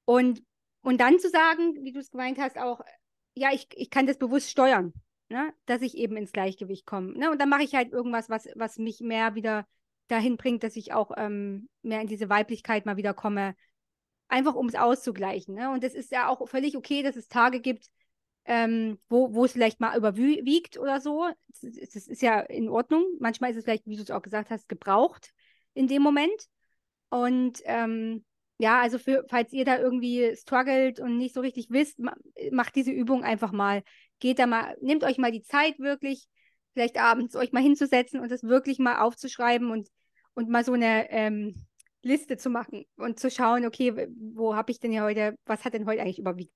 Und, 0.05 0.43
und 0.83 1.01
dann 1.01 1.19
zu 1.19 1.29
sagen, 1.29 1.75
wie 1.83 1.93
du 1.93 2.01
es 2.01 2.11
gemeint 2.11 2.39
hast, 2.39 2.57
auch, 2.57 2.81
ja, 3.35 3.53
ich, 3.53 3.67
ich 3.75 3.91
kann 3.91 4.07
das 4.07 4.19
bewusst 4.19 4.51
steuern, 4.51 4.95
ne? 5.31 5.55
dass 5.67 5.81
ich 5.81 5.97
eben 5.97 6.17
ins 6.17 6.33
Gleichgewicht 6.33 6.85
komme. 6.85 7.13
Ne? 7.13 7.31
Und 7.31 7.41
dann 7.41 7.49
mache 7.49 7.63
ich 7.63 7.75
halt 7.75 7.93
irgendwas, 7.93 8.29
was, 8.29 8.49
was 8.57 8.79
mich 8.79 9.01
mehr 9.01 9.35
wieder 9.35 9.67
dahin 10.09 10.37
bringt, 10.37 10.63
dass 10.63 10.77
ich 10.77 10.93
auch 10.93 11.13
ähm, 11.17 11.69
mehr 11.83 12.01
in 12.01 12.09
diese 12.09 12.29
Weiblichkeit 12.29 12.85
mal 12.85 12.97
wieder 12.97 13.15
komme, 13.15 13.55
einfach 14.29 14.55
um 14.55 14.67
es 14.67 14.75
auszugleichen. 14.75 15.55
Ne? 15.55 15.71
Und 15.71 15.85
es 15.85 15.95
ist 15.95 16.11
ja 16.11 16.29
auch 16.29 16.47
völlig 16.49 16.77
okay, 16.77 17.03
dass 17.03 17.17
es 17.17 17.29
Tage 17.29 17.61
gibt, 17.61 17.89
ähm, 18.45 18.99
wo, 19.09 19.33
wo 19.33 19.45
es 19.45 19.53
vielleicht 19.53 19.81
mal 19.81 19.97
überwiegt 19.97 20.79
oder 20.79 21.01
so. 21.01 21.29
Das, 21.49 21.61
das 21.95 22.09
ist 22.09 22.23
ja 22.23 22.41
in 22.41 22.69
Ordnung. 22.69 23.05
Manchmal 23.21 23.51
ist 23.51 23.57
es 23.57 23.65
vielleicht, 23.65 23.87
wie 23.87 23.97
du 23.97 24.03
es 24.03 24.11
auch 24.11 24.23
gesagt 24.23 24.51
hast, 24.51 24.69
gebraucht 24.69 25.33
in 25.75 25.87
dem 25.87 26.03
Moment. 26.03 26.49
Und 27.09 27.61
ähm, 27.65 28.25
ja, 28.59 28.81
also 28.81 28.99
für, 28.99 29.25
falls 29.29 29.53
ihr 29.53 29.65
da 29.65 29.79
irgendwie 29.79 30.35
struggelt 30.37 31.01
und 31.01 31.17
nicht 31.17 31.35
so 31.35 31.41
richtig 31.41 31.71
wisst, 31.71 32.01
macht 32.51 32.75
diese 32.75 32.91
Übung 32.91 33.25
einfach 33.25 33.53
mal. 33.53 33.83
Geht 34.21 34.39
da 34.39 34.47
mal, 34.47 34.77
nehmt 34.81 35.03
euch 35.05 35.19
mal 35.19 35.33
die 35.33 35.43
Zeit 35.43 35.79
wirklich, 35.79 36.27
vielleicht 36.73 36.99
abends 36.99 37.35
euch 37.35 37.53
mal 37.53 37.63
hinzusetzen 37.63 38.21
und 38.21 38.31
das 38.31 38.45
wirklich 38.45 38.79
mal 38.79 39.01
aufzuschreiben 39.01 39.71
und, 39.71 39.89
und 40.35 40.49
mal 40.49 40.65
so 40.65 40.73
eine 40.73 41.11
ähm, 41.11 41.67
Liste 42.03 42.37
zu 42.37 42.49
machen 42.49 42.85
und 42.97 43.19
zu 43.19 43.31
schauen, 43.31 43.67
okay, 43.67 44.09
wo 44.17 44.55
habe 44.55 44.71
ich 44.71 44.79
denn 44.79 44.93
hier 44.93 45.03
heute, 45.03 45.37
was 45.45 45.65
hat 45.65 45.75
denn 45.75 45.87
heute 45.87 46.03
eigentlich 46.03 46.19
überwiegt? 46.19 46.53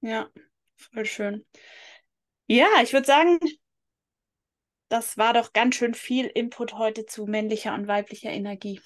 Ja, 0.00 0.28
Voll 0.76 1.06
schön. 1.06 1.46
Ja, 2.46 2.68
ich 2.82 2.92
würde 2.92 3.06
sagen, 3.06 3.38
das 4.88 5.16
war 5.16 5.32
doch 5.32 5.52
ganz 5.52 5.76
schön 5.76 5.94
viel 5.94 6.26
Input 6.26 6.74
heute 6.74 7.06
zu 7.06 7.26
männlicher 7.26 7.74
und 7.74 7.86
weiblicher 7.86 8.30
Energie. 8.30 8.80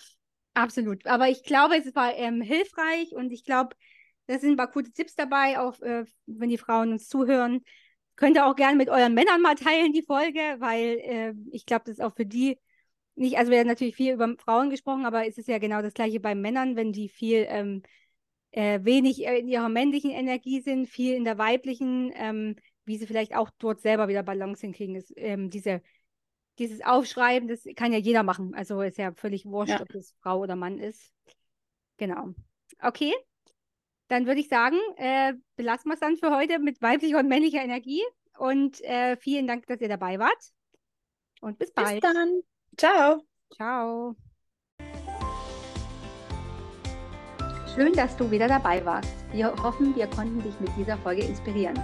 Absolut. 0.54 1.06
Aber 1.06 1.28
ich 1.28 1.42
glaube, 1.42 1.76
es 1.76 1.94
war 1.94 2.14
ähm, 2.14 2.40
hilfreich 2.40 3.12
und 3.12 3.32
ich 3.32 3.44
glaube, 3.44 3.76
da 4.28 4.38
sind 4.38 4.50
ein 4.50 4.56
paar 4.56 4.70
gute 4.70 4.92
Tipps 4.92 5.14
dabei, 5.14 5.58
auch 5.58 5.80
äh, 5.80 6.04
wenn 6.26 6.50
die 6.50 6.58
Frauen 6.58 6.92
uns 6.92 7.08
zuhören. 7.08 7.64
Könnt 8.14 8.36
ihr 8.36 8.46
auch 8.46 8.56
gerne 8.56 8.76
mit 8.76 8.88
euren 8.88 9.14
Männern 9.14 9.40
mal 9.40 9.54
teilen, 9.54 9.92
die 9.92 10.02
Folge, 10.02 10.40
weil 10.58 10.98
äh, 11.02 11.34
ich 11.50 11.66
glaube, 11.66 11.84
das 11.86 11.98
ist 11.98 12.04
auch 12.04 12.14
für 12.14 12.26
die 12.26 12.58
nicht, 13.14 13.36
also 13.36 13.50
wir 13.50 13.58
haben 13.58 13.66
natürlich 13.66 13.96
viel 13.96 14.14
über 14.14 14.36
Frauen 14.38 14.70
gesprochen, 14.70 15.04
aber 15.04 15.26
es 15.26 15.38
ist 15.38 15.48
ja 15.48 15.58
genau 15.58 15.82
das 15.82 15.94
gleiche 15.94 16.20
bei 16.20 16.34
Männern, 16.34 16.76
wenn 16.76 16.92
die 16.92 17.08
viel 17.08 17.46
ähm, 17.48 17.82
äh, 18.52 18.80
wenig 18.82 19.22
in 19.22 19.48
ihrer 19.48 19.68
männlichen 19.68 20.10
Energie 20.10 20.60
sind, 20.60 20.86
viel 20.88 21.14
in 21.14 21.24
der 21.24 21.38
weiblichen, 21.38 22.12
ähm, 22.14 22.56
wie 22.84 22.96
sie 22.96 23.06
vielleicht 23.06 23.34
auch 23.34 23.50
dort 23.58 23.80
selber 23.80 24.08
wieder 24.08 24.22
Balance 24.22 24.60
hinkriegen. 24.60 24.94
Das, 24.94 25.12
ähm, 25.16 25.50
diese, 25.50 25.82
dieses 26.58 26.80
Aufschreiben, 26.82 27.48
das 27.48 27.64
kann 27.76 27.92
ja 27.92 27.98
jeder 27.98 28.22
machen. 28.22 28.54
Also 28.54 28.80
ist 28.82 28.98
ja 28.98 29.12
völlig 29.12 29.46
wurscht, 29.46 29.70
ja. 29.70 29.82
ob 29.82 29.94
es 29.94 30.14
Frau 30.20 30.40
oder 30.40 30.54
Mann 30.54 30.78
ist. 30.78 31.12
Genau. 31.96 32.34
Okay. 32.80 33.14
Dann 34.08 34.26
würde 34.26 34.40
ich 34.40 34.48
sagen, 34.48 34.78
äh, 34.96 35.34
belassen 35.56 35.90
wir 35.90 35.94
es 35.94 36.00
dann 36.00 36.16
für 36.16 36.34
heute 36.34 36.58
mit 36.58 36.80
weiblicher 36.80 37.18
und 37.18 37.28
männlicher 37.28 37.62
Energie. 37.62 38.02
Und 38.38 38.80
äh, 38.82 39.16
vielen 39.16 39.46
Dank, 39.46 39.66
dass 39.66 39.80
ihr 39.80 39.88
dabei 39.88 40.18
wart. 40.18 40.52
Und 41.40 41.58
bis 41.58 41.72
bald. 41.72 42.00
Bis 42.00 42.12
dann. 42.12 42.40
Ciao. 42.76 43.22
Ciao. 43.54 44.16
Schön, 47.74 47.92
dass 47.92 48.16
du 48.16 48.30
wieder 48.30 48.48
dabei 48.48 48.84
warst. 48.84 49.14
Wir 49.30 49.54
hoffen, 49.62 49.94
wir 49.94 50.06
konnten 50.08 50.42
dich 50.42 50.58
mit 50.58 50.70
dieser 50.76 50.96
Folge 50.98 51.22
inspirieren. 51.22 51.78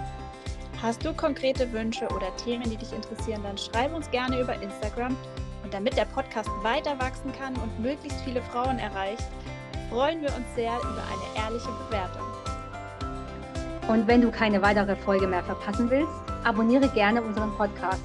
Hast 0.81 1.05
du 1.05 1.14
konkrete 1.14 1.70
Wünsche 1.72 2.07
oder 2.09 2.35
Themen, 2.37 2.68
die 2.68 2.77
dich 2.77 2.93
interessieren, 2.93 3.43
dann 3.43 3.57
schreib 3.57 3.95
uns 3.95 4.11
gerne 4.11 4.41
über 4.41 4.61
Instagram. 4.61 5.16
Und 5.62 5.72
damit 5.72 5.97
der 5.97 6.05
Podcast 6.07 6.51
weiter 6.62 6.99
wachsen 6.99 7.33
kann 7.33 7.55
und 7.57 7.81
möglichst 7.81 8.20
viele 8.22 8.43
Frauen 8.43 8.79
erreicht, 8.79 9.25
freuen 9.91 10.22
wir 10.22 10.28
uns 10.28 10.47
sehr 10.55 10.76
über 10.78 11.03
eine 11.11 11.45
ehrliche 11.45 11.68
Bewertung. 11.87 12.22
Und 13.89 14.07
wenn 14.07 14.22
du 14.22 14.30
keine 14.30 14.62
weitere 14.62 14.97
Folge 14.97 15.26
mehr 15.26 15.43
verpassen 15.43 15.91
willst, 15.91 16.12
abonniere 16.45 16.89
gerne 16.89 17.22
unseren 17.22 17.55
Podcast. 17.57 18.03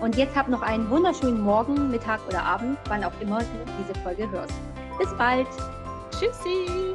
Und 0.00 0.16
jetzt 0.16 0.36
hab 0.36 0.48
noch 0.48 0.62
einen 0.62 0.88
wunderschönen 0.90 1.40
Morgen, 1.40 1.90
Mittag 1.90 2.20
oder 2.28 2.42
Abend, 2.42 2.78
wann 2.88 3.04
auch 3.04 3.12
immer 3.20 3.38
du 3.38 3.46
diese 3.78 3.98
Folge 4.00 4.30
hörst. 4.30 4.54
Bis 4.98 5.12
bald! 5.16 5.46
Tschüssi! 6.12 6.94